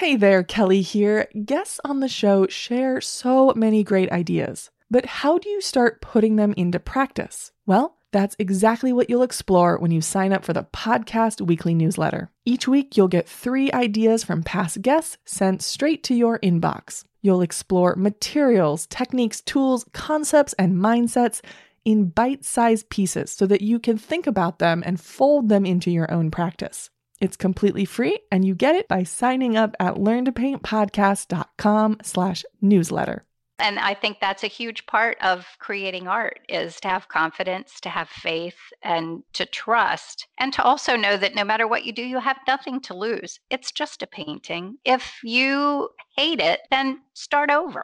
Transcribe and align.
Hey 0.00 0.16
there, 0.16 0.42
Kelly 0.42 0.80
here. 0.80 1.28
Guests 1.44 1.78
on 1.84 2.00
the 2.00 2.08
show 2.08 2.46
share 2.46 3.02
so 3.02 3.52
many 3.54 3.84
great 3.84 4.10
ideas. 4.10 4.70
But 4.90 5.04
how 5.04 5.36
do 5.36 5.50
you 5.50 5.60
start 5.60 6.00
putting 6.00 6.36
them 6.36 6.54
into 6.56 6.80
practice? 6.80 7.52
Well, 7.66 7.98
that's 8.10 8.34
exactly 8.38 8.94
what 8.94 9.10
you'll 9.10 9.22
explore 9.22 9.78
when 9.78 9.90
you 9.90 10.00
sign 10.00 10.32
up 10.32 10.42
for 10.42 10.54
the 10.54 10.66
podcast 10.72 11.42
weekly 11.42 11.74
newsletter. 11.74 12.30
Each 12.46 12.66
week, 12.66 12.96
you'll 12.96 13.08
get 13.08 13.28
three 13.28 13.70
ideas 13.72 14.24
from 14.24 14.42
past 14.42 14.80
guests 14.80 15.18
sent 15.26 15.60
straight 15.60 16.02
to 16.04 16.14
your 16.14 16.38
inbox. 16.38 17.04
You'll 17.20 17.42
explore 17.42 17.94
materials, 17.94 18.86
techniques, 18.86 19.42
tools, 19.42 19.84
concepts, 19.92 20.54
and 20.54 20.76
mindsets 20.76 21.42
in 21.84 22.06
bite 22.06 22.46
sized 22.46 22.88
pieces 22.88 23.32
so 23.32 23.44
that 23.44 23.60
you 23.60 23.78
can 23.78 23.98
think 23.98 24.26
about 24.26 24.60
them 24.60 24.82
and 24.86 24.98
fold 24.98 25.50
them 25.50 25.66
into 25.66 25.90
your 25.90 26.10
own 26.10 26.30
practice. 26.30 26.88
It's 27.20 27.36
completely 27.36 27.84
free 27.84 28.18
and 28.32 28.46
you 28.46 28.54
get 28.54 28.76
it 28.76 28.88
by 28.88 29.02
signing 29.02 29.54
up 29.54 29.76
at 29.78 29.96
learntopaintpodcast.com 29.96 31.98
slash 32.02 32.46
newsletter. 32.62 33.26
And 33.58 33.78
I 33.78 33.92
think 33.92 34.20
that's 34.20 34.42
a 34.42 34.46
huge 34.46 34.86
part 34.86 35.18
of 35.20 35.46
creating 35.58 36.08
art 36.08 36.40
is 36.48 36.80
to 36.80 36.88
have 36.88 37.08
confidence, 37.08 37.78
to 37.80 37.90
have 37.90 38.08
faith, 38.08 38.56
and 38.82 39.22
to 39.34 39.44
trust, 39.44 40.28
and 40.38 40.50
to 40.54 40.62
also 40.62 40.96
know 40.96 41.18
that 41.18 41.34
no 41.34 41.44
matter 41.44 41.68
what 41.68 41.84
you 41.84 41.92
do, 41.92 42.02
you 42.02 42.20
have 42.20 42.38
nothing 42.48 42.80
to 42.80 42.94
lose. 42.94 43.38
It's 43.50 43.70
just 43.70 44.02
a 44.02 44.06
painting. 44.06 44.78
If 44.86 45.18
you 45.22 45.90
hate 46.16 46.40
it, 46.40 46.60
then 46.70 47.02
start 47.12 47.50
over. 47.50 47.82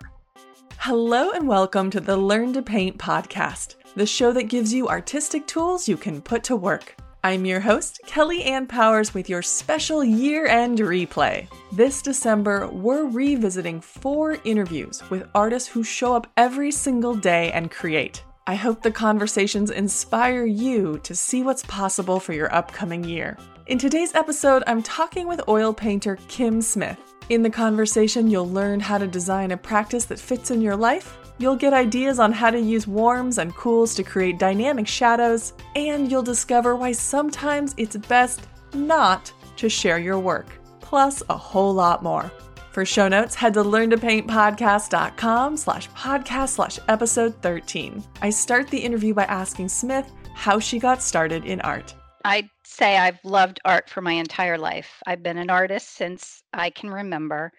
Hello 0.79 1.33
and 1.33 1.47
welcome 1.47 1.91
to 1.91 2.01
the 2.01 2.17
Learn 2.17 2.55
to 2.55 2.63
Paint 2.63 2.97
podcast, 2.97 3.75
the 3.97 4.07
show 4.07 4.33
that 4.33 4.45
gives 4.45 4.73
you 4.73 4.89
artistic 4.89 5.47
tools 5.47 5.87
you 5.87 5.99
can 5.99 6.23
put 6.23 6.43
to 6.45 6.57
work. 6.57 6.97
I'm 7.27 7.45
your 7.45 7.59
host, 7.59 7.99
Kelly 8.07 8.45
Ann 8.45 8.69
Powers, 8.69 9.13
with 9.13 9.29
your 9.29 9.43
special 9.43 10.05
year 10.05 10.47
end 10.47 10.79
replay. 10.79 11.49
This 11.73 12.01
December, 12.01 12.69
we're 12.69 13.05
revisiting 13.07 13.81
four 13.81 14.39
interviews 14.45 15.03
with 15.11 15.27
artists 15.35 15.69
who 15.69 15.83
show 15.83 16.15
up 16.15 16.29
every 16.37 16.71
single 16.71 17.17
day 17.17 17.51
and 17.51 17.69
create. 17.69 18.23
I 18.47 18.55
hope 18.55 18.81
the 18.81 18.93
conversations 18.93 19.73
inspire 19.73 20.47
you 20.47 21.01
to 21.03 21.17
see 21.17 21.43
what's 21.43 21.65
possible 21.65 22.21
for 22.21 22.33
your 22.33 22.55
upcoming 22.55 23.03
year. 23.03 23.37
In 23.67 23.77
today's 23.77 24.15
episode, 24.15 24.63
I'm 24.69 24.85
talking 24.85 25.27
with 25.27 25.49
oil 25.49 25.75
painter 25.75 26.21
Kim 26.29 26.63
Smith. 26.63 27.01
In 27.29 27.43
the 27.43 27.51
conversation, 27.51 28.31
you'll 28.31 28.49
learn 28.49 28.79
how 28.79 28.99
to 28.99 29.09
design 29.09 29.51
a 29.51 29.57
practice 29.57 30.05
that 30.05 30.21
fits 30.21 30.53
in 30.53 30.63
your 30.63 30.77
life 30.77 31.19
You'll 31.39 31.57
get 31.57 31.75
ideas 31.75 32.19
on 32.19 32.33
how 32.33 32.51
to 32.51 32.59
use 32.59 32.87
warms 32.87 33.39
and 33.39 33.55
cools 33.55 33.95
to 33.97 34.03
create 34.03 34.39
dynamic 34.39 34.87
shadows, 34.87 35.53
and 35.75 36.11
you'll 36.11 36.23
discover 36.23 36.77
why 36.77 36.93
sometimes 36.93 37.75
it's 37.77 37.97
best 37.97 38.49
not 38.73 39.33
to 39.57 39.69
share 39.69 39.99
your 39.99 40.19
work, 40.19 40.47
plus 40.81 41.23
a 41.29 41.37
whole 41.37 41.75
lot 41.75 42.03
more. 42.03 42.31
For 42.73 42.85
show 42.85 43.09
notes, 43.09 43.35
head 43.35 43.55
to 43.55 43.65
learntopaintpodcast.com 43.65 45.57
slash 45.57 45.91
podcast 45.91 46.49
slash 46.51 46.79
episode 46.89 47.35
13. 47.43 48.05
I 48.23 48.31
start 48.31 48.69
the 48.69 48.79
interview 48.79 49.15
by 49.15 49.25
asking 49.25 49.69
Smith 49.69 50.11
how 50.35 50.59
she 50.59 50.79
got 50.79 51.03
started 51.03 51.45
in 51.45 51.61
art. 51.63 51.95
I'd 52.25 52.51
say 52.65 52.97
I've 52.97 53.19
loved 53.25 53.61
art 53.65 53.89
for 53.89 54.01
my 54.01 54.13
entire 54.13 54.59
life. 54.59 55.03
I've 55.07 55.23
been 55.23 55.39
an 55.39 55.49
artist 55.49 55.97
since 55.97 56.43
I 56.53 56.71
can 56.71 56.91
remember. 56.91 57.53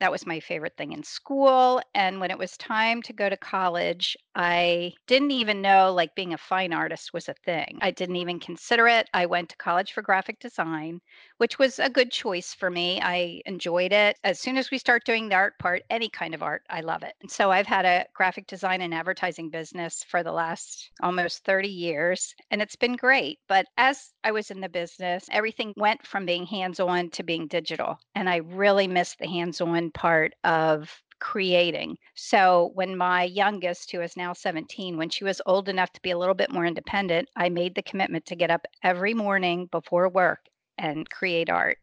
That 0.00 0.10
was 0.12 0.26
my 0.26 0.40
favorite 0.40 0.76
thing 0.76 0.92
in 0.92 1.02
school. 1.02 1.80
And 1.94 2.20
when 2.20 2.30
it 2.30 2.38
was 2.38 2.56
time 2.56 3.02
to 3.02 3.12
go 3.12 3.28
to 3.28 3.36
college, 3.36 4.16
I 4.38 4.92
didn't 5.06 5.30
even 5.30 5.62
know 5.62 5.92
like 5.94 6.14
being 6.14 6.34
a 6.34 6.38
fine 6.38 6.74
artist 6.74 7.14
was 7.14 7.26
a 7.28 7.34
thing. 7.34 7.78
I 7.80 7.90
didn't 7.90 8.16
even 8.16 8.38
consider 8.38 8.86
it. 8.86 9.08
I 9.14 9.24
went 9.24 9.48
to 9.48 9.56
college 9.56 9.92
for 9.92 10.02
graphic 10.02 10.38
design, 10.40 11.00
which 11.38 11.58
was 11.58 11.78
a 11.78 11.88
good 11.88 12.12
choice 12.12 12.52
for 12.52 12.70
me. 12.70 13.00
I 13.00 13.40
enjoyed 13.46 13.94
it. 13.94 14.18
As 14.24 14.38
soon 14.38 14.58
as 14.58 14.70
we 14.70 14.76
start 14.76 15.06
doing 15.06 15.30
the 15.30 15.36
art 15.36 15.58
part, 15.58 15.84
any 15.88 16.10
kind 16.10 16.34
of 16.34 16.42
art, 16.42 16.62
I 16.68 16.82
love 16.82 17.02
it. 17.02 17.14
And 17.22 17.30
so 17.30 17.50
I've 17.50 17.66
had 17.66 17.86
a 17.86 18.04
graphic 18.14 18.46
design 18.46 18.82
and 18.82 18.92
advertising 18.92 19.48
business 19.48 20.04
for 20.04 20.22
the 20.22 20.32
last 20.32 20.90
almost 21.02 21.42
30 21.44 21.68
years, 21.68 22.34
and 22.50 22.60
it's 22.60 22.76
been 22.76 22.96
great. 22.96 23.38
But 23.48 23.64
as 23.78 24.12
I 24.22 24.32
was 24.32 24.50
in 24.50 24.60
the 24.60 24.68
business, 24.68 25.26
everything 25.32 25.72
went 25.78 26.06
from 26.06 26.26
being 26.26 26.44
hands 26.44 26.78
on 26.78 27.08
to 27.12 27.22
being 27.22 27.46
digital. 27.46 27.98
And 28.14 28.28
I 28.28 28.36
really 28.36 28.86
missed 28.86 29.18
the 29.18 29.28
hands 29.28 29.62
on 29.62 29.90
part 29.92 30.34
of 30.44 31.02
creating. 31.20 31.96
So 32.14 32.70
when 32.74 32.96
my 32.96 33.24
youngest, 33.24 33.90
who 33.90 34.00
is 34.00 34.16
now 34.16 34.32
17, 34.32 34.96
when 34.96 35.08
she 35.10 35.24
was 35.24 35.40
old 35.46 35.68
enough 35.68 35.92
to 35.92 36.02
be 36.02 36.10
a 36.10 36.18
little 36.18 36.34
bit 36.34 36.52
more 36.52 36.66
independent, 36.66 37.28
I 37.36 37.48
made 37.48 37.74
the 37.74 37.82
commitment 37.82 38.26
to 38.26 38.36
get 38.36 38.50
up 38.50 38.66
every 38.82 39.14
morning 39.14 39.66
before 39.66 40.08
work 40.08 40.40
and 40.78 41.08
create 41.10 41.50
art. 41.50 41.78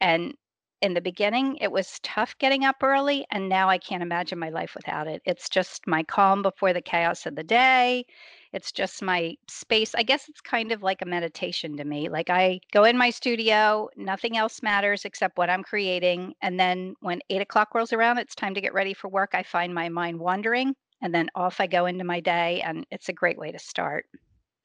And 0.00 0.34
in 0.82 0.94
the 0.94 1.00
beginning, 1.00 1.56
it 1.60 1.70
was 1.70 2.00
tough 2.02 2.36
getting 2.38 2.64
up 2.64 2.76
early, 2.82 3.24
and 3.30 3.48
now 3.48 3.68
I 3.68 3.78
can't 3.78 4.02
imagine 4.02 4.38
my 4.38 4.50
life 4.50 4.74
without 4.74 5.06
it. 5.06 5.22
It's 5.24 5.48
just 5.48 5.86
my 5.86 6.02
calm 6.02 6.42
before 6.42 6.72
the 6.72 6.82
chaos 6.82 7.24
of 7.24 7.36
the 7.36 7.44
day. 7.44 8.04
It's 8.52 8.72
just 8.72 9.02
my 9.02 9.36
space. 9.48 9.94
I 9.94 10.02
guess 10.02 10.28
it's 10.28 10.40
kind 10.40 10.72
of 10.72 10.82
like 10.82 11.02
a 11.02 11.06
meditation 11.06 11.76
to 11.76 11.84
me. 11.84 12.08
Like 12.08 12.30
I 12.30 12.60
go 12.72 12.84
in 12.84 12.96
my 12.96 13.10
studio, 13.10 13.88
nothing 13.96 14.36
else 14.36 14.62
matters 14.62 15.04
except 15.04 15.38
what 15.38 15.50
I'm 15.50 15.62
creating. 15.62 16.34
And 16.42 16.60
then 16.60 16.94
when 17.00 17.20
eight 17.30 17.40
o'clock 17.40 17.74
rolls 17.74 17.92
around, 17.92 18.18
it's 18.18 18.34
time 18.34 18.54
to 18.54 18.60
get 18.60 18.74
ready 18.74 18.94
for 18.94 19.08
work. 19.08 19.30
I 19.34 19.42
find 19.42 19.74
my 19.74 19.88
mind 19.88 20.18
wandering, 20.18 20.74
and 21.00 21.14
then 21.14 21.28
off 21.34 21.60
I 21.60 21.66
go 21.66 21.86
into 21.86 22.04
my 22.04 22.20
day, 22.20 22.60
and 22.62 22.86
it's 22.90 23.08
a 23.08 23.12
great 23.12 23.38
way 23.38 23.52
to 23.52 23.58
start. 23.58 24.06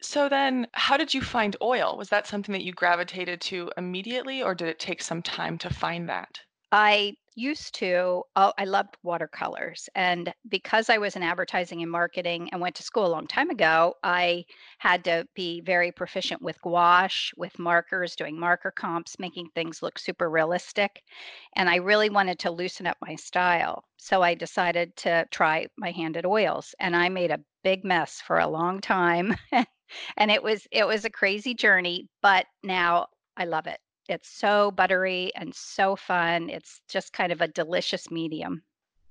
So 0.02 0.30
then, 0.30 0.68
how 0.74 0.96
did 0.98 1.14
you 1.14 1.22
find 1.22 1.56
oil? 1.62 1.98
Was 1.98 2.10
that 2.10 2.28
something 2.28 2.54
that 2.54 2.64
you 2.64 2.72
gravitated 2.72 3.42
to 3.42 3.72
immediately, 3.78 4.44
or 4.44 4.54
did 4.54 4.68
it 4.68 4.80
take 4.80 5.02
some 5.02 5.24
time 5.24 5.58
to 5.60 5.74
find 5.74 6.08
that? 6.10 6.40
I 6.72 7.16
used 7.38 7.76
to, 7.76 8.24
oh, 8.36 8.52
I 8.58 8.66
loved 8.66 8.98
watercolors. 9.04 9.88
And 9.94 10.34
because 10.50 10.90
I 10.90 10.98
was 10.98 11.16
in 11.16 11.22
advertising 11.24 11.84
and 11.84 11.92
marketing 11.92 12.50
and 12.52 12.60
went 12.60 12.76
to 12.76 12.84
school 12.84 13.06
a 13.06 13.08
long 13.08 13.28
time 13.28 13.52
ago, 13.52 13.94
I 14.04 14.46
had 14.80 15.04
to 15.06 15.28
be 15.36 15.62
very 15.62 15.92
proficient 15.92 16.42
with 16.42 16.60
gouache, 16.62 17.34
with 17.38 17.60
markers, 17.60 18.16
doing 18.16 18.40
marker 18.40 18.72
comps, 18.72 19.20
making 19.20 19.50
things 19.54 19.84
look 19.84 20.00
super 20.00 20.30
realistic. 20.30 21.04
And 21.56 21.70
I 21.70 21.76
really 21.76 22.10
wanted 22.10 22.40
to 22.40 22.52
loosen 22.52 22.88
up 22.88 22.98
my 23.02 23.16
style. 23.16 23.84
So 23.98 24.24
I 24.24 24.34
decided 24.34 24.96
to 24.98 25.28
try 25.32 25.68
my 25.78 25.92
hand 25.92 26.18
at 26.18 26.26
oils. 26.26 26.74
And 26.80 26.96
I 26.96 27.10
made 27.10 27.32
a 27.32 27.40
big 27.64 27.86
mess 27.86 28.20
for 28.20 28.40
a 28.40 28.48
long 28.48 28.82
time. 28.82 29.36
and 30.18 30.32
it 30.32 30.42
was 30.42 30.68
it 30.72 30.88
was 30.88 31.06
a 31.06 31.10
crazy 31.10 31.54
journey, 31.54 32.08
but 32.22 32.48
now 32.64 33.08
I 33.38 33.46
love 33.46 33.68
it. 33.68 33.80
It's 34.08 34.30
so 34.30 34.72
buttery 34.72 35.32
and 35.36 35.54
so 35.54 35.96
fun. 35.96 36.50
It's 36.50 36.82
just 36.88 37.14
kind 37.14 37.32
of 37.32 37.42
a 37.42 37.48
delicious 37.48 38.10
medium. 38.10 38.64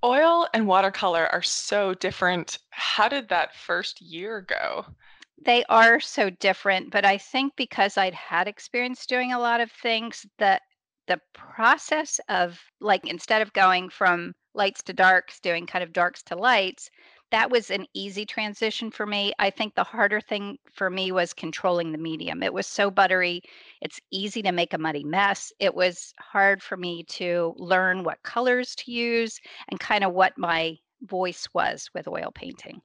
Oil 0.05 0.47
and 0.55 0.67
watercolor 0.67 1.27
are 1.27 1.43
so 1.43 1.95
different. 1.95 2.59
How 2.71 3.09
did 3.09 3.29
that 3.29 3.55
first 3.55 4.01
year 4.01 4.43
go? 4.43 4.87
They 5.45 5.65
are 5.69 6.01
so 6.01 6.31
different, 6.31 6.91
but 6.91 7.05
I 7.05 7.19
think 7.19 7.55
because 7.57 7.99
I'd 7.99 8.15
had 8.15 8.49
experience 8.49 9.05
doing 9.07 9.33
a 9.33 9.39
lot 9.39 9.61
of 9.61 9.71
things, 9.71 10.25
that 10.39 10.63
the 11.07 11.21
process 11.35 12.19
of 12.29 12.59
like 12.81 13.07
instead 13.07 13.43
of 13.43 13.53
going 13.53 13.89
from 13.91 14.35
lights 14.55 14.83
to 14.85 14.93
darks, 14.93 15.41
doing 15.41 15.67
kind 15.67 15.85
of 15.85 15.93
darks 15.93 16.23
to 16.25 16.37
lights, 16.37 16.91
that 17.31 17.51
was 17.51 17.71
an 17.71 17.87
easy 17.93 18.25
transition 18.25 18.91
for 18.91 19.07
me. 19.07 19.33
I 19.39 19.51
think 19.51 19.75
the 19.75 19.85
harder 19.85 20.21
thing 20.21 20.59
for 20.73 20.91
me 20.91 21.11
was 21.11 21.33
controlling 21.33 21.93
the 21.93 21.99
medium. 21.99 22.43
It 22.43 22.53
was 22.53 22.67
so 22.67 22.91
buttery. 22.91 23.43
It's 23.81 24.01
easy 24.11 24.43
to 24.43 24.53
make 24.53 24.73
a 24.73 24.79
muddy 24.79 25.05
mess. 25.05 25.53
It 25.59 25.75
was 25.75 26.15
hard 26.21 26.63
for 26.63 26.77
me 26.77 27.03
to 27.05 27.55
learn 27.57 28.05
what 28.05 28.23
colors 28.23 28.75
to 28.77 28.93
use 28.93 29.41
and 29.69 29.81
kind 29.81 30.05
of 30.05 30.13
what 30.13 30.39
my 30.39 30.79
voice 31.03 31.49
was 31.53 31.91
with 31.95 32.09
oil 32.09 32.31
painting. 32.33 32.81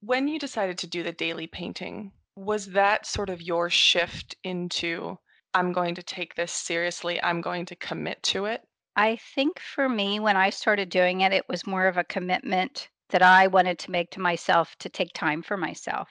When 0.00 0.28
you 0.28 0.38
decided 0.38 0.78
to 0.78 0.86
do 0.86 1.02
the 1.02 1.12
daily 1.12 1.46
painting, 1.46 2.12
was 2.36 2.66
that 2.66 3.06
sort 3.06 3.30
of 3.30 3.42
your 3.42 3.70
shift 3.70 4.36
into 4.44 5.18
I'm 5.54 5.72
going 5.72 5.94
to 5.94 6.02
take 6.02 6.34
this 6.34 6.52
seriously, 6.52 7.20
I'm 7.22 7.40
going 7.40 7.64
to 7.66 7.76
commit 7.76 8.22
to 8.24 8.44
it? 8.44 8.62
I 8.94 9.16
think 9.34 9.58
for 9.58 9.88
me, 9.88 10.20
when 10.20 10.36
I 10.36 10.50
started 10.50 10.90
doing 10.90 11.22
it, 11.22 11.32
it 11.32 11.48
was 11.48 11.66
more 11.66 11.86
of 11.86 11.96
a 11.96 12.04
commitment 12.04 12.90
that 13.10 13.22
I 13.22 13.46
wanted 13.46 13.78
to 13.80 13.90
make 13.90 14.10
to 14.12 14.20
myself 14.20 14.76
to 14.80 14.88
take 14.88 15.12
time 15.12 15.42
for 15.42 15.56
myself 15.56 16.08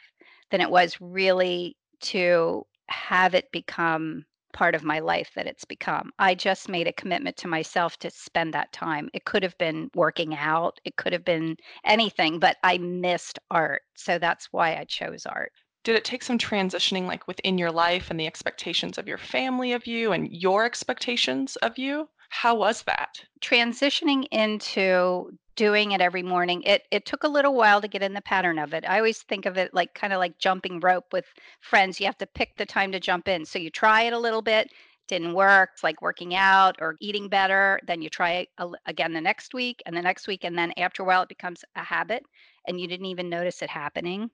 than 0.51 0.61
it 0.61 0.69
was 0.69 0.99
really 0.99 1.77
to 2.01 2.65
have 2.89 3.33
it 3.33 3.51
become 3.51 4.25
part 4.53 4.73
of 4.73 4.83
my 4.83 4.99
life 4.99 5.29
that 5.35 5.45
it's 5.45 5.65
become. 5.65 6.11
I 6.17 6.33
just 6.33 6.69
made 6.69 6.87
a 6.87 6.93
commitment 6.93 7.37
to 7.37 7.47
myself 7.47 7.97
to 7.99 8.09
spend 8.09 8.53
that 8.53 8.71
time. 8.73 9.09
It 9.13 9.25
could 9.25 9.43
have 9.43 9.57
been 9.57 9.91
working 9.93 10.35
out, 10.35 10.79
it 10.83 10.95
could 10.95 11.13
have 11.13 11.25
been 11.25 11.57
anything, 11.85 12.39
but 12.39 12.57
I 12.63 12.77
missed 12.79 13.39
art. 13.51 13.83
So 13.95 14.17
that's 14.17 14.47
why 14.51 14.75
I 14.75 14.85
chose 14.85 15.25
art. 15.25 15.51
Did 15.83 15.95
it 15.95 16.05
take 16.05 16.23
some 16.23 16.37
transitioning 16.37 17.07
like 17.07 17.27
within 17.27 17.57
your 17.57 17.71
life 17.71 18.09
and 18.09 18.19
the 18.19 18.27
expectations 18.27 18.97
of 18.97 19.07
your 19.07 19.17
family 19.17 19.73
of 19.73 19.87
you 19.87 20.11
and 20.11 20.31
your 20.31 20.65
expectations 20.65 21.55
of 21.57 21.77
you? 21.77 22.09
How 22.29 22.55
was 22.55 22.83
that? 22.83 23.23
Transitioning 23.41 24.27
into 24.31 25.37
doing 25.55 25.91
it 25.91 26.01
every 26.01 26.23
morning. 26.23 26.61
It 26.63 26.83
it 26.91 27.05
took 27.05 27.23
a 27.23 27.27
little 27.27 27.55
while 27.55 27.81
to 27.81 27.87
get 27.87 28.03
in 28.03 28.13
the 28.13 28.21
pattern 28.21 28.59
of 28.59 28.73
it. 28.73 28.85
I 28.87 28.97
always 28.97 29.23
think 29.23 29.45
of 29.45 29.57
it 29.57 29.73
like 29.73 29.93
kind 29.93 30.13
of 30.13 30.19
like 30.19 30.37
jumping 30.37 30.79
rope 30.79 31.11
with 31.11 31.25
friends. 31.61 31.99
You 31.99 32.05
have 32.05 32.17
to 32.19 32.27
pick 32.27 32.55
the 32.57 32.65
time 32.65 32.91
to 32.91 32.99
jump 32.99 33.27
in. 33.27 33.45
So 33.45 33.59
you 33.59 33.69
try 33.69 34.03
it 34.03 34.13
a 34.13 34.19
little 34.19 34.41
bit, 34.41 34.71
didn't 35.07 35.33
work, 35.33 35.71
like 35.83 36.01
working 36.01 36.35
out 36.35 36.75
or 36.79 36.95
eating 37.01 37.27
better. 37.27 37.79
Then 37.87 38.01
you 38.01 38.09
try 38.09 38.31
it 38.33 38.49
again 38.85 39.13
the 39.13 39.21
next 39.21 39.53
week 39.53 39.81
and 39.85 39.95
the 39.95 40.01
next 40.01 40.27
week. 40.27 40.43
And 40.43 40.57
then 40.57 40.73
after 40.77 41.01
a 41.01 41.05
while, 41.05 41.23
it 41.23 41.29
becomes 41.29 41.63
a 41.75 41.83
habit 41.83 42.23
and 42.67 42.79
you 42.79 42.87
didn't 42.87 43.07
even 43.07 43.29
notice 43.29 43.61
it 43.61 43.69
happening. 43.69 44.29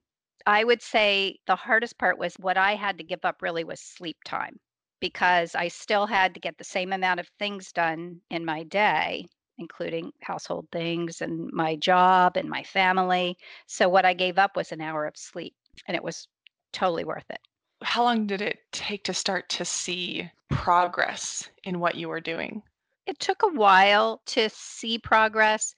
I 0.46 0.64
would 0.64 0.82
say 0.82 1.38
the 1.48 1.56
hardest 1.56 1.98
part 1.98 2.18
was 2.18 2.36
what 2.36 2.58
I 2.58 2.76
had 2.76 2.98
to 2.98 3.04
give 3.04 3.24
up 3.24 3.42
really 3.42 3.64
was 3.64 3.80
sleep 3.80 4.18
time 4.26 4.60
because 5.00 5.56
I 5.56 5.68
still 5.68 6.06
had 6.06 6.34
to 6.34 6.40
get 6.40 6.58
the 6.58 6.64
same 6.64 6.94
amount 6.94 7.20
of 7.20 7.28
things 7.40 7.72
done 7.72 8.22
in 8.30 8.46
my 8.46 8.64
day, 8.64 9.26
including 9.58 10.12
household 10.22 10.68
things 10.72 11.22
and 11.22 11.52
my 11.52 11.76
job 11.76 12.38
and 12.38 12.50
my 12.50 12.64
family. 12.64 13.38
So 13.68 13.90
what 13.90 14.06
I 14.06 14.14
gave 14.14 14.38
up 14.38 14.56
was 14.56 14.72
an 14.72 14.82
hour 14.82 15.06
of 15.06 15.18
sleep 15.18 15.56
and 15.88 15.96
it 15.96 16.04
was 16.04 16.28
totally 16.72 17.04
worth 17.04 17.30
it. 17.30 17.40
How 17.82 18.04
long 18.04 18.28
did 18.28 18.42
it 18.42 18.60
take 18.72 19.04
to 19.06 19.14
start 19.14 19.50
to 19.50 19.66
see 19.66 20.32
progress 20.50 21.50
in 21.64 21.80
what 21.80 21.96
you 21.96 22.08
were 22.08 22.22
doing? 22.22 22.64
It 23.06 23.20
took 23.20 23.44
a 23.44 23.48
while 23.48 24.22
to 24.28 24.50
see 24.50 24.98
progress. 24.98 25.76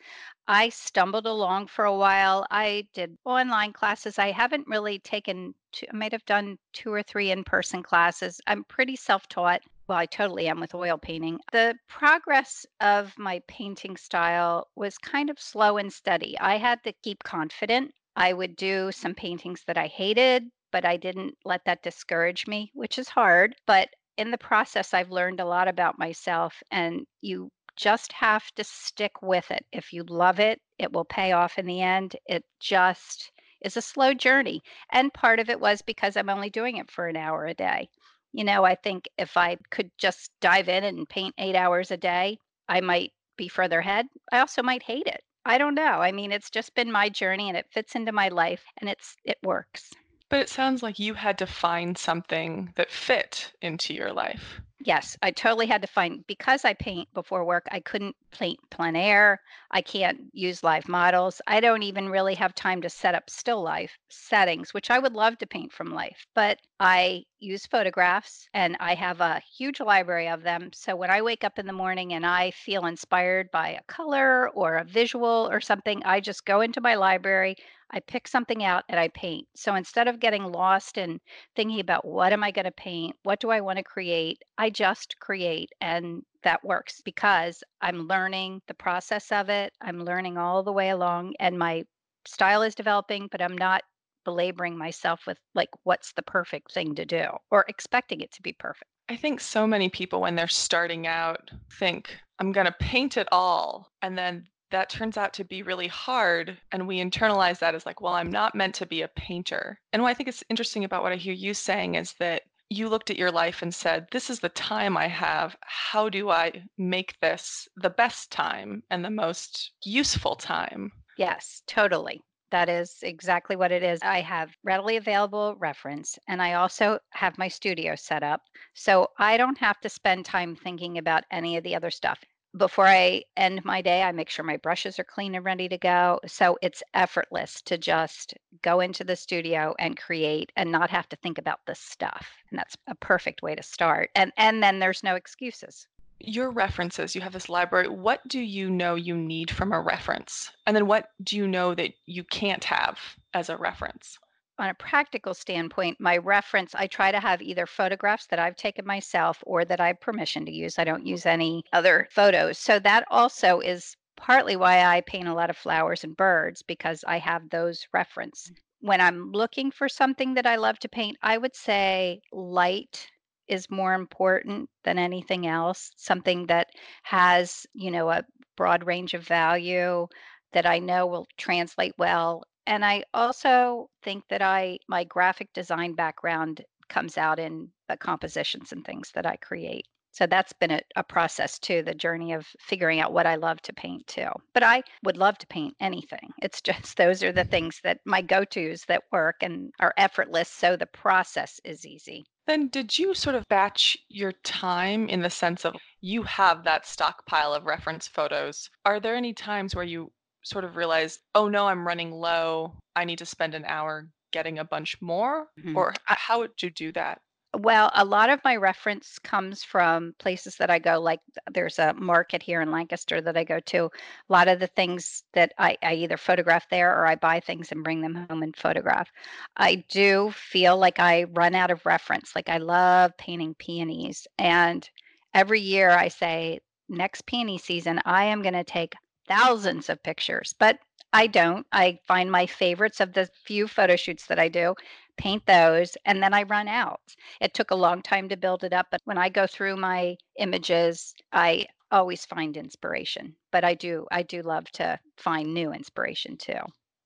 I 0.48 0.70
stumbled 0.70 1.26
along 1.26 1.68
for 1.68 1.86
a 1.86 1.96
while. 1.96 2.46
I 2.52 2.88
did 2.94 3.18
online 3.26 3.74
classes. 3.74 4.20
I 4.20 4.32
haven't 4.32 4.68
really 4.68 5.00
taken, 5.00 5.56
two, 5.72 5.88
I 5.92 5.96
might 5.96 6.12
have 6.12 6.26
done 6.26 6.60
two 6.72 6.94
or 6.94 7.02
three 7.02 7.32
in 7.32 7.44
person 7.44 7.82
classes. 7.82 8.40
I'm 8.46 8.64
pretty 8.64 8.96
self 8.96 9.28
taught. 9.28 9.62
Well, 9.88 9.98
I 9.98 10.06
totally 10.06 10.48
am 10.48 10.60
with 10.60 10.76
oil 10.76 10.98
painting. 10.98 11.40
The 11.52 11.76
progress 11.88 12.66
of 12.80 13.18
my 13.18 13.42
painting 13.48 13.98
style 13.98 14.68
was 14.76 14.98
kind 14.98 15.30
of 15.30 15.40
slow 15.40 15.78
and 15.78 15.92
steady. 15.92 16.38
I 16.40 16.58
had 16.58 16.84
to 16.84 16.94
keep 17.04 17.24
confident. 17.24 17.94
I 18.16 18.34
would 18.34 18.56
do 18.56 18.92
some 18.92 19.16
paintings 19.16 19.64
that 19.66 19.78
I 19.78 19.88
hated, 19.88 20.52
but 20.72 20.86
I 20.86 20.98
didn't 20.98 21.38
let 21.44 21.66
that 21.66 21.84
discourage 21.84 22.48
me, 22.48 22.72
which 22.74 22.98
is 23.00 23.10
hard. 23.10 23.56
But 23.66 23.90
in 24.18 24.32
the 24.32 24.38
process, 24.38 24.94
I've 24.94 25.12
learned 25.12 25.40
a 25.40 25.46
lot 25.46 25.68
about 25.68 26.00
myself, 26.00 26.62
and 26.72 27.06
you 27.22 27.50
just 27.76 28.12
have 28.14 28.50
to 28.56 28.64
stick 28.64 29.22
with 29.22 29.52
it. 29.52 29.66
If 29.72 29.92
you 29.92 30.04
love 30.04 30.40
it, 30.40 30.62
it 30.80 30.92
will 30.92 31.06
pay 31.06 31.34
off 31.34 31.58
in 31.58 31.66
the 31.66 31.82
end. 31.82 32.16
It 32.26 32.44
just 32.60 33.32
is 33.62 33.78
a 33.78 33.82
slow 33.82 34.14
journey. 34.14 34.62
And 34.92 35.14
part 35.14 35.40
of 35.40 35.50
it 35.50 35.60
was 35.60 35.82
because 35.82 36.16
I'm 36.16 36.30
only 36.30 36.50
doing 36.50 36.78
it 36.78 36.90
for 36.90 37.08
an 37.08 37.18
hour 37.18 37.46
a 37.46 37.54
day. 37.54 37.90
You 38.32 38.44
know, 38.44 38.64
I 38.64 38.76
think 38.76 39.10
if 39.18 39.38
I 39.38 39.58
could 39.72 39.92
just 39.98 40.32
dive 40.42 40.70
in 40.70 40.84
and 40.84 41.08
paint 41.10 41.36
eight 41.38 41.56
hours 41.56 41.92
a 41.92 41.98
day, 41.98 42.38
I 42.70 42.82
might 42.82 43.12
be 43.38 43.48
further 43.48 43.80
ahead. 43.80 44.08
I 44.32 44.40
also 44.40 44.62
might 44.64 44.84
hate 44.84 45.08
it. 45.08 45.22
I 45.46 45.58
don't 45.58 45.76
know. 45.76 46.02
I 46.02 46.12
mean, 46.12 46.32
it's 46.32 46.50
just 46.50 46.74
been 46.76 46.92
my 46.92 47.10
journey 47.10 47.50
and 47.50 47.58
it 47.58 47.68
fits 47.72 47.96
into 47.96 48.12
my 48.12 48.30
life 48.30 48.64
and 48.78 48.90
it's 48.90 49.16
it 49.26 49.38
works. 49.44 49.92
But 50.36 50.42
it 50.42 50.50
sounds 50.50 50.84
like 50.84 51.00
you 51.00 51.14
had 51.14 51.38
to 51.38 51.48
find 51.48 51.98
something 51.98 52.74
that 52.76 52.92
fit 52.92 53.54
into 53.62 53.94
your 53.94 54.12
life. 54.12 54.60
Yes, 54.82 55.18
I 55.24 55.32
totally 55.32 55.66
had 55.66 55.82
to 55.82 55.88
find 55.88 56.28
because 56.28 56.66
I 56.66 56.74
paint 56.74 57.08
before 57.14 57.46
work, 57.46 57.66
I 57.72 57.80
couldn't 57.80 58.18
paint 58.32 58.60
plein 58.70 58.98
air. 58.98 59.42
I 59.72 59.82
can't 59.82 60.24
use 60.34 60.62
live 60.62 60.90
models. 60.90 61.42
I 61.48 61.62
don't 61.62 61.84
even 61.84 62.10
really 62.10 62.36
have 62.36 62.54
time 62.54 62.82
to 62.82 62.90
set 62.90 63.16
up 63.16 63.30
still 63.30 63.64
life 63.64 63.98
settings, 64.10 64.74
which 64.74 64.92
I 64.92 65.00
would 65.00 65.14
love 65.14 65.38
to 65.38 65.48
paint 65.48 65.72
from 65.72 65.94
life. 65.94 66.28
But 66.36 66.60
I 66.82 67.24
use 67.40 67.66
photographs 67.66 68.50
and 68.54 68.76
I 68.82 68.94
have 68.96 69.22
a 69.22 69.42
huge 69.58 69.80
library 69.80 70.28
of 70.28 70.44
them. 70.44 70.70
So 70.74 70.98
when 70.98 71.12
I 71.12 71.22
wake 71.22 71.46
up 71.46 71.58
in 71.60 71.66
the 71.66 71.72
morning 71.72 72.12
and 72.12 72.26
I 72.26 72.52
feel 72.52 72.88
inspired 72.88 73.50
by 73.52 73.70
a 73.70 73.84
color 73.84 74.50
or 74.50 74.76
a 74.76 74.84
visual 74.84 75.48
or 75.50 75.62
something, 75.62 76.04
I 76.04 76.20
just 76.20 76.44
go 76.44 76.60
into 76.60 76.82
my 76.82 76.96
library, 76.96 77.56
I 77.92 78.00
pick 78.02 78.28
something 78.28 78.64
out 78.64 78.84
and 78.90 79.00
I 79.00 79.10
paint. 79.10 79.48
So 79.56 79.76
instead 79.76 80.08
of 80.08 80.20
getting 80.20 80.44
lost 80.44 80.98
in 80.98 81.20
thinking 81.56 81.80
about 81.80 82.06
what 82.06 82.34
am 82.34 82.44
I 82.44 82.52
going 82.52 82.66
to 82.66 82.72
paint? 82.72 83.16
What 83.24 83.40
do 83.40 83.50
I 83.50 83.62
want 83.62 83.78
to 83.78 83.84
create? 83.84 84.42
I 84.58 84.70
just 84.70 85.20
create 85.20 85.70
and 85.82 86.24
that 86.44 86.64
works 86.64 87.02
because 87.02 87.64
I'm 87.82 88.08
learning 88.08 88.62
the 88.68 88.74
process 88.74 89.32
of 89.32 89.50
it. 89.50 89.74
I'm 89.82 90.04
learning 90.04 90.38
all 90.38 90.64
the 90.64 90.74
way 90.74 90.90
along 90.90 91.34
and 91.40 91.58
my 91.58 91.84
style 92.28 92.64
is 92.64 92.76
developing, 92.76 93.28
but 93.32 93.42
I'm 93.42 93.58
not 93.58 93.84
belaboring 94.26 94.78
myself 94.78 95.22
with 95.28 95.38
like 95.54 95.70
what's 95.84 96.12
the 96.14 96.24
perfect 96.24 96.74
thing 96.74 96.96
to 96.96 97.06
do 97.06 97.26
or 97.52 97.64
expecting 97.68 98.22
it 98.22 98.32
to 98.32 98.42
be 98.42 98.54
perfect. 98.54 98.90
I 99.08 99.16
think 99.16 99.40
so 99.40 99.68
many 99.68 99.88
people 99.88 100.22
when 100.22 100.36
they're 100.36 100.48
starting 100.48 101.06
out 101.06 101.52
think 101.74 102.18
I'm 102.40 102.52
going 102.52 102.66
to 102.66 102.76
paint 102.80 103.18
it 103.18 103.28
all 103.32 103.92
and 104.02 104.18
then 104.18 104.48
that 104.76 104.90
turns 104.90 105.16
out 105.16 105.32
to 105.32 105.46
be 105.46 105.64
really 105.64 105.88
hard 105.88 106.58
and 106.74 106.86
we 106.86 107.00
internalize 107.00 107.60
that 107.60 107.74
as 107.74 107.86
like 107.86 108.02
well 108.02 108.14
i'm 108.14 108.30
not 108.30 108.54
meant 108.54 108.76
to 108.76 108.86
be 108.86 109.04
a 109.04 109.08
painter 109.16 109.80
and 109.94 110.02
what 110.02 110.10
i 110.10 110.14
think 110.14 110.28
is 110.28 110.44
interesting 110.50 110.84
about 110.84 111.02
what 111.02 111.14
i 111.14 111.16
hear 111.16 111.34
you 111.34 111.54
saying 111.54 111.96
is 111.96 112.14
that 112.20 112.42
you 112.70 112.90
looked 112.90 113.10
at 113.10 113.18
your 113.18 113.32
life 113.32 113.62
and 113.62 113.74
said 113.74 114.06
this 114.12 114.30
is 114.30 114.42
the 114.42 114.50
time 114.50 114.98
i 114.98 115.08
have 115.08 115.56
how 115.62 116.10
do 116.10 116.30
i 116.30 116.52
make 116.78 117.18
this 117.22 117.70
the 117.78 117.90
best 117.90 118.30
time 118.32 118.84
and 118.90 119.06
the 119.06 119.10
most 119.10 119.72
useful 119.86 120.36
time 120.36 120.92
yes 121.18 121.62
totally 121.68 122.22
that 122.52 122.70
is 122.70 123.00
exactly 123.02 123.56
what 123.56 123.72
it 123.72 123.84
is. 123.84 124.00
I 124.02 124.22
have 124.22 124.56
readily 124.64 124.96
available 124.98 125.56
reference 125.58 126.18
and 126.30 126.42
I 126.42 126.54
also 126.54 127.00
have 127.10 127.38
my 127.38 127.50
studio 127.50 127.96
set 127.96 128.24
up. 128.24 128.44
So 128.76 129.10
I 129.18 129.36
don't 129.36 129.58
have 129.58 129.82
to 129.82 129.90
spend 129.90 130.24
time 130.26 130.56
thinking 130.56 130.98
about 130.98 131.26
any 131.32 131.58
of 131.58 131.64
the 131.64 131.76
other 131.76 131.92
stuff 131.92 132.20
before 132.58 132.88
I 132.88 133.24
end 133.36 133.66
my 133.66 133.82
day, 133.82 134.02
I 134.02 134.12
make 134.12 134.30
sure 134.30 134.46
my 134.46 134.58
brushes 134.58 135.00
are 135.00 135.04
clean 135.04 135.36
and 135.36 135.44
ready 135.44 135.68
to 135.70 135.78
go. 135.78 136.20
So 136.26 136.58
it's 136.62 136.84
effortless 136.94 137.62
to 137.64 137.78
just 137.78 138.34
go 138.62 138.80
into 138.80 139.04
the 139.04 139.16
studio 139.16 139.76
and 139.80 139.98
create 139.98 140.52
and 140.56 140.72
not 140.72 140.90
have 140.90 141.10
to 141.10 141.16
think 141.18 141.38
about 141.38 141.60
the 141.66 141.76
stuff. 141.76 142.28
And 142.50 142.60
that's 142.60 142.78
a 142.88 142.96
perfect 142.96 143.42
way 143.42 143.56
to 143.56 143.64
start. 143.64 144.10
And 144.16 144.32
and 144.38 144.64
then 144.64 144.80
there's 144.80 145.04
no 145.04 145.16
excuses. 145.16 145.88
Your 146.20 146.50
references, 146.50 147.14
you 147.14 147.22
have 147.22 147.34
this 147.34 147.50
library. 147.50 147.90
What 147.90 148.26
do 148.28 148.40
you 148.40 148.70
know 148.70 148.96
you 148.96 149.18
need 149.18 149.52
from 149.52 149.74
a 149.74 149.82
reference? 149.82 150.50
And 150.66 150.76
then 150.76 150.88
what 150.88 151.10
do 151.22 151.36
you 151.36 151.48
know 151.48 151.76
that 151.76 151.92
you 152.06 152.24
can't 152.24 152.64
have 152.64 152.98
as 153.34 153.50
a 153.50 153.58
reference? 153.58 154.18
On 154.58 154.70
a 154.70 154.74
practical 154.74 155.34
standpoint, 155.34 156.00
my 156.00 156.18
reference, 156.18 156.74
I 156.76 156.88
try 156.88 157.12
to 157.12 157.20
have 157.20 157.42
either 157.42 157.66
photographs 157.66 158.28
that 158.28 158.40
I've 158.40 158.56
taken 158.56 158.86
myself 158.86 159.44
or 159.46 159.66
that 159.66 159.82
I 159.82 159.88
have 159.88 160.00
permission 160.00 160.46
to 160.46 160.52
use. 160.52 160.80
I 160.80 160.84
don't 160.84 161.06
use 161.06 161.26
any 161.26 161.64
other 161.74 162.08
photos. 162.12 162.58
So 162.58 162.80
that 162.80 163.06
also 163.10 163.60
is 163.60 163.96
partly 164.16 164.56
why 164.56 164.84
I 164.84 165.02
paint 165.02 165.28
a 165.28 165.34
lot 165.34 165.50
of 165.50 165.58
flowers 165.58 166.04
and 166.04 166.16
birds 166.16 166.62
because 166.62 167.04
I 167.06 167.18
have 167.20 167.50
those 167.50 167.86
reference. 167.94 168.50
Mm. 168.50 168.56
When 168.82 169.02
I'm 169.02 169.32
looking 169.32 169.72
for 169.72 169.90
something 169.90 170.36
that 170.36 170.46
I 170.46 170.58
love 170.58 170.80
to 170.80 170.90
paint, 170.90 171.18
I 171.22 171.38
would 171.38 171.56
say 171.56 172.22
light 172.32 173.08
is 173.48 173.70
more 173.70 173.94
important 173.94 174.70
than 174.84 174.98
anything 174.98 175.48
else. 175.48 175.92
Something 175.98 176.48
that 176.48 176.68
has, 177.04 177.66
you 177.74 177.92
know, 177.92 178.10
a 178.10 178.24
broad 178.56 178.86
range 178.86 179.14
of 179.14 179.28
value 179.28 180.08
that 180.54 180.66
I 180.66 180.80
know 180.80 181.06
will 181.08 181.28
translate 181.38 181.94
well 181.98 182.44
and 182.68 182.84
I 182.86 183.04
also 183.14 183.90
think 184.04 184.24
that 184.30 184.42
I 184.42 184.80
my 184.88 185.04
graphic 185.04 185.54
design 185.54 185.94
background 185.94 186.64
comes 186.90 187.18
out 187.18 187.40
in 187.40 187.70
the 187.90 187.98
compositions 187.98 188.72
and 188.72 188.86
things 188.86 189.12
that 189.14 189.26
I 189.26 189.36
create. 189.38 189.88
So 190.12 190.26
that's 190.26 190.54
been 190.54 190.72
a, 190.72 190.80
a, 190.96 191.04
process 191.04 191.60
too, 191.60 191.84
the 191.84 191.94
journey 191.94 192.32
of 192.32 192.48
figuring 192.58 193.02
out 193.02 193.12
what 193.12 193.28
I 193.28 193.36
love 193.36 193.62
to 193.64 193.74
paint 193.74 194.08
too. 194.08 194.30
But 194.54 194.64
I 194.64 194.82
would 195.04 195.18
love 195.18 195.38
to 195.40 195.48
paint 195.48 195.76
anything. 195.82 196.32
It's 196.42 196.62
just 196.62 196.96
those 196.96 197.22
are 197.22 197.34
the 197.34 197.44
things 197.44 197.82
that 197.84 198.00
my 198.06 198.22
go 198.22 198.46
tos 198.46 198.86
that 198.88 199.04
work 199.12 199.36
and 199.42 199.74
are 199.82 199.94
effortless. 199.98 200.48
So 200.48 200.78
the 200.78 200.86
process 200.86 201.60
is 201.66 201.86
easy. 201.86 202.24
Then 202.48 202.70
did 202.70 202.98
you 202.98 203.14
sort 203.14 203.36
of 203.36 203.48
batch 203.50 203.98
your 204.08 204.32
time 204.32 205.10
in 205.10 205.22
the 205.22 205.30
sense 205.30 205.66
of 205.66 205.76
you 206.00 206.24
have 206.24 206.64
that 206.64 206.86
stockpile 206.86 207.54
of 207.54 207.66
reference 207.66 208.08
photos? 208.08 208.70
Are 208.86 209.02
there 209.02 209.16
any 209.16 209.34
times 209.34 209.76
where 209.76 209.84
you 209.84 210.14
sort 210.46 210.64
of 210.64 210.76
realized, 210.76 211.20
oh 211.34 211.48
no, 211.48 211.68
I'm 211.68 211.86
running 211.86 212.12
low. 212.12 212.74
I 212.96 213.04
need 213.04 213.18
to 213.20 213.26
spend 213.26 213.56
an 213.56 213.66
hour 213.66 214.08
getting 214.32 214.60
a 214.60 214.64
bunch 214.64 215.02
more? 215.02 215.48
Mm-hmm. 215.60 215.76
Or 215.76 215.94
how 216.06 216.40
would 216.40 216.62
you 216.62 216.70
do 216.70 216.92
that? 216.94 217.20
Well, 217.58 217.90
a 217.94 218.04
lot 218.04 218.30
of 218.30 218.44
my 218.44 218.58
reference 218.58 219.18
comes 219.18 219.64
from 219.64 220.14
places 220.20 220.58
that 220.58 220.70
I 220.70 220.78
go, 220.78 221.00
like 221.00 221.22
there's 221.54 221.80
a 221.80 221.94
market 221.94 222.44
here 222.44 222.62
in 222.62 222.70
Lancaster 222.70 223.22
that 223.22 223.38
I 223.38 223.46
go 223.46 223.62
to. 223.62 223.86
A 223.86 223.90
lot 224.34 224.50
of 224.50 224.60
the 224.60 224.68
things 224.68 225.24
that 225.34 225.54
I, 225.58 225.78
I 225.82 225.94
either 225.94 226.18
photograph 226.18 226.70
there 226.70 226.94
or 226.94 227.08
I 227.08 227.16
buy 227.16 227.40
things 227.40 227.72
and 227.72 227.84
bring 227.84 228.02
them 228.02 228.28
home 228.30 228.44
and 228.44 228.56
photograph. 228.56 229.10
I 229.56 229.86
do 229.90 230.32
feel 230.32 230.78
like 230.78 231.00
I 231.00 231.24
run 231.32 231.56
out 231.56 231.72
of 231.72 231.86
reference. 231.86 232.36
Like 232.36 232.50
I 232.50 232.58
love 232.58 233.16
painting 233.18 233.56
peonies. 233.56 234.28
And 234.38 234.88
every 235.34 235.62
year 235.62 235.92
I 235.92 236.10
say, 236.10 236.60
next 236.90 237.26
peony 237.26 237.58
season, 237.58 238.02
I 238.04 238.26
am 238.26 238.42
going 238.42 238.54
to 238.54 238.66
take 238.66 238.96
thousands 239.28 239.90
of 239.90 240.04
pictures, 240.04 240.54
but 240.58 240.80
I 241.14 241.28
don't. 241.28 241.66
I 241.72 242.00
find 242.06 242.30
my 242.30 242.46
favorites 242.46 243.00
of 243.00 243.14
the 243.14 243.30
few 243.46 243.68
photo 243.68 243.96
shoots 243.96 244.28
that 244.28 244.38
I 244.38 244.50
do, 244.50 244.76
paint 245.18 245.46
those, 245.46 245.96
and 246.06 246.22
then 246.22 246.34
I 246.34 246.44
run 246.44 246.68
out. 246.68 247.00
It 247.40 247.54
took 247.54 247.72
a 247.72 247.76
long 247.76 248.02
time 248.02 248.28
to 248.30 248.38
build 248.38 248.64
it 248.66 248.74
up, 248.74 248.88
but 248.92 249.02
when 249.06 249.18
I 249.18 249.30
go 249.30 249.48
through 249.48 249.78
my 249.78 250.18
images, 250.38 251.14
I 251.32 251.68
always 251.92 252.26
find 252.26 252.58
inspiration. 252.58 253.34
But 253.52 253.64
I 253.64 253.76
do 253.76 254.06
I 254.12 254.24
do 254.24 254.42
love 254.42 254.70
to 254.72 255.00
find 255.18 255.54
new 255.54 255.72
inspiration 255.72 256.36
too. 256.38 256.60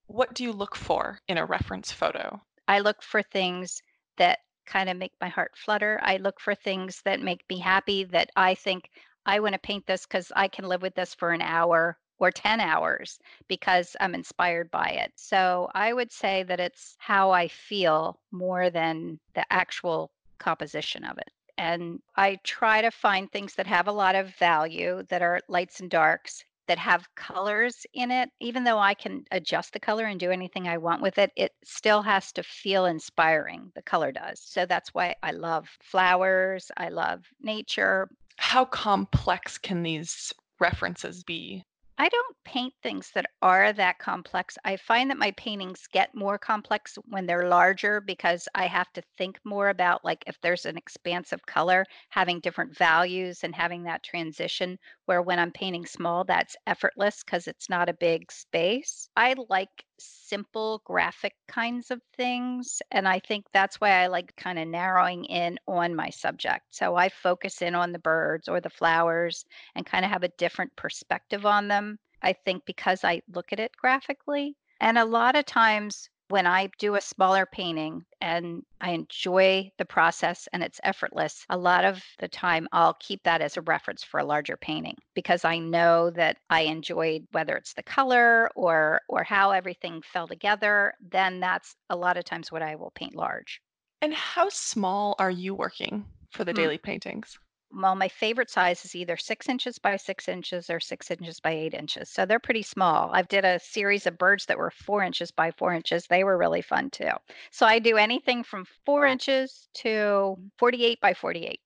What 0.07 0.33
do 0.33 0.43
you 0.43 0.53
look 0.53 0.75
for 0.75 1.19
in 1.27 1.37
a 1.37 1.45
reference 1.45 1.91
photo? 1.91 2.41
I 2.67 2.79
look 2.79 3.03
for 3.03 3.21
things 3.21 3.81
that 4.17 4.39
kind 4.65 4.89
of 4.89 4.97
make 4.97 5.13
my 5.21 5.29
heart 5.29 5.51
flutter. 5.55 5.99
I 6.01 6.17
look 6.17 6.39
for 6.39 6.55
things 6.55 7.01
that 7.05 7.21
make 7.21 7.43
me 7.49 7.59
happy 7.59 8.05
that 8.05 8.31
I 8.35 8.55
think 8.55 8.89
I 9.25 9.39
want 9.39 9.53
to 9.53 9.59
paint 9.59 9.85
this 9.85 10.07
because 10.07 10.31
I 10.35 10.47
can 10.47 10.65
live 10.65 10.81
with 10.81 10.95
this 10.95 11.13
for 11.13 11.31
an 11.31 11.41
hour 11.43 11.97
or 12.19 12.31
10 12.31 12.59
hours 12.59 13.19
because 13.47 13.95
I'm 13.99 14.13
inspired 14.13 14.69
by 14.71 14.89
it. 14.89 15.11
So 15.15 15.69
I 15.73 15.93
would 15.93 16.11
say 16.11 16.43
that 16.43 16.59
it's 16.59 16.95
how 16.99 17.31
I 17.31 17.47
feel 17.47 18.19
more 18.31 18.69
than 18.69 19.19
the 19.33 19.45
actual 19.51 20.11
composition 20.37 21.03
of 21.03 21.17
it. 21.17 21.31
And 21.57 21.99
I 22.15 22.39
try 22.43 22.81
to 22.81 22.91
find 22.91 23.29
things 23.29 23.55
that 23.55 23.67
have 23.67 23.87
a 23.87 23.91
lot 23.91 24.15
of 24.15 24.35
value 24.35 25.03
that 25.09 25.21
are 25.21 25.41
lights 25.49 25.81
and 25.81 25.89
darks 25.89 26.45
that 26.67 26.77
have 26.77 27.13
colors 27.15 27.85
in 27.93 28.11
it. 28.11 28.29
Even 28.39 28.63
though 28.63 28.77
I 28.77 28.93
can 28.93 29.25
adjust 29.31 29.73
the 29.73 29.79
color 29.79 30.05
and 30.05 30.19
do 30.19 30.31
anything 30.31 30.67
I 30.67 30.77
want 30.77 31.01
with 31.01 31.17
it, 31.17 31.31
it 31.35 31.51
still 31.63 32.03
has 32.03 32.31
to 32.33 32.43
feel 32.43 32.85
inspiring. 32.85 33.71
The 33.75 33.81
color 33.81 34.11
does. 34.11 34.39
So 34.39 34.65
that's 34.65 34.93
why 34.93 35.15
I 35.23 35.31
love 35.31 35.67
flowers. 35.81 36.71
I 36.77 36.89
love 36.89 37.25
nature. 37.41 38.07
How 38.37 38.65
complex 38.65 39.57
can 39.57 39.83
these 39.83 40.31
references 40.59 41.23
be? 41.23 41.65
I 41.99 42.09
don't 42.09 42.35
paint 42.45 42.73
things 42.81 43.11
that 43.11 43.27
are 43.43 43.71
that 43.73 43.99
complex. 43.99 44.57
I 44.65 44.75
find 44.77 45.11
that 45.11 45.19
my 45.19 45.29
paintings 45.31 45.85
get 45.91 46.15
more 46.15 46.39
complex 46.39 46.97
when 47.05 47.27
they're 47.27 47.47
larger 47.49 48.01
because 48.01 48.47
I 48.55 48.65
have 48.65 48.91
to 48.93 49.03
think 49.19 49.39
more 49.43 49.69
about 49.69 50.03
like 50.03 50.23
if 50.25 50.39
there's 50.41 50.65
an 50.65 50.77
expansive 50.77 51.45
color, 51.45 51.85
having 52.09 52.39
different 52.39 52.75
values 52.75 53.43
and 53.43 53.53
having 53.53 53.83
that 53.83 54.01
transition 54.01 54.79
where 55.05 55.21
when 55.21 55.37
I'm 55.37 55.51
painting 55.51 55.85
small 55.85 56.23
that's 56.23 56.55
effortless 56.65 57.23
because 57.23 57.47
it's 57.47 57.69
not 57.69 57.89
a 57.89 57.93
big 57.93 58.31
space. 58.31 59.09
I 59.15 59.35
like 59.49 59.85
simple 59.99 60.81
graphic 60.85 61.35
kinds 61.47 61.91
of 61.91 62.01
things 62.15 62.81
and 62.91 63.07
I 63.07 63.19
think 63.19 63.45
that's 63.53 63.81
why 63.81 63.91
I 63.91 64.07
like 64.07 64.35
kind 64.35 64.59
of 64.59 64.67
narrowing 64.67 65.25
in 65.25 65.59
on 65.67 65.95
my 65.95 66.09
subject. 66.09 66.63
So 66.71 66.95
I 66.95 67.09
focus 67.09 67.61
in 67.61 67.75
on 67.75 67.91
the 67.91 67.99
birds 67.99 68.47
or 68.47 68.61
the 68.61 68.69
flowers 68.69 69.45
and 69.75 69.85
kind 69.85 70.05
of 70.05 70.11
have 70.11 70.23
a 70.23 70.29
different 70.37 70.75
perspective 70.75 71.45
on 71.45 71.67
them 71.67 71.99
I 72.21 72.33
think 72.33 72.65
because 72.65 73.03
I 73.03 73.21
look 73.33 73.53
at 73.53 73.59
it 73.59 73.75
graphically. 73.77 74.55
And 74.81 74.97
a 74.97 75.05
lot 75.05 75.35
of 75.35 75.45
times 75.45 76.09
when 76.29 76.47
I 76.47 76.67
do 76.79 76.95
a 76.95 77.01
smaller 77.01 77.45
painting 77.45 78.05
and 78.21 78.63
I 78.81 78.91
enjoy 78.91 79.71
the 79.77 79.85
process 79.85 80.47
and 80.53 80.63
it's 80.63 80.79
effortless, 80.83 81.45
a 81.49 81.57
lot 81.57 81.83
of 81.85 82.03
the 82.19 82.27
time 82.29 82.67
I'll 82.71 82.93
keep 82.95 83.23
that 83.23 83.41
as 83.41 83.57
a 83.57 83.61
reference 83.61 84.03
for 84.03 84.19
a 84.19 84.25
larger 84.25 84.55
painting 84.57 84.95
because 85.15 85.43
I 85.45 85.57
know 85.59 86.09
that 86.11 86.37
I 86.49 86.61
enjoyed 86.61 87.27
whether 87.31 87.55
it's 87.57 87.73
the 87.73 87.83
color 87.83 88.49
or 88.55 89.01
or 89.09 89.23
how 89.23 89.51
everything 89.51 90.01
fell 90.01 90.27
together, 90.27 90.93
then 91.01 91.39
that's 91.41 91.75
a 91.89 91.95
lot 91.95 92.17
of 92.17 92.25
times 92.25 92.51
what 92.51 92.61
I 92.61 92.75
will 92.75 92.91
paint 92.91 93.15
large. 93.15 93.61
And 94.01 94.13
how 94.13 94.49
small 94.49 95.15
are 95.19 95.31
you 95.31 95.55
working 95.55 96.05
for 96.31 96.43
the 96.43 96.51
Hmm. 96.51 96.69
daily 96.69 96.77
paintings? 96.77 97.39
Well, 97.71 97.95
my 97.95 98.07
favorite 98.07 98.49
size 98.49 98.83
is 98.83 98.95
either 98.95 99.15
six 99.15 99.47
inches 99.47 99.77
by 99.77 99.95
six 99.97 100.27
inches 100.27 100.69
or 100.69 100.79
six 100.79 101.11
inches 101.11 101.39
by 101.39 101.51
eight 101.51 101.73
inches. 101.73 102.09
So 102.09 102.25
they're 102.25 102.39
pretty 102.39 102.63
small. 102.63 103.11
I've 103.13 103.27
did 103.27 103.45
a 103.45 103.59
series 103.59 104.07
of 104.07 104.17
birds 104.17 104.47
that 104.47 104.57
were 104.57 104.71
four 104.71 105.03
inches 105.03 105.31
by 105.31 105.51
four 105.51 105.73
inches. 105.73 106.07
They 106.07 106.23
were 106.23 106.37
really 106.37 106.61
fun 106.63 106.89
too. 106.89 107.11
So 107.51 107.65
I 107.65 107.79
do 107.79 107.95
anything 107.97 108.43
from 108.43 108.65
four 108.85 109.05
inches 109.05 109.69
to 109.75 110.37
48 110.57 110.99
by 110.99 111.13
48. 111.13 111.61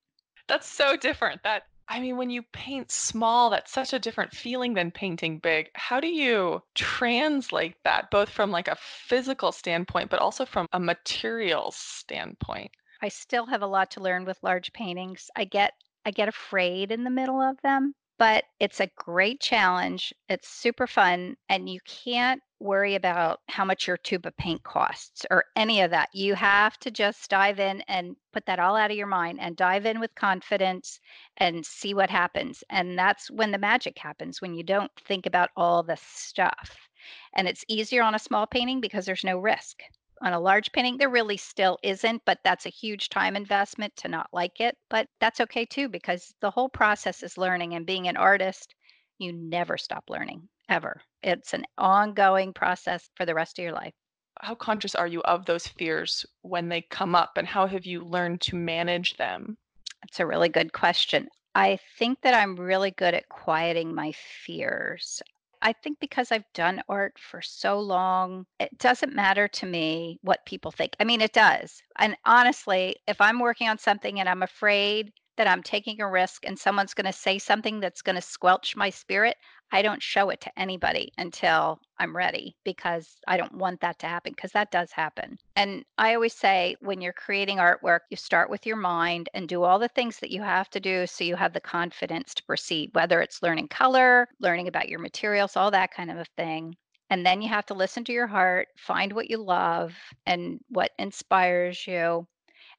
That's 0.47 0.67
so 0.67 0.95
different. 0.97 1.41
That 1.43 1.63
I 1.87 1.99
mean, 1.99 2.17
when 2.17 2.29
you 2.29 2.43
paint 2.43 2.91
small, 2.91 3.49
that's 3.49 3.71
such 3.71 3.93
a 3.93 3.99
different 3.99 4.33
feeling 4.33 4.73
than 4.73 4.91
painting 4.91 5.39
big. 5.39 5.69
How 5.75 5.99
do 5.99 6.07
you 6.07 6.63
translate 6.75 7.75
that, 7.83 8.11
both 8.11 8.29
from 8.29 8.51
like 8.51 8.67
a 8.67 8.75
physical 8.75 9.51
standpoint, 9.51 10.09
but 10.09 10.19
also 10.19 10.45
from 10.45 10.67
a 10.73 10.79
materials 10.79 11.75
standpoint? 11.75 12.71
I 13.01 13.09
still 13.09 13.45
have 13.47 13.61
a 13.61 13.67
lot 13.67 13.91
to 13.91 14.01
learn 14.01 14.25
with 14.25 14.43
large 14.43 14.71
paintings. 14.73 15.29
I 15.35 15.45
get 15.45 15.73
I 16.05 16.11
get 16.11 16.27
afraid 16.27 16.91
in 16.91 17.03
the 17.03 17.09
middle 17.09 17.41
of 17.41 17.61
them, 17.61 17.95
but 18.17 18.43
it's 18.59 18.79
a 18.79 18.91
great 18.97 19.39
challenge. 19.41 20.13
It's 20.29 20.49
super 20.49 20.87
fun 20.87 21.35
and 21.49 21.69
you 21.69 21.79
can't 21.85 22.41
worry 22.59 22.95
about 22.95 23.41
how 23.49 23.65
much 23.65 23.87
your 23.87 23.97
tube 23.97 24.25
of 24.25 24.35
paint 24.37 24.63
costs 24.63 25.25
or 25.29 25.45
any 25.55 25.81
of 25.81 25.91
that. 25.91 26.09
You 26.13 26.33
have 26.35 26.77
to 26.79 26.91
just 26.91 27.29
dive 27.29 27.59
in 27.59 27.81
and 27.87 28.15
put 28.31 28.45
that 28.45 28.59
all 28.59 28.75
out 28.75 28.91
of 28.91 28.97
your 28.97 29.07
mind 29.07 29.39
and 29.41 29.55
dive 29.55 29.85
in 29.85 29.99
with 29.99 30.15
confidence 30.15 30.99
and 31.37 31.65
see 31.65 31.93
what 31.93 32.09
happens. 32.09 32.63
And 32.69 32.97
that's 32.97 33.29
when 33.29 33.51
the 33.51 33.57
magic 33.57 33.97
happens 33.97 34.41
when 34.41 34.53
you 34.53 34.63
don't 34.63 34.91
think 35.05 35.25
about 35.25 35.49
all 35.57 35.83
the 35.83 35.97
stuff. 36.01 36.89
And 37.33 37.47
it's 37.47 37.65
easier 37.67 38.03
on 38.03 38.15
a 38.15 38.19
small 38.19 38.47
painting 38.47 38.79
because 38.79 39.05
there's 39.05 39.25
no 39.25 39.37
risk 39.37 39.79
on 40.21 40.33
a 40.33 40.39
large 40.39 40.71
painting, 40.71 40.97
there 40.97 41.09
really 41.09 41.37
still 41.37 41.77
isn't, 41.83 42.21
but 42.25 42.39
that's 42.43 42.65
a 42.65 42.69
huge 42.69 43.09
time 43.09 43.35
investment 43.35 43.95
to 43.97 44.07
not 44.07 44.27
like 44.31 44.59
it. 44.59 44.77
But 44.89 45.07
that's 45.19 45.41
okay 45.41 45.65
too, 45.65 45.89
because 45.89 46.33
the 46.41 46.51
whole 46.51 46.69
process 46.69 47.23
is 47.23 47.37
learning. 47.37 47.75
And 47.75 47.85
being 47.85 48.07
an 48.07 48.17
artist, 48.17 48.75
you 49.19 49.33
never 49.33 49.77
stop 49.77 50.03
learning, 50.09 50.47
ever. 50.69 51.01
It's 51.21 51.53
an 51.53 51.65
ongoing 51.77 52.53
process 52.53 53.09
for 53.15 53.25
the 53.25 53.35
rest 53.35 53.59
of 53.59 53.63
your 53.63 53.73
life. 53.73 53.93
How 54.41 54.55
conscious 54.55 54.95
are 54.95 55.07
you 55.07 55.21
of 55.21 55.45
those 55.45 55.67
fears 55.67 56.25
when 56.41 56.67
they 56.67 56.81
come 56.81 57.15
up, 57.15 57.33
and 57.37 57.47
how 57.47 57.67
have 57.67 57.85
you 57.85 58.03
learned 58.03 58.41
to 58.41 58.55
manage 58.55 59.15
them? 59.17 59.57
It's 60.03 60.19
a 60.19 60.25
really 60.25 60.49
good 60.49 60.73
question. 60.73 61.27
I 61.55 61.77
think 61.99 62.19
that 62.23 62.33
I'm 62.33 62.55
really 62.55 62.91
good 62.91 63.13
at 63.13 63.29
quieting 63.29 63.93
my 63.93 64.11
fears. 64.45 65.21
I 65.63 65.73
think 65.73 65.99
because 65.99 66.31
I've 66.31 66.51
done 66.53 66.83
art 66.89 67.17
for 67.17 67.41
so 67.41 67.79
long, 67.79 68.45
it 68.59 68.77
doesn't 68.77 69.15
matter 69.15 69.47
to 69.47 69.65
me 69.65 70.19
what 70.21 70.45
people 70.45 70.71
think. 70.71 70.95
I 70.99 71.05
mean, 71.05 71.21
it 71.21 71.33
does. 71.33 71.81
And 71.97 72.17
honestly, 72.25 72.97
if 73.07 73.19
I'm 73.21 73.39
working 73.39 73.69
on 73.69 73.77
something 73.79 74.19
and 74.19 74.29
I'm 74.29 74.43
afraid 74.43 75.11
that 75.37 75.47
I'm 75.47 75.63
taking 75.63 76.01
a 76.01 76.09
risk 76.09 76.45
and 76.45 76.57
someone's 76.57 76.93
going 76.93 77.05
to 77.05 77.13
say 77.13 77.39
something 77.39 77.79
that's 77.79 78.01
going 78.01 78.15
to 78.15 78.21
squelch 78.21 78.75
my 78.75 78.89
spirit, 78.89 79.37
I 79.71 79.81
don't 79.81 80.01
show 80.01 80.29
it 80.29 80.39
to 80.41 80.59
anybody 80.59 81.11
until 81.17 81.79
I'm 81.97 82.15
ready 82.15 82.55
because 82.63 83.15
I 83.27 83.37
don't 83.37 83.57
want 83.57 83.81
that 83.81 83.97
to 83.99 84.07
happen 84.07 84.33
because 84.35 84.51
that 84.51 84.71
does 84.71 84.91
happen. 84.91 85.37
And 85.55 85.83
I 85.97 86.13
always 86.13 86.33
say 86.33 86.75
when 86.79 87.01
you're 87.01 87.13
creating 87.13 87.57
artwork, 87.57 88.01
you 88.11 88.17
start 88.17 88.51
with 88.51 88.67
your 88.67 88.75
mind 88.75 89.29
and 89.33 89.47
do 89.47 89.63
all 89.63 89.79
the 89.79 89.87
things 89.87 90.19
that 90.19 90.31
you 90.31 90.43
have 90.43 90.69
to 90.71 90.79
do 90.79 91.07
so 91.07 91.23
you 91.23 91.35
have 91.35 91.53
the 91.53 91.59
confidence 91.59 92.35
to 92.35 92.43
proceed, 92.43 92.91
whether 92.93 93.19
it's 93.21 93.41
learning 93.41 93.69
color, 93.69 94.27
learning 94.39 94.67
about 94.67 94.89
your 94.89 94.99
materials, 94.99 95.57
all 95.57 95.71
that 95.71 95.91
kind 95.91 96.11
of 96.11 96.17
a 96.17 96.25
thing. 96.37 96.75
And 97.09 97.25
then 97.25 97.41
you 97.41 97.49
have 97.49 97.65
to 97.67 97.73
listen 97.73 98.03
to 98.05 98.13
your 98.13 98.27
heart, 98.27 98.67
find 98.77 99.13
what 99.13 99.29
you 99.29 99.37
love 99.37 99.95
and 100.25 100.59
what 100.69 100.91
inspires 100.97 101.85
you. 101.87 102.27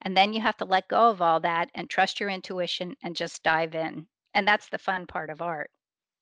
And 0.05 0.17
then 0.17 0.33
you 0.33 0.41
have 0.41 0.57
to 0.59 0.65
let 0.65 0.89
go 0.89 1.11
of 1.11 1.23
all 1.23 1.41
that 1.41 1.71
and 1.75 1.89
trust 1.89 2.21
your 2.21 2.29
intuition 2.29 2.95
and 3.03 3.17
just 3.17 3.43
dive 3.43 3.75
in. 3.75 4.07
And 4.35 4.47
that's 4.47 4.69
the 4.69 4.79
fun 4.79 5.07
part 5.07 5.31
of 5.31 5.41
art. 5.41 5.71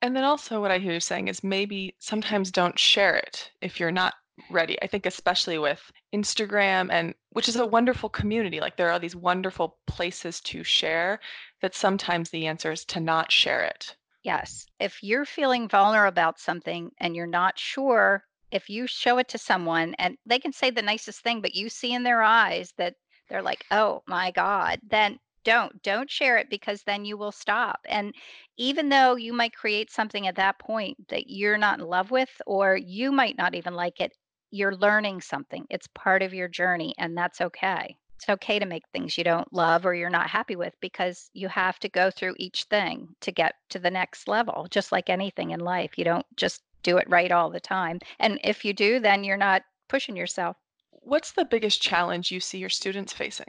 And 0.01 0.17
then 0.17 0.25
also, 0.25 0.61
what 0.61 0.71
I 0.71 0.79
hear 0.79 0.93
you 0.93 1.01
saying 1.01 1.29
is 1.29 1.45
maybe 1.45 1.95
sometimes 1.99 2.51
don't 2.51 2.79
share 2.79 3.17
it 3.17 3.51
if 3.61 3.79
you're 3.79 3.93
not 3.93 4.15
ready. 4.51 4.81
I 4.83 4.87
think, 4.87 5.07
especially 5.07 5.59
with 5.59 5.81
Instagram, 6.15 6.91
and 6.91 7.15
which 7.31 7.49
is 7.49 7.57
a 7.57 7.67
wonderful 7.67 8.09
community, 8.09 8.61
like 8.61 8.77
there 8.77 8.91
are 8.91 8.99
these 8.99 9.15
wonderful 9.15 9.79
places 9.87 10.41
to 10.43 10.65
share, 10.65 11.21
that 11.61 11.75
sometimes 11.75 12.31
the 12.31 12.47
answer 12.47 12.73
is 12.73 12.85
to 12.87 13.01
not 13.01 13.31
share 13.31 13.63
it. 13.63 13.97
Yes. 14.25 14.67
If 14.81 15.03
you're 15.03 15.25
feeling 15.25 15.69
vulnerable 15.69 16.09
about 16.09 16.39
something 16.39 16.91
and 16.99 17.15
you're 17.15 17.27
not 17.27 17.59
sure, 17.59 18.25
if 18.51 18.69
you 18.69 18.87
show 18.87 19.19
it 19.19 19.29
to 19.29 19.39
someone 19.39 19.95
and 19.99 20.17
they 20.27 20.39
can 20.39 20.53
say 20.53 20.71
the 20.71 20.83
nicest 20.83 21.23
thing, 21.23 21.41
but 21.41 21.55
you 21.55 21.69
see 21.69 21.93
in 21.93 22.03
their 22.03 22.23
eyes 22.23 22.73
that 22.77 22.95
they're 23.33 23.43
like, 23.43 23.65
oh 23.71 24.03
my 24.07 24.31
God, 24.31 24.79
then 24.89 25.19
don't 25.45 25.83
don't 25.83 26.11
share 26.11 26.37
it 26.37 26.51
because 26.51 26.83
then 26.83 27.05
you 27.05 27.17
will 27.17 27.33
stop. 27.33 27.81
And 27.89 28.15
even 28.59 28.91
though 28.91 29.17
you 29.17 29.33
might 29.33 29.57
create 29.57 29.91
something 29.91 30.27
at 30.27 30.37
that 30.37 30.59
point 30.59 31.09
that 31.09 31.31
you're 31.31 31.59
not 31.59 31.81
in 31.81 31.87
love 31.87 32.11
with 32.11 32.31
or 32.47 32.77
you 32.77 33.11
might 33.11 33.39
not 33.39 33.55
even 33.55 33.75
like 33.75 34.01
it 34.01 34.13
you're 34.51 34.77
learning 34.77 35.23
something. 35.23 35.65
It's 35.71 35.89
part 35.95 36.23
of 36.23 36.35
your 36.35 36.47
journey 36.47 36.95
and 36.99 37.17
that's 37.17 37.41
okay. 37.41 37.97
It's 38.17 38.29
okay 38.29 38.59
to 38.59 38.67
make 38.67 38.85
things 38.93 39.17
you 39.17 39.25
don't 39.25 39.51
love 39.51 39.87
or 39.87 39.95
you're 39.95 40.11
not 40.11 40.29
happy 40.29 40.55
with 40.55 40.75
because 40.83 41.31
you 41.33 41.49
have 41.49 41.79
to 41.81 41.89
go 41.89 42.11
through 42.11 42.35
each 42.37 42.65
thing 42.65 43.09
to 43.23 43.33
get 43.33 43.55
to 43.71 43.79
the 43.79 43.91
next 43.91 44.29
level 44.29 44.67
just 44.71 44.93
like 44.93 45.09
anything 45.09 45.51
in 45.53 45.61
life. 45.61 45.97
You 45.97 46.05
don't 46.05 46.27
just 46.37 46.61
do 46.83 46.99
it 46.99 47.09
right 47.09 47.33
all 47.33 47.49
the 47.49 47.61
time. 47.61 47.99
And 48.21 48.39
if 48.45 48.63
you 48.63 48.75
do 48.75 49.01
then 49.01 49.25
you're 49.25 49.39
not 49.39 49.63
pushing 49.89 50.17
yourself 50.17 50.57
What's 51.05 51.33
the 51.33 51.45
biggest 51.45 51.83
challenge 51.83 52.31
you 52.31 52.41
see 52.41 52.59
your 52.59 52.71
students 52.71 53.13
facing? 53.13 53.49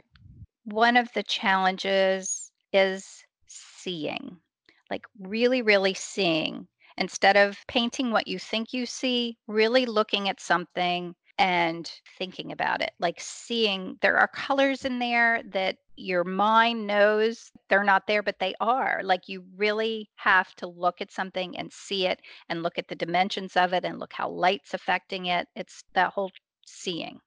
one 0.64 0.96
of 0.96 1.12
the 1.12 1.22
challenges 1.22 2.50
is 2.72 3.24
seeing, 3.46 4.38
like 4.90 5.04
really, 5.18 5.62
really 5.62 5.94
seeing. 5.94 6.66
Instead 6.96 7.36
of 7.36 7.58
painting 7.66 8.10
what 8.12 8.28
you 8.28 8.38
think 8.38 8.72
you 8.72 8.86
see, 8.86 9.36
really 9.48 9.84
looking 9.84 10.28
at 10.28 10.40
something 10.40 11.14
and 11.38 11.90
thinking 12.16 12.52
about 12.52 12.80
it, 12.80 12.92
like 13.00 13.20
seeing 13.20 13.98
there 14.00 14.16
are 14.16 14.28
colors 14.28 14.84
in 14.84 15.00
there 15.00 15.42
that 15.52 15.76
your 15.96 16.22
mind 16.22 16.86
knows 16.86 17.50
they're 17.68 17.84
not 17.84 18.06
there, 18.06 18.22
but 18.22 18.38
they 18.38 18.54
are. 18.60 19.00
Like 19.02 19.28
you 19.28 19.44
really 19.56 20.08
have 20.16 20.54
to 20.56 20.68
look 20.68 21.00
at 21.00 21.12
something 21.12 21.56
and 21.58 21.72
see 21.72 22.06
it 22.06 22.20
and 22.48 22.62
look 22.62 22.78
at 22.78 22.88
the 22.88 22.94
dimensions 22.94 23.56
of 23.56 23.72
it 23.72 23.84
and 23.84 23.98
look 23.98 24.12
how 24.12 24.28
light's 24.28 24.72
affecting 24.72 25.26
it. 25.26 25.48
It's 25.56 25.82
that 25.94 26.12
whole 26.12 26.30
seeing. 26.64 27.20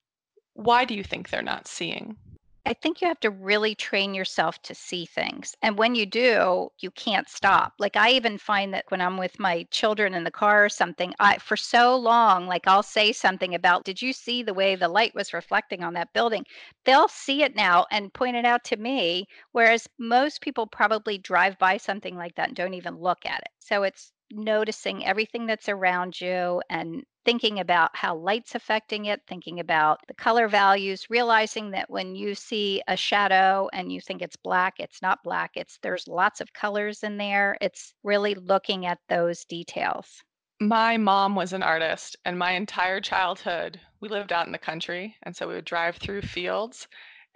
Why 0.58 0.86
do 0.86 0.96
you 0.96 1.04
think 1.04 1.30
they're 1.30 1.44
not 1.44 1.68
seeing? 1.68 2.18
I 2.66 2.74
think 2.74 3.00
you 3.00 3.08
have 3.08 3.20
to 3.20 3.30
really 3.30 3.76
train 3.76 4.16
yourself 4.16 4.60
to 4.64 4.74
see 4.74 5.06
things. 5.06 5.56
And 5.62 5.78
when 5.78 5.94
you 5.94 6.08
do, 6.08 6.70
you 6.80 6.90
can't 6.92 7.30
stop. 7.30 7.74
Like 7.78 7.96
I 7.96 8.10
even 8.12 8.40
find 8.40 8.74
that 8.74 8.86
when 8.90 9.00
I'm 9.00 9.18
with 9.18 9.40
my 9.40 9.68
children 9.70 10.16
in 10.16 10.24
the 10.24 10.32
car 10.32 10.66
or 10.66 10.70
something, 10.70 11.14
I 11.20 11.38
for 11.38 11.56
so 11.56 11.96
long, 11.96 12.48
like 12.48 12.68
I'll 12.68 12.82
say 12.82 13.14
something 13.14 13.54
about, 13.54 13.86
did 13.86 14.02
you 14.02 14.12
see 14.12 14.42
the 14.42 14.54
way 14.54 14.76
the 14.76 14.90
light 14.90 15.14
was 15.14 15.32
reflecting 15.32 15.84
on 15.84 15.94
that 15.94 16.12
building? 16.12 16.44
They'll 16.86 17.08
see 17.08 17.44
it 17.44 17.56
now 17.56 17.86
and 17.92 18.14
point 18.14 18.36
it 18.36 18.44
out 18.44 18.64
to 18.66 18.78
me. 18.78 19.28
Whereas 19.52 19.88
most 20.00 20.42
people 20.42 20.66
probably 20.66 21.20
drive 21.20 21.58
by 21.60 21.78
something 21.78 22.18
like 22.18 22.34
that 22.36 22.48
and 22.48 22.58
don't 22.58 22.74
even 22.74 22.98
look 22.98 23.26
at 23.28 23.42
it. 23.42 23.52
So 23.60 23.84
it's 23.84 24.12
noticing 24.32 25.06
everything 25.06 25.46
that's 25.46 25.70
around 25.70 26.20
you 26.20 26.62
and 26.70 27.04
thinking 27.28 27.60
about 27.60 27.94
how 27.94 28.16
light's 28.16 28.56
affecting 28.56 29.08
it, 29.08 29.22
thinking 29.28 29.60
about 29.60 30.00
the 30.08 30.14
color 30.14 30.48
values, 30.48 31.10
realizing 31.10 31.72
that 31.72 31.90
when 31.90 32.16
you 32.16 32.34
see 32.34 32.82
a 32.88 32.96
shadow 32.96 33.68
and 33.74 33.92
you 33.92 34.00
think 34.00 34.22
it's 34.22 34.38
black, 34.38 34.76
it's 34.80 35.02
not 35.02 35.22
black. 35.26 35.52
It's 35.56 35.78
there's 35.84 36.08
lots 36.08 36.40
of 36.40 36.54
colors 36.54 37.04
in 37.04 37.18
there. 37.18 37.58
It's 37.60 37.94
really 38.02 38.34
looking 38.34 38.86
at 38.86 39.00
those 39.10 39.44
details. 39.44 40.24
My 40.62 40.96
mom 40.96 41.36
was 41.36 41.52
an 41.52 41.64
artist, 41.64 42.16
and 42.24 42.40
my 42.40 42.52
entire 42.52 43.02
childhood, 43.02 43.78
we 44.00 44.08
lived 44.08 44.32
out 44.32 44.46
in 44.46 44.54
the 44.54 44.58
country, 44.58 45.18
and 45.24 45.36
so 45.36 45.50
we 45.50 45.56
would 45.56 45.66
drive 45.66 45.98
through 45.98 46.22
fields. 46.22 46.88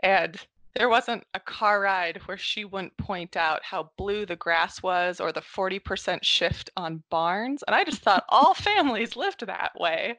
And 0.04 0.40
there 0.76 0.90
wasn't 0.90 1.24
a 1.34 1.40
car 1.40 1.82
ride 1.82 2.18
where 2.26 2.38
she 2.38 2.66
wouldn't 2.66 2.96
point 2.98 3.36
out 3.36 3.62
how 3.64 3.92
blue 3.98 4.26
the 4.26 4.36
grass 4.36 4.82
was 4.82 5.20
or 5.20 5.32
the 5.32 5.42
40% 5.42 6.20
shift 6.24 6.70
on 6.78 7.04
barns. 7.10 7.64
And 7.68 7.76
I 7.76 7.84
just 7.84 8.02
thought 8.02 8.26
all 8.30 8.54
families 8.54 9.16
lived 9.16 9.46
that 9.46 9.72
way. 9.80 10.18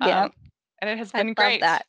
Yeah. 0.00 0.24
Um, 0.24 0.32
and 0.80 0.90
it 0.90 0.98
has 0.98 1.12
been 1.12 1.30
I 1.30 1.34
great. 1.34 1.60
that. 1.60 1.86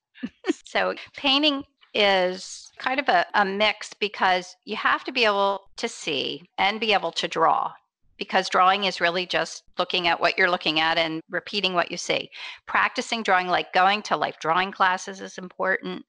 so 0.65 0.93
painting 1.15 1.63
is 1.93 2.71
kind 2.77 2.99
of 2.99 3.07
a, 3.09 3.25
a 3.33 3.45
mix 3.45 3.93
because 3.93 4.55
you 4.65 4.75
have 4.75 5.03
to 5.05 5.11
be 5.11 5.25
able 5.25 5.69
to 5.77 5.87
see 5.87 6.43
and 6.57 6.79
be 6.79 6.93
able 6.93 7.11
to 7.13 7.27
draw 7.27 7.71
because 8.17 8.49
drawing 8.49 8.83
is 8.83 9.01
really 9.01 9.25
just 9.25 9.63
looking 9.79 10.07
at 10.07 10.19
what 10.19 10.37
you're 10.37 10.49
looking 10.49 10.79
at 10.79 10.97
and 10.97 11.21
repeating 11.29 11.73
what 11.73 11.89
you 11.89 11.97
see. 11.97 12.29
Practicing 12.67 13.23
drawing, 13.23 13.47
like 13.47 13.73
going 13.73 14.01
to 14.03 14.15
life 14.15 14.37
drawing 14.39 14.71
classes, 14.71 15.21
is 15.21 15.37
important 15.37 16.05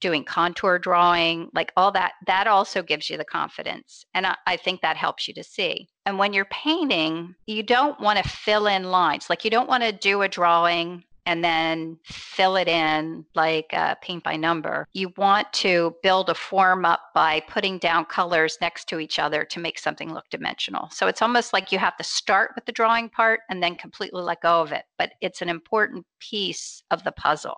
doing 0.00 0.24
contour 0.24 0.78
drawing, 0.78 1.50
like 1.54 1.72
all 1.76 1.92
that, 1.92 2.12
that 2.26 2.46
also 2.46 2.82
gives 2.82 3.08
you 3.08 3.16
the 3.16 3.24
confidence. 3.24 4.04
And 4.14 4.26
I, 4.26 4.36
I 4.46 4.56
think 4.56 4.80
that 4.80 4.96
helps 4.96 5.26
you 5.26 5.34
to 5.34 5.44
see. 5.44 5.88
And 6.04 6.18
when 6.18 6.32
you're 6.32 6.46
painting, 6.46 7.34
you 7.46 7.62
don't 7.62 8.00
want 8.00 8.22
to 8.22 8.28
fill 8.28 8.66
in 8.66 8.84
lines. 8.84 9.28
Like 9.30 9.44
you 9.44 9.50
don't 9.50 9.68
want 9.68 9.82
to 9.82 9.92
do 9.92 10.22
a 10.22 10.28
drawing 10.28 11.04
and 11.26 11.42
then 11.42 11.98
fill 12.04 12.56
it 12.56 12.68
in 12.68 13.24
like 13.34 13.66
uh, 13.72 13.96
paint 13.96 14.22
by 14.22 14.36
number. 14.36 14.86
You 14.92 15.12
want 15.16 15.52
to 15.54 15.96
build 16.02 16.30
a 16.30 16.34
form 16.34 16.84
up 16.84 17.00
by 17.14 17.40
putting 17.48 17.78
down 17.78 18.04
colors 18.04 18.56
next 18.60 18.88
to 18.90 19.00
each 19.00 19.18
other 19.18 19.44
to 19.44 19.60
make 19.60 19.78
something 19.78 20.14
look 20.14 20.26
dimensional. 20.30 20.88
So 20.92 21.08
it's 21.08 21.22
almost 21.22 21.52
like 21.52 21.72
you 21.72 21.78
have 21.80 21.96
to 21.96 22.04
start 22.04 22.52
with 22.54 22.64
the 22.64 22.72
drawing 22.72 23.08
part 23.08 23.40
and 23.50 23.60
then 23.60 23.74
completely 23.74 24.22
let 24.22 24.40
go 24.40 24.60
of 24.62 24.70
it. 24.70 24.84
But 24.98 25.12
it's 25.20 25.42
an 25.42 25.48
important 25.48 26.06
piece 26.20 26.82
of 26.92 27.02
the 27.02 27.12
puzzle 27.12 27.56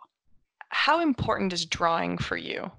how 0.70 1.00
important 1.00 1.52
is 1.52 1.64
drawing 1.66 2.18
for 2.18 2.36
you? 2.36 2.70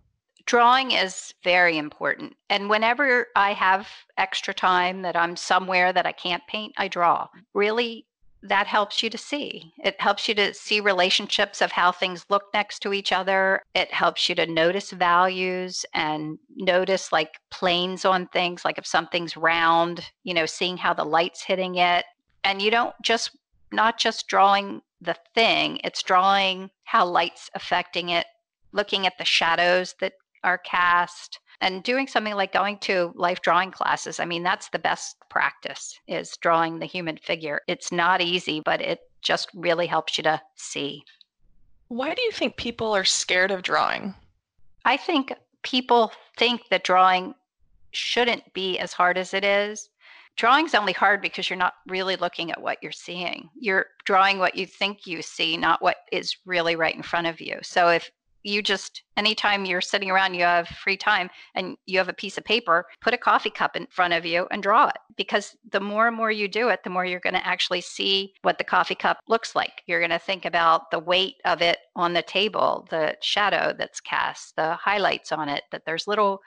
Drawing 0.45 0.91
is 0.91 1.33
very 1.43 1.77
important. 1.77 2.35
And 2.49 2.69
whenever 2.69 3.27
I 3.35 3.53
have 3.53 3.87
extra 4.17 4.53
time 4.53 5.03
that 5.03 5.15
I'm 5.15 5.35
somewhere 5.35 5.93
that 5.93 6.07
I 6.07 6.11
can't 6.11 6.45
paint, 6.47 6.73
I 6.77 6.87
draw. 6.87 7.27
Really, 7.53 8.05
that 8.41 8.67
helps 8.67 9.03
you 9.03 9.09
to 9.09 9.17
see. 9.17 9.73
It 9.83 9.99
helps 9.99 10.27
you 10.27 10.33
to 10.35 10.53
see 10.53 10.79
relationships 10.79 11.61
of 11.61 11.71
how 11.71 11.91
things 11.91 12.25
look 12.29 12.45
next 12.53 12.79
to 12.79 12.93
each 12.93 13.11
other. 13.11 13.61
It 13.75 13.93
helps 13.93 14.29
you 14.29 14.35
to 14.35 14.47
notice 14.47 14.91
values 14.91 15.85
and 15.93 16.39
notice 16.55 17.11
like 17.11 17.39
planes 17.51 18.05
on 18.05 18.27
things, 18.27 18.63
like 18.63 18.77
if 18.77 18.87
something's 18.87 19.35
round, 19.35 20.09
you 20.23 20.33
know, 20.33 20.45
seeing 20.45 20.77
how 20.77 20.93
the 20.93 21.03
light's 21.03 21.43
hitting 21.43 21.75
it. 21.75 22.05
And 22.43 22.61
you 22.61 22.71
don't 22.71 22.95
just, 23.03 23.37
not 23.71 23.99
just 23.99 24.27
drawing 24.27 24.81
the 25.01 25.15
thing, 25.33 25.79
it's 25.83 26.03
drawing 26.03 26.69
how 26.83 27.05
light's 27.05 27.49
affecting 27.55 28.09
it, 28.09 28.25
looking 28.71 29.05
at 29.05 29.17
the 29.17 29.25
shadows 29.25 29.95
that 29.99 30.13
are 30.43 30.57
cast, 30.57 31.39
and 31.61 31.83
doing 31.83 32.07
something 32.07 32.35
like 32.35 32.53
going 32.53 32.77
to 32.79 33.11
life 33.15 33.41
drawing 33.41 33.71
classes. 33.71 34.19
I 34.19 34.25
mean, 34.25 34.43
that's 34.43 34.69
the 34.69 34.79
best 34.79 35.17
practice 35.29 35.99
is 36.07 36.37
drawing 36.37 36.79
the 36.79 36.85
human 36.85 37.17
figure. 37.17 37.61
It's 37.67 37.91
not 37.91 38.21
easy, 38.21 38.61
but 38.61 38.81
it 38.81 38.99
just 39.21 39.49
really 39.53 39.87
helps 39.87 40.17
you 40.17 40.23
to 40.23 40.41
see. 40.55 41.03
Why 41.89 42.13
do 42.13 42.21
you 42.21 42.31
think 42.31 42.55
people 42.55 42.95
are 42.95 43.03
scared 43.03 43.51
of 43.51 43.63
drawing? 43.63 44.13
I 44.85 44.95
think 44.95 45.33
people 45.63 46.11
think 46.37 46.61
that 46.69 46.83
drawing 46.83 47.33
shouldn't 47.91 48.53
be 48.53 48.77
as 48.79 48.93
hard 48.93 49.17
as 49.17 49.33
it 49.33 49.43
is 49.43 49.89
drawing's 50.39 50.73
only 50.73 50.93
hard 50.93 51.21
because 51.21 51.49
you're 51.49 51.59
not 51.59 51.73
really 51.87 52.15
looking 52.15 52.49
at 52.49 52.61
what 52.61 52.77
you're 52.81 52.93
seeing. 52.93 53.49
You're 53.59 53.87
drawing 54.05 54.39
what 54.39 54.55
you 54.55 54.65
think 54.65 55.05
you 55.05 55.21
see, 55.21 55.57
not 55.57 55.81
what 55.81 55.97
is 56.13 56.37
really 56.45 56.77
right 56.77 56.95
in 56.95 57.03
front 57.03 57.27
of 57.27 57.41
you. 57.41 57.59
So 57.61 57.89
if 57.89 58.09
you 58.43 58.61
just 58.61 59.03
anytime 59.17 59.65
you're 59.65 59.81
sitting 59.81 60.09
around 60.09 60.33
you 60.33 60.43
have 60.43 60.65
free 60.69 60.95
time 60.95 61.29
and 61.55 61.75
you 61.87 61.97
have 61.97 62.07
a 62.07 62.13
piece 62.13 62.37
of 62.37 62.45
paper 62.45 62.85
put 63.01 63.13
a 63.13 63.17
coffee 63.17 63.49
cup 63.49 63.75
in 63.75 63.85
front 63.87 64.13
of 64.13 64.25
you 64.25 64.47
and 64.49 64.63
draw 64.63 64.87
it 64.87 64.95
because 65.17 65.57
the 65.73 65.79
more 65.81 66.07
and 66.07 66.15
more 66.15 66.31
you 66.31 66.47
do 66.47 66.69
it 66.69 66.79
the 66.85 66.89
more 66.89 67.03
you're 67.03 67.19
going 67.19 67.33
to 67.33 67.45
actually 67.45 67.81
see 67.81 68.33
what 68.43 68.57
the 68.57 68.63
coffee 68.63 68.95
cup 68.95 69.19
looks 69.27 69.55
like 69.57 69.83
you're 69.87 69.99
going 69.99 70.09
to 70.09 70.17
think 70.17 70.45
about 70.45 70.89
the 70.89 70.99
weight 70.99 71.35
of 71.43 71.61
it 71.61 71.79
on 71.97 72.13
the 72.13 72.21
table 72.21 72.87
the 72.89 73.13
shadow 73.21 73.75
that's 73.77 73.99
cast 73.99 74.55
the 74.55 74.73
highlights 74.75 75.33
on 75.33 75.49
it 75.49 75.63
that 75.73 75.83
there's 75.85 76.07
little 76.07 76.39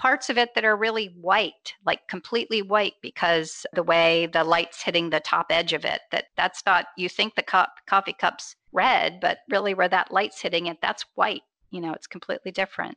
parts 0.00 0.30
of 0.30 0.38
it 0.38 0.54
that 0.54 0.64
are 0.64 0.76
really 0.76 1.14
white, 1.20 1.74
like 1.84 2.08
completely 2.08 2.62
white 2.62 2.94
because 3.02 3.66
the 3.74 3.82
way 3.82 4.26
the 4.32 4.42
light's 4.42 4.82
hitting 4.82 5.10
the 5.10 5.20
top 5.20 5.48
edge 5.50 5.74
of 5.74 5.84
it, 5.84 6.00
that 6.10 6.24
that's 6.38 6.62
not, 6.64 6.86
you 6.96 7.06
think 7.06 7.34
the 7.34 7.42
cup, 7.42 7.74
coffee 7.86 8.14
cup's 8.14 8.56
red, 8.72 9.20
but 9.20 9.40
really 9.50 9.74
where 9.74 9.90
that 9.90 10.10
light's 10.10 10.40
hitting 10.40 10.66
it, 10.66 10.78
that's 10.80 11.04
white. 11.16 11.42
You 11.70 11.82
know, 11.82 11.92
it's 11.92 12.06
completely 12.06 12.50
different. 12.50 12.96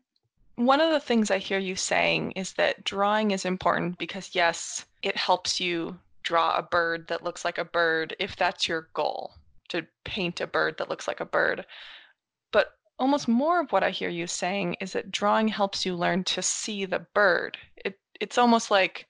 One 0.56 0.80
of 0.80 0.92
the 0.92 1.00
things 1.00 1.30
I 1.30 1.40
hear 1.40 1.60
you 1.60 1.76
saying 1.76 2.32
is 2.32 2.54
that 2.54 2.86
drawing 2.86 3.32
is 3.32 3.44
important 3.44 3.98
because, 3.98 4.30
yes, 4.34 4.86
it 5.02 5.18
helps 5.18 5.60
you 5.60 6.00
draw 6.24 6.56
a 6.56 6.64
bird 6.64 7.10
that 7.10 7.24
looks 7.24 7.44
like 7.44 7.58
a 7.58 7.66
bird 7.66 8.16
if 8.18 8.38
that's 8.38 8.66
your 8.66 8.88
goal 8.94 9.34
to 9.68 9.86
paint 10.06 10.40
a 10.40 10.48
bird 10.48 10.76
that 10.78 10.90
looks 10.90 11.08
like 11.08 11.20
a 11.20 11.26
bird. 11.26 11.66
Almost 13.00 13.28
more 13.28 13.60
of 13.60 13.72
what 13.72 13.84
I 13.84 13.90
hear 13.90 14.10
you 14.10 14.28
saying 14.28 14.76
is 14.80 14.94
that 14.94 15.12
drawing 15.12 15.48
helps 15.48 15.86
you 15.86 15.96
learn 15.96 16.24
to 16.26 16.42
see 16.42 16.86
the 16.86 17.06
bird. 17.14 17.58
It 17.78 18.00
it's 18.20 18.38
almost 18.38 18.72
like 18.72 19.08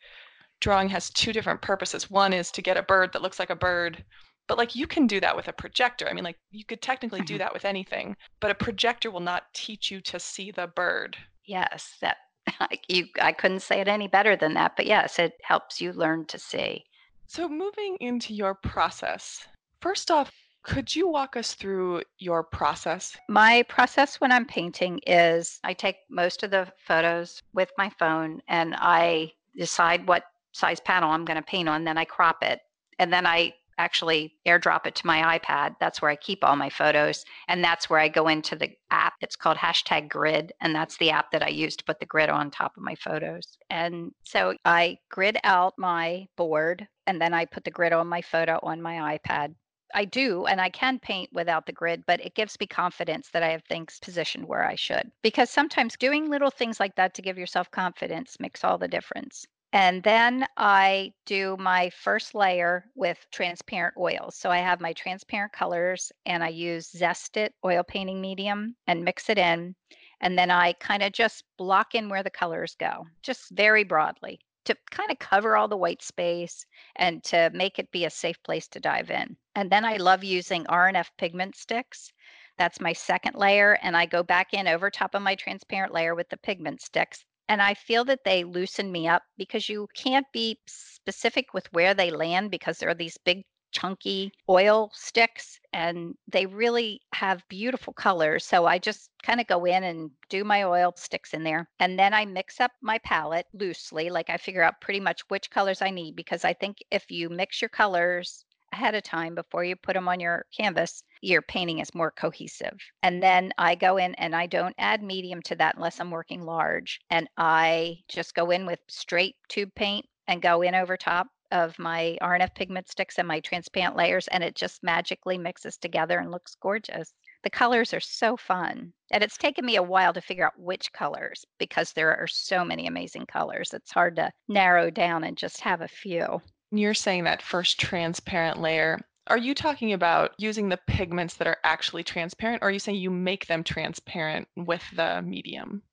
drawing 0.62 0.89
has 0.89 1.10
two 1.10 1.34
different 1.34 1.62
purposes. 1.62 2.10
One 2.10 2.34
is 2.34 2.52
to 2.52 2.62
get 2.62 2.78
a 2.78 2.84
bird 2.84 3.12
that 3.13 3.22
looks 3.22 3.38
like 3.38 3.50
a 3.50 3.56
bird, 3.56 4.04
but 4.48 4.58
like 4.58 4.76
you 4.76 4.88
can 4.88 5.08
do 5.08 5.19
that 5.19 5.36
with 5.36 5.48
a 5.48 5.54
projector. 5.54 6.08
I 6.08 6.13
mean, 6.13 6.24
like 6.24 6.39
you 6.52 6.65
could 6.65 6.82
technically 6.82 7.22
do 7.22 7.34
mm-hmm. 7.34 7.39
that 7.39 7.54
with 7.54 7.65
anything, 7.65 8.15
but 8.39 8.52
a 8.52 8.56
projector 8.56 9.12
will 9.12 9.19
not 9.19 9.54
teach 9.54 9.91
you 9.91 10.00
to 10.02 10.19
see 10.19 10.52
the 10.52 10.67
bird. 10.67 11.17
Yes, 11.46 11.98
that 12.02 12.17
you 12.88 13.08
I 13.22 13.34
couldn't 13.34 13.62
say 13.62 13.82
it 13.82 13.88
any 13.88 14.08
better 14.08 14.36
than 14.36 14.54
that, 14.54 14.76
but 14.78 14.86
yes, 14.86 15.19
it 15.19 15.34
helps 15.43 15.82
you 15.82 15.91
learn 15.91 16.26
to 16.28 16.39
see. 16.39 16.86
So 17.28 17.50
moving 17.50 17.98
into 18.00 18.34
your 18.34 18.54
process. 18.54 19.48
First 19.82 20.12
off, 20.12 20.32
could 20.63 20.95
you 20.95 21.08
walk 21.08 21.36
us 21.36 21.54
through 21.54 22.02
your 22.19 22.43
process? 22.43 23.15
My 23.30 23.63
process 23.63 24.21
when 24.21 24.32
I'm 24.32 24.45
painting 24.45 24.99
is 25.06 25.60
I 25.63 25.73
take 25.73 25.97
most 26.10 26.43
of 26.43 26.52
the 26.52 26.71
photos 26.88 27.41
with 27.54 27.71
my 27.78 27.89
phone 27.99 28.41
and 28.47 28.76
I 28.78 29.34
decide 29.58 30.08
what 30.08 30.23
size 30.54 30.80
panel 30.80 31.12
I'm 31.12 31.26
going 31.26 31.38
to 31.38 31.43
paint 31.43 31.69
on, 31.69 31.84
then 31.84 31.97
I 31.97 32.06
crop 32.06 32.43
it. 32.43 32.62
And 32.99 33.12
then 33.12 33.26
I 33.26 33.54
actually 33.80 34.34
airdrop 34.47 34.86
it 34.86 34.93
to 34.95 35.08
my 35.08 35.39
iPad. 35.39 35.76
That's 35.80 36.02
where 36.02 36.12
I 36.12 36.15
keep 36.15 36.43
all 36.43 36.56
my 36.56 36.69
photos. 36.69 37.26
And 37.47 37.63
that's 37.63 37.89
where 37.89 37.99
I 37.99 38.08
go 38.08 38.28
into 38.28 38.56
the 38.56 38.69
app. 38.91 39.13
It's 39.21 39.36
called 39.36 39.58
hashtag 39.58 40.10
grid. 40.10 40.54
And 40.62 40.76
that's 40.76 40.97
the 40.97 41.10
app 41.10 41.32
that 41.32 41.43
I 41.43 41.49
use 41.49 41.76
to 41.78 41.84
put 41.84 41.99
the 41.99 42.06
grid 42.06 42.30
on 42.30 42.52
top 42.52 42.78
of 42.78 42.84
my 42.84 42.95
photos. 42.95 43.58
And 43.71 44.12
so 44.23 44.54
I 44.63 44.97
grid 45.10 45.38
out 45.43 45.73
my 45.78 46.28
board 46.38 46.88
and 47.08 47.19
then 47.19 47.34
I 47.34 47.45
put 47.45 47.63
the 47.63 47.71
grid 47.71 47.93
on 47.93 48.08
my 48.08 48.21
photo 48.21 48.60
on 48.62 48.82
my 48.82 49.17
iPad. 49.17 49.56
I 49.94 50.06
do, 50.06 50.46
and 50.46 50.60
I 50.60 50.70
can 50.70 51.00
paint 51.00 51.30
without 51.34 51.66
the 51.66 51.72
grid, 51.72 52.04
but 52.06 52.24
it 52.26 52.36
gives 52.36 52.60
me 52.60 52.68
confidence 52.68 53.30
that 53.30 53.44
I 53.44 53.50
have 53.50 53.64
things 53.64 54.00
positioned 54.02 54.48
where 54.48 54.66
I 54.66 54.76
should. 54.76 55.12
Because 55.22 55.50
sometimes 55.50 55.96
doing 55.98 56.30
little 56.30 56.52
things 56.52 56.80
like 56.80 56.96
that 56.96 57.14
to 57.16 57.22
give 57.22 57.38
yourself 57.38 57.72
confidence 57.72 58.40
makes 58.40 58.64
all 58.64 58.78
the 58.78 58.88
difference. 58.88 59.46
And 59.74 60.04
then 60.04 60.46
I 60.56 61.14
do 61.26 61.58
my 61.58 61.90
first 61.90 62.36
layer 62.36 62.86
with 62.96 63.26
transparent 63.32 63.96
oils. 63.98 64.36
So 64.36 64.52
I 64.52 64.60
have 64.60 64.80
my 64.80 64.94
transparent 64.94 65.52
colors 65.52 66.12
and 66.28 66.44
I 66.44 66.50
use 66.50 66.92
Zest-it 66.92 67.56
oil 67.66 67.84
painting 67.84 68.22
medium 68.22 68.76
and 68.86 69.04
mix 69.04 69.30
it 69.30 69.40
in. 69.40 69.76
And 70.22 70.38
then 70.38 70.52
I 70.52 70.74
kind 70.74 71.02
of 71.02 71.12
just 71.12 71.44
block 71.58 71.96
in 71.96 72.08
where 72.08 72.22
the 72.22 72.30
colors 72.30 72.76
go, 72.80 73.08
just 73.24 73.50
very 73.50 73.84
broadly 73.84 74.40
to 74.65 74.76
kind 74.91 75.12
of 75.12 75.19
cover 75.19 75.56
all 75.56 75.67
the 75.67 75.78
white 75.78 76.02
space 76.02 76.65
and 76.95 77.23
to 77.26 77.49
make 77.54 77.80
it 77.80 77.91
be 77.91 78.06
a 78.06 78.10
safe 78.10 78.41
place 78.43 78.67
to 78.69 78.80
dive 78.80 79.10
in. 79.12 79.36
And 79.56 79.71
then 79.71 79.86
I 79.86 79.97
love 79.97 80.23
using 80.23 80.65
R&F 80.67 81.12
pigment 81.17 81.56
sticks. 81.56 82.12
That's 82.58 82.80
my 82.80 82.93
second 82.93 83.36
layer. 83.36 83.78
And 83.82 83.97
I 83.97 84.06
go 84.06 84.23
back 84.23 84.54
in 84.54 84.67
over 84.67 84.89
top 84.89 85.15
of 85.15 85.21
my 85.21 85.36
transparent 85.36 85.93
layer 85.93 86.15
with 86.15 86.30
the 86.30 86.38
pigment 86.38 86.82
sticks. 86.82 87.23
And 87.49 87.62
I 87.62 87.73
feel 87.73 88.06
that 88.06 88.23
they 88.23 88.43
loosen 88.43 88.91
me 88.91 89.08
up 89.08 89.23
because 89.38 89.67
you 89.67 89.88
can't 89.95 90.26
be 90.32 90.58
specific 90.65 91.54
with 91.54 91.71
where 91.73 91.93
they 91.93 92.10
land 92.10 92.52
because 92.52 92.78
there 92.78 92.89
are 92.89 92.95
these 92.95 93.17
big 93.26 93.43
chunky 93.74 94.32
oil 94.48 94.90
sticks 94.94 95.60
and 95.74 96.16
they 96.32 96.46
really 96.46 97.02
have 97.14 97.48
beautiful 97.50 97.92
colors. 97.92 98.46
So 98.46 98.66
I 98.66 98.78
just 98.78 99.10
kind 99.24 99.42
of 99.42 99.48
go 99.48 99.66
in 99.66 99.84
and 99.84 100.12
do 100.30 100.44
my 100.44 100.64
oil 100.64 100.94
sticks 100.96 101.34
in 101.34 101.44
there. 101.44 101.68
And 101.80 101.98
then 102.00 102.14
I 102.14 102.26
mix 102.26 102.62
up 102.62 102.72
my 102.82 103.00
palette 103.00 103.48
loosely. 103.54 104.10
Like 104.10 104.30
I 104.30 104.38
figure 104.38 104.64
out 104.64 104.80
pretty 104.80 105.00
much 105.00 105.22
which 105.30 105.50
colors 105.50 105.82
I 105.82 105.90
need 105.90 106.16
because 106.16 106.46
I 106.46 106.54
think 106.54 106.78
if 106.92 107.10
you 107.10 107.30
mix 107.30 107.62
your 107.62 107.70
colors 107.70 108.46
ahead 108.72 108.96
of 108.96 109.04
time 109.04 109.36
before 109.36 109.64
you 109.64 109.76
put 109.76 109.94
them 109.94 110.08
on 110.08 110.20
your 110.20 110.46
canvas, 110.56 111.04
your 111.22 111.42
painting 111.42 111.80
is 111.80 111.94
more 111.96 112.12
cohesive. 112.12 112.78
And 113.04 113.22
then 113.22 113.52
I 113.58 113.76
go 113.76 113.98
in 113.98 114.16
and 114.16 114.36
I 114.36 114.48
don't 114.48 114.76
add 114.78 115.04
medium 115.04 115.42
to 115.44 115.56
that 115.56 115.76
unless 115.76 116.00
I'm 116.00 116.12
working 116.12 116.44
large. 116.44 117.00
And 117.10 117.30
I 117.38 118.00
just 118.08 118.36
go 118.36 118.52
in 118.52 118.66
with 118.66 118.80
straight 118.88 119.36
tube 119.48 119.74
paint 119.76 120.06
and 120.28 120.42
go 120.42 120.62
in 120.62 120.76
over 120.76 120.98
top 120.98 121.28
of 121.54 121.78
my 121.80 122.18
R&F 122.20 122.54
pigment 122.56 122.89
sticks 122.89 123.20
and 123.20 123.28
my 123.28 123.39
transparent 123.39 123.96
layers, 123.96 124.28
and 124.30 124.44
it 124.44 124.56
just 124.56 124.84
magically 124.84 125.38
mixes 125.38 125.78
together 125.78 126.20
and 126.20 126.32
looks 126.32 126.56
gorgeous. 126.56 127.13
The 127.44 127.50
colors 127.50 127.94
are 127.94 128.00
so 128.00 128.36
fun. 128.36 128.92
And 129.12 129.24
it's 129.24 129.38
taken 129.38 129.66
me 129.66 129.76
a 129.76 129.84
while 129.84 130.12
to 130.13 130.22
figure 130.22 130.46
out 130.46 130.60
which 130.60 130.92
colors 130.92 131.46
because 131.60 131.94
there 131.94 132.18
are 132.18 132.28
so 132.28 132.66
many 132.66 132.88
amazing 132.88 133.28
colors. 133.28 133.74
It's 133.74 133.92
hard 133.92 134.16
to 134.16 134.32
narrow 134.48 134.89
down 134.89 135.24
and 135.24 135.38
just 135.38 135.62
have 135.62 135.82
a 135.82 135.88
few. 135.88 136.42
You're 136.72 136.96
saying 136.96 137.26
that 137.26 137.42
first 137.42 137.80
transparent 137.80 138.60
layer. 138.60 139.00
Are 139.28 139.38
you 139.38 139.54
talking 139.54 139.94
about 139.94 140.32
using 140.38 140.68
the 140.68 140.80
pigments 140.88 141.36
that 141.36 141.48
are 141.48 141.60
actually 141.63 142.04
transparent, 142.04 142.63
or 142.63 142.68
are 142.68 142.72
you 142.72 142.80
saying 142.80 142.98
you 142.98 143.12
make 143.12 143.46
them 143.46 143.63
transparent 143.63 144.48
with 144.58 144.84
the 144.96 145.22
medium? 145.22 145.84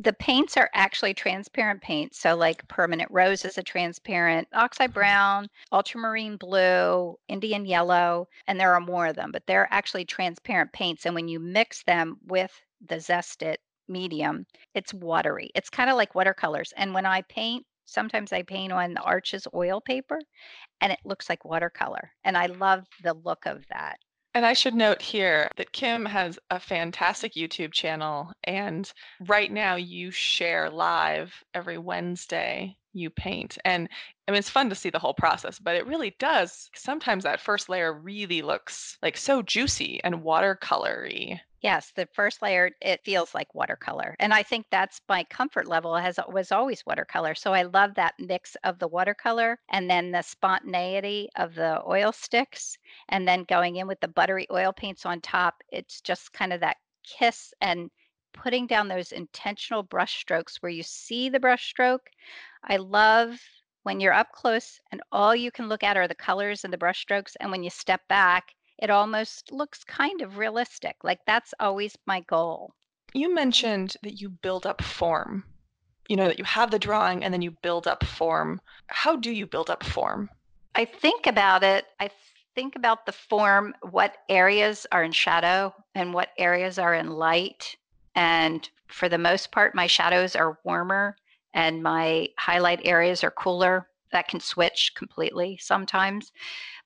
The 0.00 0.12
paints 0.12 0.56
are 0.56 0.70
actually 0.74 1.12
transparent 1.12 1.82
paints. 1.82 2.20
So, 2.20 2.36
like 2.36 2.66
Permanent 2.68 3.10
Rose 3.10 3.44
is 3.44 3.58
a 3.58 3.62
transparent 3.62 4.46
oxide 4.52 4.90
mm-hmm. 4.90 4.94
brown, 4.94 5.48
ultramarine 5.72 6.36
blue, 6.36 7.18
Indian 7.28 7.66
yellow, 7.66 8.28
and 8.46 8.58
there 8.58 8.74
are 8.74 8.80
more 8.80 9.08
of 9.08 9.16
them, 9.16 9.32
but 9.32 9.44
they're 9.46 9.68
actually 9.72 10.04
transparent 10.04 10.72
paints. 10.72 11.04
And 11.04 11.14
when 11.14 11.26
you 11.26 11.40
mix 11.40 11.82
them 11.82 12.16
with 12.26 12.52
the 12.86 13.00
Zest-it 13.00 13.60
medium, 13.88 14.46
it's 14.74 14.94
watery. 14.94 15.50
It's 15.56 15.70
kind 15.70 15.90
of 15.90 15.96
like 15.96 16.14
watercolors. 16.14 16.72
And 16.76 16.94
when 16.94 17.06
I 17.06 17.22
paint, 17.22 17.66
sometimes 17.84 18.32
I 18.32 18.42
paint 18.42 18.72
on 18.72 18.94
the 18.94 19.00
Arches 19.00 19.48
oil 19.52 19.80
paper 19.80 20.20
and 20.80 20.92
it 20.92 21.00
looks 21.04 21.28
like 21.28 21.44
watercolor. 21.44 22.12
And 22.22 22.36
I 22.36 22.46
love 22.46 22.84
the 23.02 23.14
look 23.14 23.46
of 23.46 23.64
that. 23.70 23.98
And 24.38 24.46
I 24.46 24.52
should 24.52 24.76
note 24.76 25.02
here 25.02 25.50
that 25.56 25.72
Kim 25.72 26.04
has 26.04 26.38
a 26.48 26.60
fantastic 26.60 27.32
YouTube 27.34 27.72
channel. 27.72 28.30
And 28.44 28.88
right 29.26 29.50
now, 29.50 29.74
you 29.74 30.12
share 30.12 30.70
live 30.70 31.42
every 31.54 31.76
Wednesday 31.76 32.76
you 32.92 33.10
paint. 33.10 33.58
And 33.64 33.88
I 34.28 34.30
mean, 34.30 34.40
it's 34.40 34.50
fun 34.50 34.68
to 34.68 34.74
see 34.74 34.90
the 34.90 34.98
whole 34.98 35.14
process, 35.14 35.58
but 35.58 35.74
it 35.74 35.86
really 35.86 36.14
does. 36.18 36.68
Sometimes 36.74 37.24
that 37.24 37.40
first 37.40 37.70
layer 37.70 37.94
really 37.94 38.42
looks 38.42 38.98
like 39.02 39.16
so 39.16 39.40
juicy 39.40 40.00
and 40.04 40.16
watercolory. 40.16 41.40
Yes, 41.62 41.92
the 41.96 42.06
first 42.12 42.42
layer 42.42 42.70
it 42.82 43.00
feels 43.06 43.34
like 43.34 43.54
watercolor. 43.54 44.14
And 44.20 44.34
I 44.34 44.42
think 44.42 44.66
that's 44.70 45.00
my 45.08 45.24
comfort 45.24 45.66
level 45.66 45.96
has 45.96 46.20
was 46.28 46.52
always 46.52 46.84
watercolor. 46.84 47.34
So 47.34 47.54
I 47.54 47.62
love 47.62 47.94
that 47.94 48.16
mix 48.18 48.54
of 48.64 48.78
the 48.78 48.86
watercolor 48.86 49.58
and 49.70 49.88
then 49.88 50.12
the 50.12 50.20
spontaneity 50.20 51.30
of 51.36 51.54
the 51.54 51.82
oil 51.88 52.12
sticks 52.12 52.76
and 53.08 53.26
then 53.26 53.44
going 53.44 53.76
in 53.76 53.88
with 53.88 54.00
the 54.00 54.08
buttery 54.08 54.46
oil 54.52 54.74
paints 54.74 55.06
on 55.06 55.22
top. 55.22 55.54
It's 55.70 56.02
just 56.02 56.34
kind 56.34 56.52
of 56.52 56.60
that 56.60 56.76
kiss 57.02 57.54
and 57.62 57.90
putting 58.34 58.66
down 58.66 58.88
those 58.88 59.12
intentional 59.12 59.82
brush 59.82 60.20
strokes 60.20 60.58
where 60.60 60.70
you 60.70 60.82
see 60.82 61.30
the 61.30 61.40
brush 61.40 61.70
stroke. 61.70 62.10
I 62.62 62.76
love 62.76 63.40
when 63.88 64.00
you're 64.00 64.12
up 64.12 64.30
close 64.32 64.80
and 64.92 65.00
all 65.12 65.34
you 65.34 65.50
can 65.50 65.66
look 65.66 65.82
at 65.82 65.96
are 65.96 66.06
the 66.06 66.14
colors 66.14 66.62
and 66.62 66.70
the 66.70 66.76
brush 66.76 67.00
strokes 67.00 67.36
and 67.40 67.50
when 67.50 67.62
you 67.62 67.70
step 67.70 68.06
back 68.06 68.54
it 68.78 68.90
almost 68.90 69.50
looks 69.50 69.82
kind 69.84 70.20
of 70.20 70.38
realistic. 70.38 70.96
Like 71.02 71.20
that's 71.26 71.52
always 71.58 71.96
my 72.06 72.20
goal. 72.20 72.74
You 73.12 73.34
mentioned 73.34 73.96
that 74.02 74.20
you 74.20 74.28
build 74.28 74.66
up 74.66 74.82
form. 74.82 75.44
You 76.08 76.16
know, 76.16 76.28
that 76.28 76.38
you 76.38 76.44
have 76.44 76.70
the 76.70 76.78
drawing 76.78 77.24
and 77.24 77.34
then 77.34 77.42
you 77.42 77.50
build 77.62 77.86
up 77.86 78.04
form. 78.04 78.60
How 78.86 79.16
do 79.16 79.30
you 79.30 79.46
build 79.46 79.68
up 79.68 79.82
form? 79.82 80.30
I 80.74 80.84
think 80.84 81.26
about 81.26 81.62
it. 81.62 81.86
I 81.98 82.10
think 82.54 82.76
about 82.76 83.04
the 83.04 83.12
form, 83.12 83.74
what 83.90 84.18
areas 84.28 84.86
are 84.92 85.02
in 85.02 85.12
shadow 85.12 85.74
and 85.94 86.14
what 86.14 86.30
areas 86.38 86.78
are 86.78 86.94
in 86.94 87.10
light. 87.10 87.74
And 88.14 88.68
for 88.86 89.08
the 89.08 89.18
most 89.18 89.50
part, 89.50 89.74
my 89.74 89.86
shadows 89.86 90.36
are 90.36 90.58
warmer 90.64 91.16
and 91.54 91.82
my 91.82 92.28
highlight 92.38 92.80
areas 92.84 93.24
are 93.24 93.30
cooler. 93.30 93.88
That 94.10 94.28
can 94.28 94.40
switch 94.40 94.92
completely 94.96 95.58
sometimes 95.60 96.32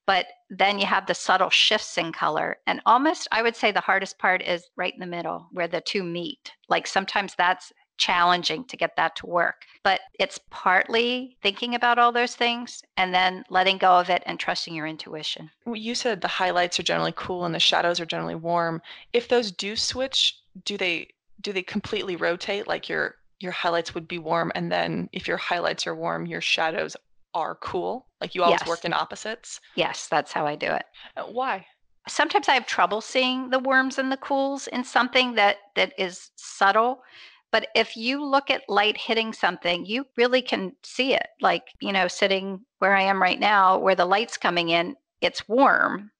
but 0.06 0.26
then 0.50 0.78
you 0.78 0.86
have 0.86 1.06
the 1.06 1.14
subtle 1.14 1.50
shifts 1.50 1.96
in 1.96 2.12
color. 2.12 2.56
And 2.66 2.80
almost, 2.86 3.28
I 3.30 3.42
would 3.42 3.56
say 3.56 3.70
the 3.70 3.80
hardest 3.80 4.18
part 4.18 4.42
is 4.42 4.70
right 4.76 4.92
in 4.92 5.00
the 5.00 5.06
middle 5.06 5.48
where 5.52 5.68
the 5.68 5.80
two 5.80 6.02
meet. 6.02 6.52
Like 6.68 6.86
sometimes 6.86 7.34
that's 7.34 7.72
challenging 7.98 8.64
to 8.64 8.76
get 8.76 8.96
that 8.96 9.14
to 9.16 9.26
work. 9.26 9.64
But 9.84 10.00
it's 10.18 10.40
partly 10.50 11.36
thinking 11.42 11.74
about 11.74 11.98
all 11.98 12.10
those 12.10 12.34
things 12.34 12.82
and 12.96 13.14
then 13.14 13.44
letting 13.48 13.78
go 13.78 13.92
of 13.92 14.10
it 14.10 14.22
and 14.26 14.40
trusting 14.40 14.74
your 14.74 14.86
intuition. 14.86 15.50
You 15.72 15.94
said 15.94 16.20
the 16.20 16.28
highlights 16.28 16.80
are 16.80 16.84
generally 16.84 17.14
cool 17.14 17.44
and 17.44 17.54
the 17.54 17.60
shadows 17.60 18.00
are 18.00 18.06
generally 18.06 18.34
warm. 18.34 18.82
If 19.12 19.28
those 19.28 19.52
do 19.52 19.76
switch, 19.76 20.38
do 20.64 20.76
they 20.76 21.08
do 21.40 21.52
they 21.52 21.62
completely 21.62 22.14
rotate 22.14 22.68
like 22.68 22.88
your 22.88 23.16
your 23.42 23.52
highlights 23.52 23.94
would 23.94 24.08
be 24.08 24.18
warm 24.18 24.52
and 24.54 24.70
then 24.70 25.08
if 25.12 25.26
your 25.26 25.36
highlights 25.36 25.86
are 25.86 25.94
warm, 25.94 26.26
your 26.26 26.40
shadows 26.40 26.96
are 27.34 27.56
cool? 27.56 28.06
Like 28.20 28.34
you 28.34 28.42
always 28.42 28.60
yes. 28.60 28.68
work 28.68 28.84
in 28.84 28.92
opposites? 28.92 29.60
Yes, 29.74 30.06
that's 30.08 30.32
how 30.32 30.46
I 30.46 30.54
do 30.54 30.66
it. 30.66 30.84
Uh, 31.16 31.24
why? 31.24 31.66
Sometimes 32.08 32.48
I 32.48 32.54
have 32.54 32.66
trouble 32.66 33.00
seeing 33.00 33.50
the 33.50 33.58
warms 33.58 33.98
and 33.98 34.10
the 34.10 34.16
cools 34.16 34.66
in 34.68 34.84
something 34.84 35.34
that 35.34 35.56
that 35.76 35.92
is 35.98 36.30
subtle. 36.36 37.02
But 37.50 37.68
if 37.74 37.96
you 37.96 38.24
look 38.24 38.50
at 38.50 38.68
light 38.68 38.96
hitting 38.96 39.32
something, 39.32 39.84
you 39.84 40.06
really 40.16 40.40
can 40.40 40.72
see 40.82 41.14
it. 41.14 41.26
Like, 41.40 41.64
you 41.80 41.92
know, 41.92 42.08
sitting 42.08 42.60
where 42.78 42.96
I 42.96 43.02
am 43.02 43.20
right 43.20 43.38
now, 43.38 43.78
where 43.78 43.94
the 43.94 44.06
light's 44.06 44.38
coming 44.38 44.70
in, 44.70 44.96
it's 45.20 45.48
warm 45.48 46.10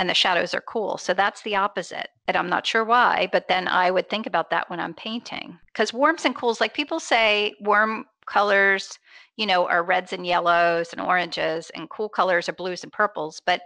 and 0.00 0.08
the 0.08 0.14
shadows 0.14 0.54
are 0.54 0.62
cool. 0.62 0.96
So 0.96 1.14
that's 1.14 1.42
the 1.42 1.54
opposite. 1.56 2.08
And 2.26 2.36
I'm 2.36 2.48
not 2.48 2.66
sure 2.66 2.84
why, 2.84 3.28
but 3.30 3.48
then 3.48 3.68
I 3.68 3.90
would 3.90 4.08
think 4.08 4.26
about 4.26 4.50
that 4.50 4.68
when 4.70 4.80
I'm 4.80 4.94
painting. 4.94 5.58
Because 5.66 5.92
warms 5.92 6.24
and 6.24 6.34
cools, 6.34 6.60
like 6.60 6.74
people 6.74 6.98
say 6.98 7.54
warm 7.60 8.06
colors 8.26 8.98
you 9.40 9.46
know, 9.46 9.66
are 9.68 9.82
reds 9.82 10.12
and 10.12 10.26
yellows 10.26 10.92
and 10.92 11.00
oranges, 11.00 11.70
and 11.70 11.88
cool 11.88 12.10
colors 12.10 12.46
are 12.46 12.52
blues 12.52 12.82
and 12.82 12.92
purples. 12.92 13.40
But 13.46 13.62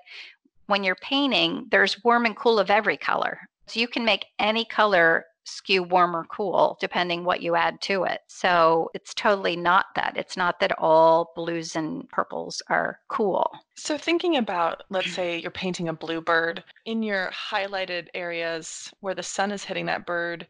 when 0.67 0.85
you're 0.85 0.95
painting, 0.95 1.67
there's 1.73 2.03
warm 2.05 2.27
and 2.27 2.37
cool 2.37 2.61
of 2.61 2.71
every 2.71 2.97
color. 2.97 3.41
So 3.67 3.81
you 3.81 3.89
can 3.89 4.05
make 4.05 4.27
any 4.39 4.65
color 4.65 5.27
skew 5.45 5.83
warm 5.83 6.17
or 6.17 6.25
cool 6.25 6.77
depending 6.81 7.25
what 7.25 7.43
you 7.43 7.55
add 7.55 7.81
to 7.83 8.05
it. 8.05 8.21
So 8.27 8.91
it's 8.95 9.15
totally 9.15 9.57
not 9.57 9.87
that. 9.95 10.15
It's 10.17 10.37
not 10.37 10.61
that 10.61 10.79
all 10.79 11.33
blues 11.37 11.77
and 11.77 12.09
purples 12.09 12.63
are 12.69 13.01
cool. 13.09 13.51
So 13.77 13.97
thinking 13.99 14.37
about 14.37 14.85
let's 14.91 15.13
say 15.13 15.39
you're 15.39 15.51
painting 15.51 15.89
a 15.89 15.93
blue 15.93 16.21
bird 16.21 16.65
in 16.87 17.03
your 17.03 17.31
highlighted 17.31 18.09
areas 18.15 18.93
where 19.01 19.15
the 19.15 19.23
sun 19.23 19.53
is 19.53 19.65
hitting 19.65 19.87
that 19.87 20.07
bird, 20.07 20.47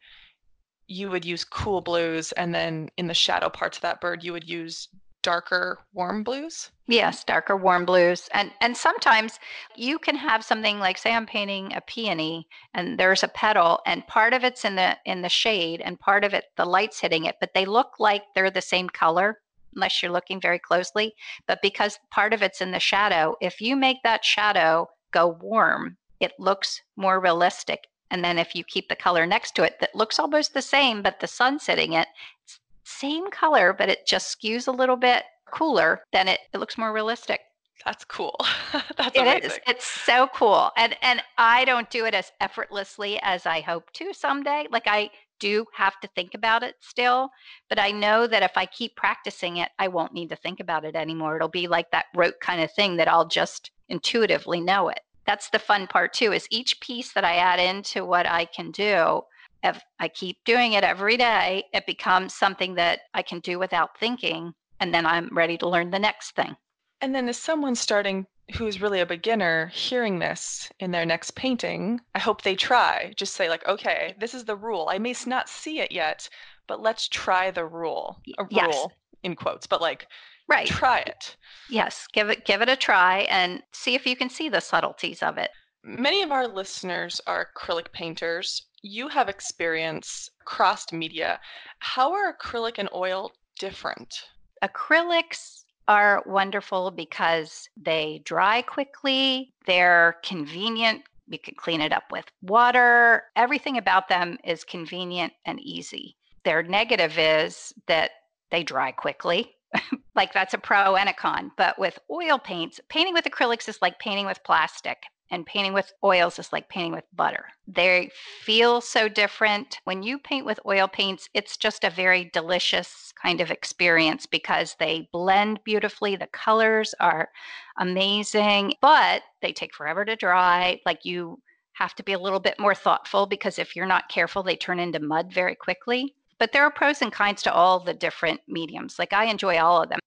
you 0.87 1.11
would 1.11 1.25
use 1.25 1.45
cool 1.45 1.81
blues 1.81 2.33
and 2.33 2.55
then 2.55 2.91
in 2.97 3.07
the 3.07 3.15
shadow 3.15 3.49
parts 3.49 3.79
of 3.79 3.83
that 3.83 4.01
bird 4.01 4.23
you 4.23 4.33
would 4.33 4.49
use 4.49 4.89
darker 5.25 5.79
warm 5.95 6.23
blues? 6.23 6.71
Yes 6.87 7.25
darker 7.25 7.57
warm 7.57 7.85
blues. 7.85 8.29
And 8.33 8.53
and 8.61 8.77
sometimes 8.77 9.41
you 9.75 9.99
can 9.99 10.15
have 10.15 10.45
something 10.45 10.79
like 10.79 10.99
say 10.99 11.13
i'm 11.13 11.27
painting 11.27 11.73
a 11.73 11.81
peony 11.81 12.47
and 12.75 12.99
there's 12.99 13.25
a 13.25 13.29
petal 13.29 13.81
and 13.87 14.07
part 14.07 14.35
of 14.35 14.45
it's 14.45 14.65
in 14.65 14.77
the 14.77 14.97
in 15.05 15.23
the 15.23 15.29
shade 15.29 15.81
and 15.81 15.99
part 15.99 16.23
of 16.25 16.35
it 16.35 16.45
the 16.57 16.67
light's 16.67 17.01
hitting 17.01 17.25
it 17.25 17.37
but 17.41 17.55
they 17.55 17.65
look 17.65 17.95
like 17.99 18.23
they're 18.35 18.51
the 18.51 18.61
same 18.61 18.89
color 18.89 19.41
unless 19.75 20.03
you're 20.03 20.13
looking 20.13 20.41
very 20.41 20.61
closely. 20.61 21.15
But 21.49 21.61
because 21.63 21.99
part 22.13 22.33
of 22.33 22.43
it's 22.43 22.61
in 22.61 22.71
the 22.71 22.79
shadow 22.79 23.35
if 23.41 23.61
you 23.61 23.75
make 23.75 24.03
that 24.05 24.25
shadow 24.25 24.89
go 25.11 25.39
warm 25.41 25.97
it 26.21 26.33
looks 26.39 26.81
more 26.97 27.19
realistic. 27.19 27.89
And 28.11 28.25
then 28.25 28.39
if 28.39 28.55
you 28.55 28.63
keep 28.63 28.89
the 28.89 28.95
color 28.95 29.27
next 29.27 29.57
to 29.57 29.65
it 29.65 29.81
that 29.81 29.97
looks 29.97 30.19
almost 30.19 30.53
the 30.53 30.63
same 30.63 31.03
but 31.03 31.19
the 31.21 31.27
sun's 31.27 31.67
hitting 31.67 31.95
it 31.95 32.09
it's 32.45 32.61
same 32.85 33.31
color, 33.31 33.75
but 33.77 33.89
it 33.89 34.07
just 34.07 34.39
skews 34.39 34.69
a 34.69 34.73
little 34.73 34.97
bit 34.97 35.25
cooler, 35.51 36.03
then 36.13 36.29
it, 36.29 36.41
it 36.53 36.59
looks 36.59 36.79
more 36.79 36.93
realistic. 36.93 37.41
That's 37.85 38.05
cool. 38.05 38.37
That's 38.97 39.15
it 39.17 39.21
amazing. 39.23 39.51
Is. 39.51 39.59
It's 39.67 39.87
so 39.87 40.29
cool. 40.35 40.71
And 40.77 40.97
and 41.03 41.23
I 41.37 41.65
don't 41.65 41.91
do 41.91 42.07
it 42.07 42.15
as 42.15 42.33
effortlessly 42.41 43.19
as 43.23 43.47
I 43.47 43.61
hope 43.61 43.93
to 43.95 44.15
someday. 44.15 44.67
Like 44.71 44.87
I 44.87 45.11
do 45.39 45.67
have 45.75 46.01
to 46.01 46.09
think 46.09 46.35
about 46.35 46.63
it 46.63 46.77
still, 46.81 47.29
but 47.69 47.79
I 47.79 47.91
know 47.91 48.27
that 48.27 48.43
if 48.43 48.53
I 48.57 48.67
keep 48.67 48.97
practicing 48.97 49.59
it, 49.59 49.69
I 49.79 49.89
won't 49.89 50.15
need 50.15 50.31
to 50.31 50.37
think 50.37 50.61
about 50.61 50.85
it 50.85 50.97
anymore. 50.97 51.37
It'll 51.37 51.49
be 51.49 51.67
like 51.67 51.91
that 51.91 52.07
rote 52.15 52.41
kind 52.41 52.63
of 52.63 52.73
thing 52.73 52.97
that 52.97 53.09
I'll 53.09 53.29
just 53.29 53.71
intuitively 53.89 54.61
know 54.61 54.89
it. 54.89 55.01
That's 55.27 55.51
the 55.51 55.59
fun 55.59 55.87
part 55.87 56.13
too, 56.13 56.33
is 56.33 56.47
each 56.51 56.81
piece 56.81 57.13
that 57.13 57.25
I 57.25 57.37
add 57.37 57.59
into 57.59 58.05
what 58.05 58.27
I 58.27 58.45
can 58.45 58.71
do, 58.71 59.23
if 59.65 59.83
I 59.99 60.09
keep 60.09 60.37
doing 60.45 60.75
it 60.75 60.85
every 60.85 61.17
day, 61.17 61.65
it 61.73 61.87
becomes 61.87 62.35
something 62.35 62.75
that 62.75 63.01
I 63.15 63.23
can 63.23 63.41
do 63.41 63.59
without 63.59 63.99
thinking. 63.99 64.53
And 64.79 64.93
then 64.93 65.07
I'm 65.07 65.29
ready 65.33 65.57
to 65.59 65.69
learn 65.69 65.91
the 65.91 65.99
next 65.99 66.37
thing. 66.37 66.55
And 67.01 67.15
then, 67.15 67.29
as 67.29 67.39
someone 67.39 67.75
starting 67.75 68.27
who's 68.57 68.81
really 68.81 69.01
a 69.01 69.07
beginner 69.07 69.69
hearing 69.69 70.19
this 70.19 70.71
in 70.79 70.91
their 70.91 71.07
next 71.07 71.35
painting, 71.35 72.01
I 72.15 72.19
hope 72.19 72.43
they 72.43 72.55
try. 72.55 73.15
Just 73.17 73.35
say, 73.35 73.49
like, 73.49 73.67
okay, 73.67 74.15
this 74.21 74.35
is 74.35 74.45
the 74.45 74.57
rule. 74.57 74.89
I 74.91 74.99
may 74.99 75.15
not 75.27 75.49
see 75.49 75.81
it 75.81 75.91
yet, 75.91 76.29
but 76.67 76.83
let's 76.83 77.09
try 77.09 77.51
the 77.51 77.65
rule. 77.65 78.21
A 78.39 78.45
yes. 78.51 78.75
rule 78.75 78.93
in 79.23 79.35
quotes, 79.35 79.67
but 79.67 79.81
like, 79.81 80.07
right. 80.47 80.67
try 80.67 80.99
it. 81.01 81.37
Yes, 81.71 82.07
give 82.13 82.29
it 82.29 82.45
give 82.45 82.61
it 82.61 82.69
a 82.69 82.77
try 82.77 83.21
and 83.31 83.63
see 83.73 83.95
if 83.95 84.07
you 84.07 84.15
can 84.15 84.29
see 84.29 84.51
the 84.51 84.61
subtleties 84.61 85.23
of 85.23 85.39
it. 85.39 85.51
Many 85.83 86.23
of 86.23 86.33
our 86.33 86.47
listeners 86.47 87.21
are 87.27 87.49
acrylic 87.55 87.93
painters. 87.93 88.67
You 88.87 89.09
have 89.09 89.31
experience 89.31 90.29
crossed 90.45 90.93
media. 90.93 91.41
How 91.79 92.13
are 92.13 92.37
acrylic 92.37 92.75
and 92.77 92.91
oil 92.95 93.33
different? 93.59 94.15
Acrylics 94.63 95.65
are 95.89 96.23
wonderful 96.27 96.91
because 96.91 97.67
they 97.79 98.21
dry 98.27 98.61
quickly, 98.61 99.55
they're 99.67 100.17
convenient. 100.23 101.01
You 101.29 101.39
can 101.39 101.55
clean 101.55 101.81
it 101.81 101.95
up 101.95 102.13
with 102.13 102.27
water. 102.43 103.23
Everything 103.37 103.79
about 103.79 104.11
them 104.11 104.37
is 104.45 104.65
convenient 104.65 105.33
and 105.47 105.59
easy. 105.61 106.19
Their 106.45 106.63
negative 106.63 107.19
is 107.19 107.73
that 107.87 108.11
they 108.51 108.63
dry 108.63 108.93
quickly. 108.93 109.55
like 110.15 110.35
that's 110.35 110.53
a 110.53 110.59
pro 110.59 110.97
and 110.97 111.09
a 111.09 111.15
con. 111.15 111.53
But 111.57 111.79
with 111.79 111.99
oil 112.11 112.39
paints, 112.39 112.81
painting 112.91 113.15
with 113.15 113.25
acrylics 113.25 113.67
is 113.67 113.79
like 113.81 113.99
painting 113.99 114.27
with 114.27 114.45
plastic 114.45 115.05
and 115.31 115.47
painting 115.47 115.73
with 115.73 115.93
oils 116.03 116.39
is 116.39 116.53
like 116.53 116.69
painting 116.69 116.93
with 116.93 117.05
butter. 117.15 117.47
They 117.67 118.11
feel 118.43 118.81
so 118.81 119.09
different. 119.09 119.79
When 119.85 120.03
you 120.03 120.19
paint 120.19 120.47
with 120.47 120.61
oil 120.67 120.87
paints, 120.87 121.29
it's 121.35 121.57
just 121.57 121.85
a 121.85 121.91
very 121.91 122.31
delicious 122.33 123.13
kind 123.21 123.41
of 123.41 123.51
experience 123.51 124.27
because 124.27 124.77
they 124.79 125.09
blend 125.13 125.61
beautifully. 125.65 126.17
The 126.17 126.27
colors 126.29 126.95
are 127.01 127.31
amazing, 127.79 128.75
but 128.81 129.23
they 129.41 129.53
take 129.53 129.75
forever 129.75 130.05
to 130.05 130.17
dry. 130.17 130.81
Like 130.85 131.05
you 131.05 131.41
have 131.73 131.95
to 131.97 132.03
be 132.03 132.13
a 132.13 132.19
little 132.19 132.41
bit 132.41 132.59
more 132.59 132.75
thoughtful 132.75 133.27
because 133.27 133.59
if 133.59 133.75
you're 133.75 133.87
not 133.87 134.09
careful, 134.09 134.43
they 134.43 134.57
turn 134.57 134.79
into 134.79 135.01
mud 135.01 135.33
very 135.33 135.55
quickly. 135.55 136.15
But 136.39 136.53
there 136.53 136.65
are 136.65 136.71
pros 136.71 137.01
and 137.01 137.13
cons 137.13 137.43
to 137.43 137.53
all 137.53 137.81
the 137.81 137.95
different 137.95 138.41
mediums. 138.49 138.99
Like 138.99 139.13
I 139.13 139.25
enjoy 139.25 139.59
all 139.59 139.83
of 139.83 139.89
them. 139.89 139.99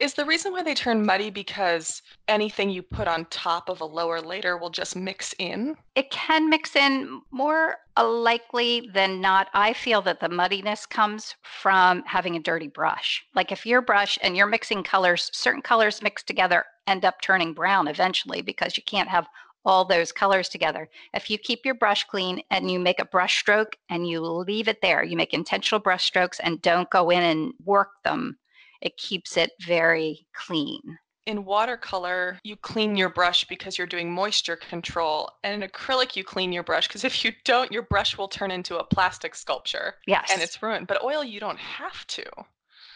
Is 0.00 0.14
the 0.14 0.24
reason 0.24 0.52
why 0.52 0.62
they 0.62 0.72
turn 0.72 1.04
muddy 1.04 1.28
because 1.28 2.00
anything 2.26 2.70
you 2.70 2.82
put 2.82 3.06
on 3.06 3.26
top 3.26 3.68
of 3.68 3.82
a 3.82 3.84
lower 3.84 4.18
layer 4.22 4.56
will 4.56 4.70
just 4.70 4.96
mix 4.96 5.34
in? 5.38 5.76
It 5.94 6.10
can 6.10 6.48
mix 6.48 6.74
in 6.74 7.20
more 7.30 7.76
uh, 7.98 8.08
likely 8.08 8.88
than 8.94 9.20
not. 9.20 9.48
I 9.52 9.74
feel 9.74 10.00
that 10.00 10.20
the 10.20 10.30
muddiness 10.30 10.86
comes 10.86 11.34
from 11.42 12.02
having 12.06 12.34
a 12.34 12.40
dirty 12.40 12.68
brush. 12.68 13.22
Like 13.34 13.52
if 13.52 13.66
your 13.66 13.82
brush 13.82 14.18
and 14.22 14.34
you're 14.34 14.46
mixing 14.46 14.82
colors, 14.82 15.28
certain 15.34 15.60
colors 15.60 16.00
mixed 16.00 16.26
together 16.26 16.64
end 16.86 17.04
up 17.04 17.20
turning 17.20 17.52
brown 17.52 17.86
eventually 17.86 18.40
because 18.40 18.78
you 18.78 18.82
can't 18.84 19.10
have 19.10 19.28
all 19.66 19.84
those 19.84 20.12
colors 20.12 20.48
together. 20.48 20.88
If 21.12 21.28
you 21.28 21.36
keep 21.36 21.66
your 21.66 21.74
brush 21.74 22.04
clean 22.04 22.40
and 22.50 22.70
you 22.70 22.78
make 22.78 23.00
a 23.00 23.04
brush 23.04 23.38
stroke 23.38 23.76
and 23.90 24.08
you 24.08 24.22
leave 24.22 24.66
it 24.66 24.80
there, 24.80 25.04
you 25.04 25.14
make 25.18 25.34
intentional 25.34 25.78
brush 25.78 26.06
strokes 26.06 26.40
and 26.40 26.62
don't 26.62 26.88
go 26.88 27.10
in 27.10 27.22
and 27.22 27.52
work 27.66 28.02
them 28.02 28.38
it 28.80 28.96
keeps 28.96 29.36
it 29.36 29.52
very 29.60 30.26
clean. 30.34 30.98
In 31.26 31.44
watercolor, 31.44 32.38
you 32.42 32.56
clean 32.56 32.96
your 32.96 33.10
brush 33.10 33.44
because 33.44 33.76
you're 33.76 33.86
doing 33.86 34.10
moisture 34.12 34.56
control. 34.56 35.30
And 35.44 35.62
in 35.62 35.68
acrylic, 35.68 36.16
you 36.16 36.24
clean 36.24 36.52
your 36.52 36.62
brush 36.62 36.88
because 36.88 37.04
if 37.04 37.24
you 37.24 37.32
don't, 37.44 37.70
your 37.70 37.82
brush 37.82 38.16
will 38.16 38.28
turn 38.28 38.50
into 38.50 38.78
a 38.78 38.84
plastic 38.84 39.34
sculpture. 39.34 39.94
Yes. 40.06 40.30
And 40.32 40.42
it's 40.42 40.62
ruined. 40.62 40.86
But 40.86 41.04
oil, 41.04 41.22
you 41.22 41.38
don't 41.38 41.58
have 41.58 42.06
to. 42.08 42.24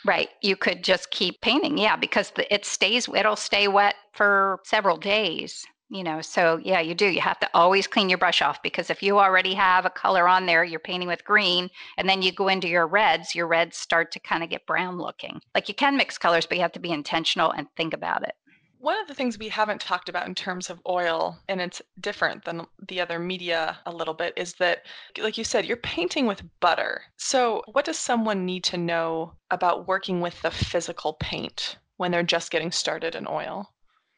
Right. 0.05 0.31
You 0.43 0.57
could 0.57 0.83
just 0.83 1.11
keep 1.11 1.41
painting. 1.43 1.79
Yeah, 1.79 1.97
because 1.97 2.33
it 2.51 2.65
stays, 2.65 3.09
it'll 3.15 3.37
stay 3.37 3.69
wet 3.69 3.95
for 4.13 4.61
several 4.65 4.97
days 4.97 5.65
you 5.91 6.03
know 6.03 6.21
so 6.21 6.59
yeah 6.63 6.81
you 6.81 6.95
do 6.95 7.07
you 7.07 7.21
have 7.21 7.39
to 7.39 7.49
always 7.55 7.87
clean 7.87 8.09
your 8.09 8.19
brush 8.19 8.41
off 8.41 8.63
because 8.63 8.91
if 8.91 9.03
you 9.03 9.19
already 9.19 9.55
have 9.55 9.85
a 9.85 9.91
color 9.91 10.27
on 10.27 10.47
there 10.47 10.65
you're 10.65 10.81
painting 10.81 11.09
with 11.09 11.25
green 11.25 11.69
and 11.99 12.09
then 12.09 12.23
you 12.23 12.33
go 12.33 12.49
into 12.49 12.69
your 12.69 12.87
reds 12.87 13.35
your 13.35 13.47
reds 13.47 13.77
start 13.77 14.11
to 14.11 14.19
kind 14.21 14.43
of 14.43 14.51
get 14.51 14.67
brown 14.67 14.99
looking 14.99 15.41
like 15.55 15.69
you 15.69 15.75
can 15.75 15.97
mix 15.97 16.17
colors 16.19 16.47
but 16.47 16.57
you 16.57 16.63
have 16.63 16.73
to 16.73 16.81
be 16.81 16.91
intentional 16.91 17.51
and 17.53 17.67
think 17.77 17.93
about 17.93 18.23
it 18.23 18.35
one 18.85 19.01
of 19.01 19.09
the 19.09 19.15
things 19.15 19.39
we 19.39 19.49
haven't 19.49 19.81
talked 19.81 20.11
about 20.11 20.29
in 20.29 20.35
terms 20.35 20.69
of 20.69 20.79
oil, 20.87 21.39
and 21.49 21.59
it's 21.59 21.81
different 22.01 22.45
than 22.45 22.67
the 22.87 23.01
other 23.01 23.19
media 23.19 23.79
a 23.87 23.91
little 23.91 24.13
bit, 24.13 24.35
is 24.37 24.53
that, 24.57 24.85
like 25.19 25.39
you 25.39 25.45
said, 25.45 25.65
you're 25.65 25.79
painting 25.79 26.27
with 26.27 26.43
butter. 26.61 27.01
So, 27.17 27.63
what 27.73 27.87
does 27.87 27.99
someone 27.99 28.45
need 28.45 28.63
to 28.65 28.77
know 28.77 29.33
about 29.51 29.89
working 29.89 30.21
with 30.21 30.43
the 30.43 30.51
physical 30.51 31.15
paint 31.15 31.79
when 31.97 32.11
they're 32.11 32.23
just 32.23 32.51
getting 32.51 32.71
started 32.71 33.15
in 33.15 33.27
oil? 33.27 33.73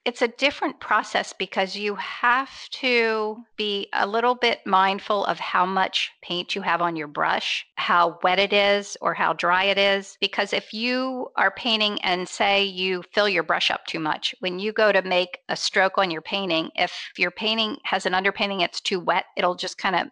It's 0.06 0.22
a 0.22 0.28
different 0.28 0.78
process 0.78 1.32
because 1.32 1.74
you 1.74 1.96
have 1.96 2.68
to 2.70 3.38
be 3.56 3.88
a 3.92 4.06
little 4.06 4.36
bit 4.36 4.60
mindful 4.64 5.24
of 5.24 5.40
how 5.40 5.66
much 5.66 6.12
paint 6.22 6.54
you 6.54 6.62
have 6.62 6.80
on 6.80 6.94
your 6.94 7.08
brush, 7.08 7.66
how 7.74 8.16
wet 8.22 8.38
it 8.38 8.52
is 8.52 8.96
or 9.00 9.14
how 9.14 9.32
dry 9.32 9.64
it 9.64 9.78
is. 9.78 10.16
Because 10.20 10.52
if 10.52 10.72
you 10.72 11.26
are 11.34 11.50
painting 11.50 12.00
and 12.02 12.28
say 12.28 12.62
you 12.62 13.02
fill 13.12 13.28
your 13.28 13.42
brush 13.42 13.68
up 13.68 13.84
too 13.86 13.98
much, 13.98 14.32
when 14.38 14.60
you 14.60 14.72
go 14.72 14.92
to 14.92 15.02
make 15.02 15.38
a 15.48 15.56
stroke 15.56 15.98
on 15.98 16.12
your 16.12 16.22
painting, 16.22 16.70
if 16.76 16.92
your 17.16 17.32
painting 17.32 17.76
has 17.82 18.06
an 18.06 18.12
underpainting, 18.12 18.62
it's 18.62 18.80
too 18.80 19.00
wet, 19.00 19.24
it'll 19.36 19.56
just 19.56 19.76
kind 19.76 19.96
of, 19.96 20.06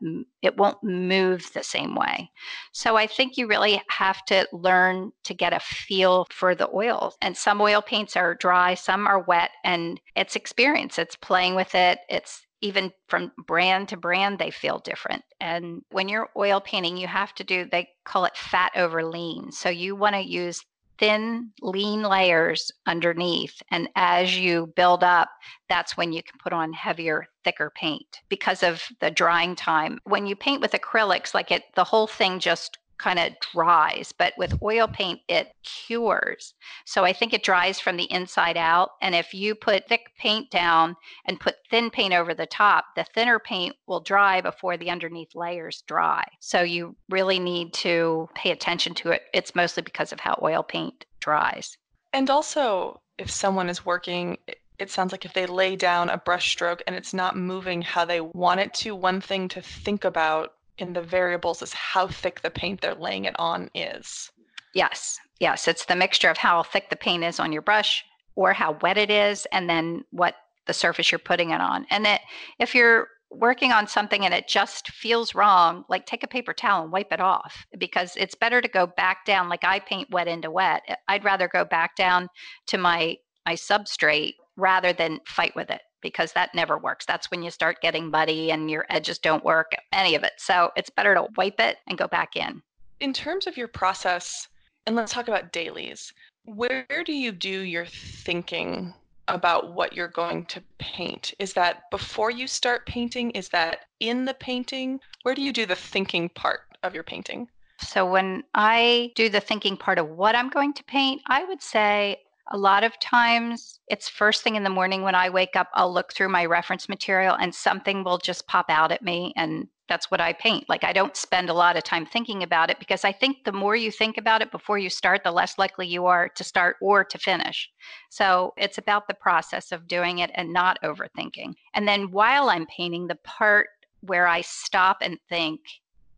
it 0.45 0.57
won't 0.57 0.83
move 0.83 1.51
the 1.53 1.63
same 1.63 1.95
way. 1.95 2.31
So 2.73 2.97
I 2.97 3.07
think 3.07 3.37
you 3.37 3.47
really 3.47 3.83
have 3.89 4.25
to 4.27 4.47
learn 4.53 5.13
to 5.25 5.35
get 5.35 5.53
a 5.53 5.61
feel 5.61 6.27
for 6.31 6.55
the 6.55 6.69
oils. 6.73 7.17
And 7.21 7.37
some 7.37 7.61
oil 7.61 7.83
paints 7.83 8.17
are 8.17 8.35
dry, 8.35 8.75
some 8.75 9.07
are 9.07 9.21
wet. 9.21 9.51
And 9.65 10.01
it's 10.17 10.37
experience 10.37 10.99
it's 10.99 11.17
playing 11.17 11.55
with 11.55 11.75
it 11.75 11.99
it's 12.09 12.43
even 12.61 12.93
from 13.09 13.33
brand 13.47 13.89
to 13.89 13.97
brand 13.97 14.39
they 14.39 14.51
feel 14.51 14.79
different 14.79 15.23
and 15.41 15.83
when 15.91 16.09
you're 16.09 16.31
oil 16.37 16.61
painting 16.61 16.97
you 16.97 17.07
have 17.07 17.35
to 17.35 17.45
do 17.45 17.67
they 17.71 17.89
call 18.05 18.25
it 18.25 18.37
fat 18.37 18.73
over 18.77 19.05
lean 19.05 19.51
so 19.51 19.69
you 19.69 19.95
want 19.95 20.15
to 20.15 20.21
use 20.21 20.65
thin 20.99 21.51
lean 21.61 22.03
layers 22.03 22.71
underneath 22.87 23.63
and 23.71 23.89
as 23.97 24.37
you 24.37 24.73
build 24.77 25.03
up 25.03 25.29
that's 25.69 25.97
when 25.97 26.13
you 26.13 26.23
can 26.23 26.39
put 26.43 26.53
on 26.53 26.73
heavier 26.73 27.27
thicker 27.45 27.71
paint 27.75 28.23
because 28.29 28.63
of 28.63 28.83
the 29.01 29.11
drying 29.11 29.55
time. 29.55 29.99
When 30.05 30.27
you 30.27 30.35
paint 30.35 30.61
with 30.61 30.73
acrylics 30.73 31.35
like 31.35 31.51
it 31.51 31.65
the 31.75 31.85
whole 31.85 32.07
thing 32.07 32.41
just 32.41 32.79
kind 33.05 33.19
of 33.19 33.35
dries, 33.53 34.13
but 34.13 34.33
with 34.39 34.63
oil 34.63 34.89
paint, 34.89 35.21
it 35.29 35.53
cures. 35.63 36.55
So 36.87 37.05
I 37.05 37.13
think 37.13 37.35
it 37.35 37.43
dries 37.43 37.79
from 37.79 37.99
the 37.99 38.11
inside 38.11 38.57
out. 38.57 38.93
And 39.03 39.15
if 39.15 39.35
you 39.35 39.55
put 39.55 39.87
thick 39.87 40.07
paint 40.19 40.51
down 40.51 40.97
and 41.27 41.39
put 41.39 41.57
thin 41.71 41.91
paint 41.91 42.15
over 42.15 42.33
the 42.33 42.47
top, 42.47 42.87
the 42.97 43.05
thinner 43.05 43.39
paint 43.39 43.77
will 43.87 44.01
dry 44.01 44.41
before 44.41 44.79
the 44.79 44.89
underneath 44.89 45.35
layers 45.35 45.83
dry. 45.87 46.25
So 46.41 46.63
you 46.63 46.97
really 47.11 47.39
need 47.39 47.75
to 47.75 48.31
pay 48.35 48.53
attention 48.53 48.95
to 48.95 49.11
it. 49.11 49.21
It's 49.35 49.55
mostly 49.55 49.83
because 49.83 50.11
of 50.11 50.21
how 50.21 50.39
oil 50.43 50.63
paint 50.63 51.05
dries. 51.21 51.77
And 52.15 52.31
also, 52.31 53.03
if 53.19 53.31
someone 53.31 53.69
is 53.69 53.85
working, 53.85 54.39
it 54.79 54.91
sounds 54.91 55.13
like 55.13 55.27
if 55.27 55.35
they 55.35 55.45
lay 55.45 55.77
down 55.77 56.09
a 56.09 56.17
brush 56.17 56.51
stroke 56.51 56.83
and 56.87 56.97
it's 56.97 57.13
not 57.13 57.37
moving 57.37 57.83
how 57.83 58.07
they 58.07 58.23
want 58.23 58.61
it 58.61 58.73
to, 58.75 58.95
one 58.95 59.21
thing 59.21 59.49
to 59.49 59.61
think 59.61 60.05
about 60.05 60.55
in 60.79 60.93
the 60.93 61.03
variables 61.03 61.63
is 61.63 61.73
how 61.73 62.09
thick 62.09 62.41
the 62.41 62.51
paint 62.51 62.81
they're 62.81 62.95
laying 62.95 63.25
it 63.25 63.35
on 63.39 63.71
is. 63.75 64.31
Yes, 64.75 65.19
yes. 65.41 65.69
It's 65.69 65.85
the 65.85 65.97
mixture 65.97 66.31
of 66.31 66.39
how 66.39 66.63
thick 66.63 66.91
the 66.91 66.97
paint 66.97 67.25
is 67.25 67.39
on 67.39 67.53
your 67.53 67.63
brush 67.63 68.05
or 68.35 68.53
how 68.53 68.77
wet 68.83 68.99
it 68.99 69.11
is, 69.11 69.47
and 69.53 69.71
then 69.71 70.05
what 70.11 70.35
the 70.67 70.73
surface 70.73 71.13
you're 71.13 71.21
putting 71.21 71.51
it 71.51 71.61
on. 71.61 71.87
And 71.91 72.05
it, 72.05 72.21
if 72.59 72.75
you're 72.75 73.07
working 73.31 73.71
on 73.71 73.87
something 73.87 74.25
and 74.25 74.35
it 74.35 74.49
just 74.49 74.91
feels 74.91 75.35
wrong, 75.35 75.85
like 75.89 76.07
take 76.07 76.25
a 76.25 76.29
paper 76.29 76.53
towel 76.53 76.83
and 76.83 76.93
wipe 76.93 77.13
it 77.13 77.21
off 77.21 77.65
because 77.79 78.15
it's 78.17 78.35
better 78.35 78.61
to 78.61 78.69
go 78.69 78.87
back 78.87 79.25
down. 79.25 79.49
Like 79.49 79.65
I 79.65 79.79
paint 79.79 80.11
wet 80.11 80.29
into 80.29 80.51
wet. 80.51 80.83
I'd 81.09 81.25
rather 81.25 81.49
go 81.49 81.65
back 81.65 81.97
down 81.97 82.29
to 82.67 82.79
my 82.79 83.17
my 83.47 83.55
substrate 83.55 84.35
rather 84.57 84.93
than 84.93 85.21
fight 85.27 85.55
with 85.55 85.71
it 85.71 85.83
because 86.05 86.33
that 86.35 86.55
never 86.55 86.79
works. 86.79 87.07
That's 87.07 87.31
when 87.31 87.43
you 87.43 87.51
start 87.51 87.81
getting 87.81 88.11
muddy 88.11 88.53
and 88.53 88.71
your 88.71 88.85
edges 88.91 89.19
don't 89.19 89.43
work, 89.43 89.73
any 89.93 90.15
of 90.15 90.23
it. 90.23 90.35
So 90.37 90.71
it's 90.77 90.91
better 90.91 91.15
to 91.15 91.27
wipe 91.37 91.59
it 91.59 91.79
and 91.89 91.99
go 91.99 92.07
back 92.07 92.37
in. 92.37 92.63
In 93.01 93.13
terms 93.13 93.49
of 93.49 93.57
your 93.57 93.67
process, 93.67 94.47
and 94.87 94.95
let's 94.95 95.13
talk 95.13 95.29
about 95.29 95.53
dailies, 95.53 96.13
where 96.45 96.87
do 97.05 97.13
you 97.13 97.33
do 97.33 97.61
your 97.61 97.87
thinking 97.87 98.93
about 99.29 99.73
what 99.73 99.95
you're 99.95 100.09
going 100.09 100.45
to 100.45 100.63
paint? 100.79 101.33
Is 101.39 101.55
that 101.55 101.91
before 101.91 102.31
you 102.31 102.47
start 102.47 102.87
painting? 102.87 103.31
Is 103.31 103.49
that 103.49 103.87
in 103.99 104.27
the 104.27 104.35
painting? 104.35 105.01
Where 105.23 105.35
do 105.35 105.41
you 105.41 105.53
do 105.53 105.65
the 105.65 105.75
thinking 105.75 106.29
part 106.29 106.61
of 106.83 106.95
your 106.95 107.03
painting? 107.03 107.49
So, 107.81 108.07
when 108.07 108.45
I 108.55 109.13
do 109.15 109.29
the 109.29 109.41
thinking 109.41 109.77
part 109.77 109.99
of 109.99 110.09
what 110.09 110.37
I'm 110.37 110.49
going 110.49 110.75
to 110.75 110.85
paint, 110.85 111.23
I 111.27 111.45
would 111.45 111.63
say 111.63 112.19
A 112.51 112.59
lot 112.59 112.85
of 112.85 112.99
times 113.01 113.81
it's 113.89 114.09
first 114.09 114.43
thing 114.43 114.57
in 114.57 114.65
the 114.65 114.71
morning 114.71 115.03
when 115.03 115.15
I 115.15 115.31
wake 115.31 115.57
up, 115.57 115.69
I'll 115.75 115.93
look 115.93 116.13
through 116.13 116.29
my 116.29 116.45
reference 116.45 116.89
material 116.89 117.37
and 117.41 117.55
something 117.55 118.05
will 118.05 118.19
just 118.19 118.47
pop 118.47 118.67
out 118.69 118.93
at 118.93 119.03
me 119.03 119.33
and 119.37 119.69
that's 119.89 120.11
what 120.11 120.21
I 120.21 120.33
paint. 120.33 120.69
Like 120.69 120.85
I 120.85 120.93
don't 120.93 121.17
spend 121.17 121.51
a 121.51 121.55
lot 121.55 121.77
of 121.77 121.85
time 121.85 122.07
thinking 122.07 122.43
about 122.43 122.71
it 122.71 122.79
because 122.79 123.05
I 123.05 123.13
think 123.13 123.45
the 123.45 123.53
more 123.53 123.77
you 123.77 123.91
think 123.91 124.17
about 124.17 124.43
it 124.43 124.51
before 124.51 124.79
you 124.79 124.89
start, 124.89 125.25
the 125.25 125.31
less 125.31 125.59
likely 125.59 125.87
you 125.87 126.07
are 126.07 126.29
to 126.31 126.45
start 126.45 126.77
or 126.81 127.05
to 127.05 127.19
finish. 127.19 127.71
So 128.11 128.55
it's 128.57 128.79
about 128.79 129.09
the 129.09 129.15
process 129.15 129.73
of 129.73 129.89
doing 129.89 130.19
it 130.19 130.31
and 130.35 130.53
not 130.53 130.79
overthinking. 130.83 131.55
And 131.75 131.87
then 131.87 132.11
while 132.11 132.49
I'm 132.49 132.67
painting, 132.67 133.07
the 133.07 133.19
part 133.25 133.69
where 134.01 134.27
I 134.27 134.43
stop 134.43 134.99
and 135.01 135.19
think 135.29 135.61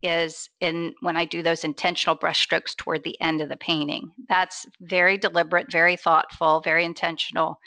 is 0.06 0.48
in 0.60 0.94
when 1.00 1.16
I 1.16 1.24
do 1.24 1.42
those 1.42 1.64
intentional 1.64 2.16
brushstrokes 2.16 2.76
toward 2.76 3.04
the 3.04 3.20
end 3.20 3.40
of 3.40 3.48
the 3.48 3.56
painting. 3.56 4.10
That's 4.28 4.66
very 4.80 5.18
deliberate, 5.18 5.70
very 5.70 5.96
thoughtful, 5.96 6.60
very 6.60 6.84
intentional. 6.84 7.58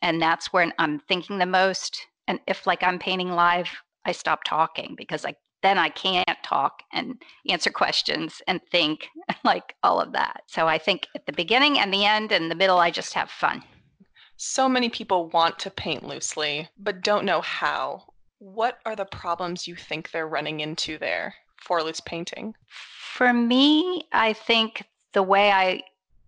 And 0.00 0.20
that's 0.20 0.52
when 0.52 0.72
I'm 0.78 0.98
thinking 1.00 1.38
the 1.38 1.46
most. 1.46 2.06
And 2.26 2.40
if 2.46 2.66
like 2.66 2.82
I'm 2.82 2.98
painting 2.98 3.32
live, 3.32 3.68
I 4.04 4.12
stop 4.12 4.44
talking 4.44 4.94
because 4.96 5.24
I 5.24 5.34
then 5.62 5.78
I 5.78 5.90
can't 5.90 6.26
talk 6.42 6.82
and 6.92 7.22
answer 7.48 7.70
questions 7.70 8.42
and 8.48 8.60
think 8.70 9.08
like 9.44 9.74
all 9.82 10.00
of 10.00 10.12
that. 10.12 10.42
So 10.48 10.66
I 10.66 10.78
think 10.78 11.06
at 11.14 11.24
the 11.24 11.32
beginning 11.32 11.78
and 11.78 11.94
the 11.94 12.04
end 12.04 12.32
and 12.32 12.50
the 12.50 12.56
middle, 12.56 12.78
I 12.78 12.90
just 12.90 13.14
have 13.14 13.30
fun. 13.30 13.62
So 14.36 14.68
many 14.68 14.88
people 14.88 15.30
want 15.30 15.60
to 15.60 15.70
paint 15.70 16.02
loosely, 16.02 16.68
but 16.76 17.02
don't 17.02 17.24
know 17.24 17.40
how. 17.40 18.02
What 18.40 18.78
are 18.84 18.96
the 18.96 19.04
problems 19.04 19.68
you 19.68 19.76
think 19.76 20.10
they're 20.10 20.26
running 20.26 20.58
into 20.58 20.98
there 20.98 21.32
for 21.62 21.82
loose 21.82 22.00
painting? 22.00 22.54
For 22.68 23.32
me, 23.32 24.04
I 24.12 24.32
think 24.32 24.84
the 25.12 25.22
way 25.22 25.50
I 25.50 25.82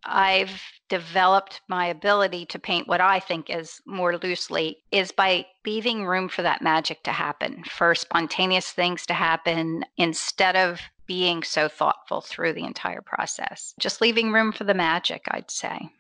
I've 0.07 0.63
developed 0.89 1.63
my 1.69 1.87
ability 1.87 2.47
to 2.47 2.59
paint 2.59 2.89
what 2.89 3.01
I 3.01 3.21
think 3.21 3.49
is 3.49 3.81
more 3.87 4.19
loosely 4.19 4.79
is 4.91 5.11
by 5.13 5.47
leaving 5.65 6.05
room 6.05 6.29
for 6.29 6.43
that 6.43 6.63
magic 6.63 7.03
to 7.05 7.13
happen, 7.13 7.65
for 7.65 7.95
spontaneous 7.95 8.71
things 8.71 9.07
to 9.07 9.15
happen 9.15 9.85
instead 9.97 10.57
of 10.57 10.81
being 11.07 11.43
so 11.43 11.69
thoughtful 11.69 12.21
through 12.21 12.53
the 12.53 12.65
entire 12.65 13.01
process. 13.01 13.75
Just 13.79 14.01
leaving 14.01 14.33
room 14.33 14.53
for 14.53 14.65
the 14.65 14.75
magic, 14.75 15.25
I'd 15.31 15.51
say. 15.51 15.91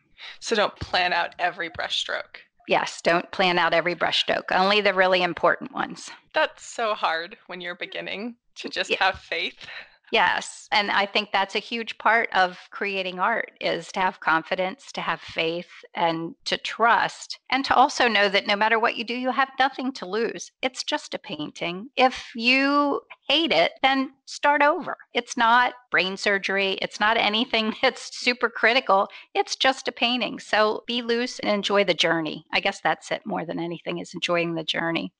So 0.40 0.56
don't 0.56 0.76
plan 0.76 1.12
out 1.12 1.34
every 1.38 1.70
brushstroke. 1.70 2.40
Yes, 2.66 3.02
don't 3.02 3.30
plan 3.30 3.58
out 3.58 3.74
every 3.74 3.94
brushstroke, 3.94 4.50
only 4.50 4.80
the 4.80 4.94
really 4.94 5.22
important 5.22 5.72
ones. 5.72 6.10
That's 6.32 6.66
so 6.66 6.94
hard 6.94 7.36
when 7.46 7.60
you're 7.60 7.74
beginning 7.74 8.36
to 8.56 8.68
just 8.68 8.90
yeah. 8.90 8.96
have 9.00 9.18
faith. 9.18 9.66
Yes. 10.14 10.68
And 10.70 10.90
I 10.90 11.06
think 11.06 11.30
that's 11.32 11.56
a 11.56 11.60
huge 11.60 11.98
part 11.98 12.28
of 12.32 12.58
creating 12.70 13.18
art 13.18 13.52
is 13.60 13.90
to 13.92 14.00
have 14.00 14.20
confidence, 14.20 14.92
to 14.92 15.00
have 15.00 15.20
faith 15.20 15.70
and 15.94 16.36
to 16.44 16.56
trust 16.56 17.40
and 17.50 17.64
to 17.64 17.74
also 17.74 18.06
know 18.06 18.28
that 18.28 18.46
no 18.46 18.54
matter 18.54 18.78
what 18.78 18.96
you 18.96 19.02
do, 19.02 19.14
you 19.14 19.32
have 19.32 19.50
nothing 19.58 19.92
to 19.94 20.06
lose. 20.06 20.52
It's 20.62 20.84
just 20.84 21.14
a 21.14 21.18
painting. 21.18 21.88
If 21.96 22.30
you 22.36 23.00
hate 23.28 23.50
it, 23.50 23.72
then 23.82 24.12
start 24.26 24.62
over. 24.62 24.96
It's 25.14 25.36
not 25.36 25.74
brain 25.90 26.16
surgery. 26.16 26.78
It's 26.82 27.00
not 27.00 27.16
anything 27.16 27.74
that's 27.82 28.16
super 28.16 28.48
critical. 28.48 29.08
It's 29.34 29.56
just 29.56 29.88
a 29.88 29.92
painting. 29.92 30.38
So 30.38 30.84
be 30.86 31.02
loose 31.02 31.40
and 31.40 31.50
enjoy 31.50 31.82
the 31.82 31.94
journey. 31.94 32.44
I 32.52 32.60
guess 32.60 32.80
that's 32.80 33.10
it 33.10 33.22
more 33.24 33.44
than 33.44 33.58
anything 33.58 33.98
is 33.98 34.14
enjoying 34.14 34.54
the 34.54 34.64
journey 34.64 35.12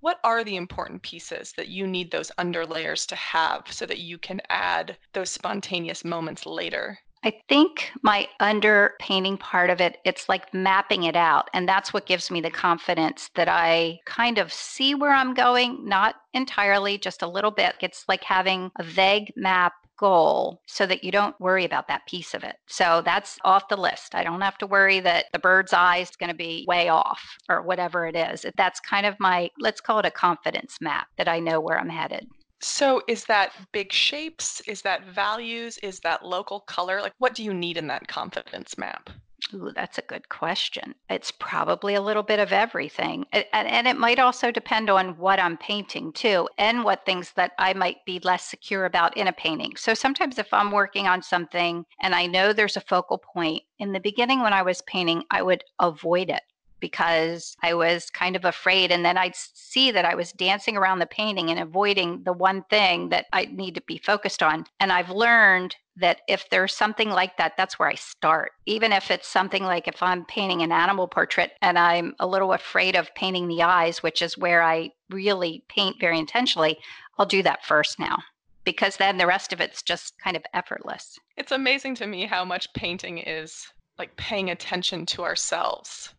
what 0.00 0.18
are 0.24 0.44
the 0.44 0.56
important 0.56 1.02
pieces 1.02 1.52
that 1.56 1.68
you 1.68 1.86
need 1.86 2.10
those 2.10 2.32
underlayers 2.38 3.06
to 3.08 3.16
have 3.16 3.64
so 3.70 3.86
that 3.86 3.98
you 3.98 4.18
can 4.18 4.40
add 4.48 4.96
those 5.12 5.30
spontaneous 5.30 6.04
moments 6.04 6.46
later? 6.46 6.98
I 7.22 7.34
think 7.50 7.90
my 8.02 8.26
underpainting 8.40 9.38
part 9.38 9.68
of 9.68 9.80
it, 9.80 9.98
it's 10.06 10.28
like 10.28 10.54
mapping 10.54 11.02
it 11.02 11.16
out. 11.16 11.50
And 11.52 11.68
that's 11.68 11.92
what 11.92 12.06
gives 12.06 12.30
me 12.30 12.40
the 12.40 12.50
confidence 12.50 13.28
that 13.34 13.48
I 13.48 13.98
kind 14.06 14.38
of 14.38 14.50
see 14.50 14.94
where 14.94 15.12
I'm 15.12 15.34
going, 15.34 15.86
not 15.86 16.14
entirely, 16.32 16.96
just 16.96 17.20
a 17.20 17.28
little 17.28 17.50
bit. 17.50 17.74
It's 17.80 18.06
like 18.08 18.24
having 18.24 18.70
a 18.76 18.82
vague 18.82 19.32
map 19.36 19.74
goal 20.00 20.62
so 20.66 20.86
that 20.86 21.04
you 21.04 21.12
don't 21.12 21.38
worry 21.38 21.64
about 21.64 21.86
that 21.88 22.06
piece 22.06 22.32
of 22.34 22.42
it. 22.42 22.56
So 22.66 23.02
that's 23.04 23.38
off 23.44 23.68
the 23.68 23.76
list. 23.76 24.14
I 24.14 24.24
don't 24.24 24.40
have 24.40 24.58
to 24.58 24.66
worry 24.66 24.98
that 25.00 25.26
the 25.32 25.38
bird's 25.38 25.74
eye 25.74 25.98
is 25.98 26.10
going 26.16 26.30
to 26.30 26.36
be 26.36 26.64
way 26.66 26.88
off 26.88 27.22
or 27.48 27.62
whatever 27.62 28.06
it 28.06 28.16
is. 28.16 28.46
That's 28.56 28.80
kind 28.80 29.04
of 29.04 29.14
my, 29.20 29.50
let's 29.58 29.80
call 29.80 29.98
it 29.98 30.06
a 30.06 30.10
confidence 30.10 30.78
map 30.80 31.06
that 31.18 31.28
I 31.28 31.38
know 31.38 31.60
where 31.60 31.78
I'm 31.78 31.90
headed. 31.90 32.26
So, 32.62 33.02
is 33.08 33.24
that 33.24 33.52
big 33.72 33.90
shapes? 33.90 34.60
Is 34.66 34.82
that 34.82 35.06
values? 35.06 35.78
Is 35.78 36.00
that 36.00 36.26
local 36.26 36.60
color? 36.60 37.00
Like, 37.00 37.14
what 37.18 37.34
do 37.34 37.42
you 37.42 37.54
need 37.54 37.78
in 37.78 37.86
that 37.86 38.06
confidence 38.06 38.76
map? 38.76 39.08
Ooh, 39.52 39.72
that's 39.74 39.98
a 39.98 40.02
good 40.02 40.28
question. 40.28 40.94
It's 41.08 41.30
probably 41.30 41.94
a 41.94 42.00
little 42.00 42.22
bit 42.22 42.38
of 42.38 42.52
everything. 42.52 43.26
And, 43.32 43.44
and 43.52 43.88
it 43.88 43.96
might 43.96 44.18
also 44.18 44.50
depend 44.50 44.88
on 44.90 45.16
what 45.18 45.40
I'm 45.40 45.56
painting 45.56 46.12
too, 46.12 46.48
and 46.58 46.84
what 46.84 47.04
things 47.04 47.32
that 47.32 47.52
I 47.58 47.72
might 47.72 48.04
be 48.06 48.20
less 48.20 48.44
secure 48.44 48.84
about 48.84 49.16
in 49.16 49.26
a 49.26 49.32
painting. 49.32 49.72
So 49.76 49.94
sometimes 49.94 50.38
if 50.38 50.52
I'm 50.52 50.70
working 50.70 51.06
on 51.06 51.22
something 51.22 51.84
and 52.00 52.14
I 52.14 52.26
know 52.26 52.52
there's 52.52 52.76
a 52.76 52.80
focal 52.82 53.18
point, 53.18 53.62
in 53.78 53.92
the 53.92 54.00
beginning 54.00 54.42
when 54.42 54.52
I 54.52 54.62
was 54.62 54.82
painting, 54.82 55.24
I 55.30 55.42
would 55.42 55.64
avoid 55.78 56.28
it 56.28 56.42
because 56.80 57.56
I 57.62 57.74
was 57.74 58.10
kind 58.10 58.36
of 58.36 58.44
afraid. 58.44 58.90
And 58.90 59.04
then 59.04 59.16
I'd 59.16 59.36
see 59.36 59.90
that 59.90 60.04
I 60.04 60.14
was 60.14 60.32
dancing 60.32 60.76
around 60.76 60.98
the 60.98 61.06
painting 61.06 61.50
and 61.50 61.60
avoiding 61.60 62.22
the 62.24 62.32
one 62.32 62.64
thing 62.64 63.10
that 63.10 63.26
I 63.32 63.44
need 63.46 63.74
to 63.76 63.82
be 63.82 63.98
focused 63.98 64.42
on. 64.42 64.66
And 64.80 64.92
I've 64.92 65.10
learned 65.10 65.76
that 65.96 66.22
if 66.28 66.48
there's 66.50 66.74
something 66.74 67.10
like 67.10 67.36
that, 67.36 67.56
that's 67.56 67.78
where 67.78 67.88
I 67.88 67.94
start. 67.94 68.52
Even 68.66 68.92
if 68.92 69.10
it's 69.10 69.28
something 69.28 69.62
like 69.62 69.86
if 69.86 70.02
I'm 70.02 70.24
painting 70.24 70.62
an 70.62 70.72
animal 70.72 71.06
portrait 71.06 71.52
and 71.60 71.78
I'm 71.78 72.14
a 72.18 72.26
little 72.26 72.52
afraid 72.52 72.96
of 72.96 73.14
painting 73.14 73.48
the 73.48 73.62
eyes, 73.62 74.02
which 74.02 74.22
is 74.22 74.38
where 74.38 74.62
I 74.62 74.90
really 75.10 75.62
paint 75.68 75.96
very 76.00 76.18
intentionally, 76.18 76.78
I'll 77.18 77.26
do 77.26 77.42
that 77.42 77.64
first 77.64 77.98
now 77.98 78.16
because 78.64 78.96
then 78.96 79.18
the 79.18 79.26
rest 79.26 79.52
of 79.52 79.60
it's 79.60 79.82
just 79.82 80.14
kind 80.22 80.36
of 80.36 80.44
effortless. 80.54 81.18
It's 81.36 81.52
amazing 81.52 81.94
to 81.96 82.06
me 82.06 82.26
how 82.26 82.44
much 82.44 82.72
painting 82.72 83.18
is 83.18 83.66
like 83.98 84.14
paying 84.16 84.50
attention 84.50 85.04
to 85.06 85.22
ourselves 85.22 86.14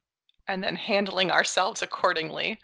and 0.47 0.63
then 0.63 0.75
handling 0.75 1.31
ourselves 1.31 1.81
accordingly. 1.81 2.59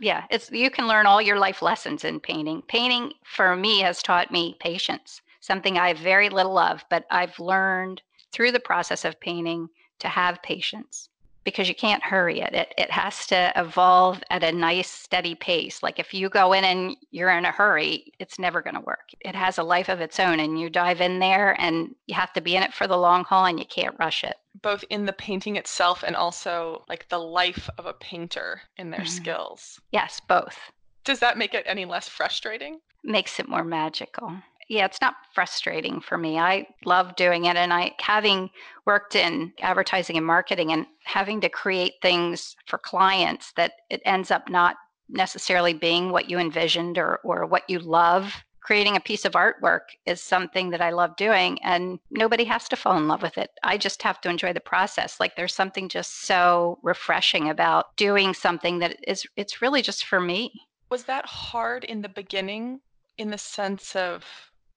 Yeah, 0.00 0.24
it's 0.30 0.50
you 0.50 0.70
can 0.70 0.88
learn 0.88 1.06
all 1.06 1.22
your 1.22 1.38
life 1.38 1.62
lessons 1.62 2.04
in 2.04 2.20
painting. 2.20 2.62
Painting 2.68 3.12
for 3.24 3.54
me 3.56 3.80
has 3.80 4.02
taught 4.02 4.32
me 4.32 4.56
patience, 4.60 5.20
something 5.40 5.78
I 5.78 5.88
have 5.88 5.98
very 5.98 6.28
little 6.28 6.58
of, 6.58 6.84
but 6.90 7.04
I've 7.10 7.38
learned 7.38 8.02
through 8.32 8.52
the 8.52 8.60
process 8.60 9.04
of 9.04 9.20
painting 9.20 9.68
to 10.00 10.08
have 10.08 10.42
patience 10.42 11.08
because 11.44 11.68
you 11.68 11.74
can't 11.74 12.02
hurry 12.02 12.40
it. 12.40 12.54
It 12.54 12.74
it 12.78 12.90
has 12.90 13.26
to 13.28 13.52
evolve 13.56 14.22
at 14.30 14.44
a 14.44 14.52
nice 14.52 14.90
steady 14.90 15.34
pace. 15.34 15.82
Like 15.82 15.98
if 15.98 16.14
you 16.14 16.28
go 16.28 16.52
in 16.52 16.64
and 16.64 16.96
you're 17.10 17.30
in 17.30 17.44
a 17.44 17.50
hurry, 17.50 18.12
it's 18.18 18.38
never 18.38 18.62
going 18.62 18.74
to 18.74 18.80
work. 18.80 19.10
It 19.20 19.34
has 19.34 19.58
a 19.58 19.62
life 19.62 19.88
of 19.88 20.00
its 20.00 20.20
own 20.20 20.40
and 20.40 20.60
you 20.60 20.70
dive 20.70 21.00
in 21.00 21.18
there 21.18 21.60
and 21.60 21.94
you 22.06 22.14
have 22.14 22.32
to 22.34 22.40
be 22.40 22.56
in 22.56 22.62
it 22.62 22.72
for 22.72 22.86
the 22.86 22.96
long 22.96 23.24
haul 23.24 23.46
and 23.46 23.58
you 23.58 23.66
can't 23.66 23.96
rush 23.98 24.24
it. 24.24 24.36
Both 24.60 24.84
in 24.90 25.06
the 25.06 25.12
painting 25.12 25.56
itself 25.56 26.04
and 26.06 26.14
also 26.14 26.84
like 26.88 27.08
the 27.08 27.18
life 27.18 27.68
of 27.78 27.86
a 27.86 27.94
painter 27.94 28.62
in 28.76 28.90
their 28.90 29.00
mm-hmm. 29.00 29.08
skills. 29.08 29.80
Yes, 29.90 30.20
both. 30.20 30.58
Does 31.04 31.18
that 31.18 31.38
make 31.38 31.54
it 31.54 31.64
any 31.66 31.84
less 31.84 32.08
frustrating? 32.08 32.80
Makes 33.02 33.40
it 33.40 33.48
more 33.48 33.64
magical 33.64 34.32
yeah, 34.72 34.86
it's 34.86 35.02
not 35.02 35.16
frustrating 35.34 36.00
for 36.00 36.16
me. 36.16 36.38
I 36.38 36.66
love 36.86 37.14
doing 37.16 37.44
it. 37.44 37.56
And 37.56 37.74
I, 37.74 37.92
having 38.00 38.48
worked 38.86 39.14
in 39.14 39.52
advertising 39.60 40.16
and 40.16 40.24
marketing 40.24 40.72
and 40.72 40.86
having 41.04 41.42
to 41.42 41.50
create 41.50 41.92
things 42.00 42.56
for 42.66 42.78
clients 42.78 43.52
that 43.58 43.72
it 43.90 44.00
ends 44.06 44.30
up 44.30 44.48
not 44.48 44.76
necessarily 45.10 45.74
being 45.74 46.10
what 46.10 46.30
you 46.30 46.38
envisioned 46.38 46.96
or, 46.96 47.16
or 47.22 47.44
what 47.44 47.68
you 47.68 47.80
love. 47.80 48.34
Creating 48.62 48.96
a 48.96 49.00
piece 49.00 49.26
of 49.26 49.32
artwork 49.32 49.80
is 50.06 50.22
something 50.22 50.70
that 50.70 50.80
I 50.80 50.88
love 50.88 51.16
doing, 51.16 51.58
and 51.62 51.98
nobody 52.10 52.44
has 52.44 52.66
to 52.68 52.76
fall 52.76 52.96
in 52.96 53.08
love 53.08 53.20
with 53.20 53.36
it. 53.36 53.50
I 53.62 53.76
just 53.76 54.02
have 54.02 54.22
to 54.22 54.30
enjoy 54.30 54.54
the 54.54 54.60
process. 54.60 55.20
Like 55.20 55.36
there's 55.36 55.52
something 55.52 55.90
just 55.90 56.22
so 56.22 56.78
refreshing 56.82 57.50
about 57.50 57.94
doing 57.96 58.32
something 58.32 58.78
that 58.78 58.96
is, 59.06 59.26
it's 59.36 59.60
really 59.60 59.82
just 59.82 60.06
for 60.06 60.18
me. 60.18 60.50
Was 60.90 61.04
that 61.04 61.26
hard 61.26 61.84
in 61.84 62.00
the 62.00 62.08
beginning 62.08 62.80
in 63.18 63.28
the 63.30 63.36
sense 63.36 63.94
of 63.94 64.24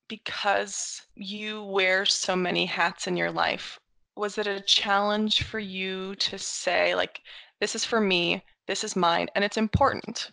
because 0.07 1.01
you 1.15 1.63
wear 1.63 2.05
so 2.05 2.35
many 2.35 2.65
hats 2.65 3.08
in 3.08 3.17
your 3.17 3.31
life, 3.31 3.79
was 4.15 4.37
it 4.37 4.47
a 4.47 4.62
challenge 4.62 5.43
for 5.43 5.60
you 5.60 6.15
to 6.15 6.37
say, 6.37 6.95
like, 6.95 7.21
this 7.60 7.75
is 7.75 7.85
for 7.85 7.99
me, 7.99 8.43
this 8.67 8.83
is 8.83 8.95
mine, 8.95 9.27
and 9.35 9.43
it's 9.43 9.58
important? 9.58 10.31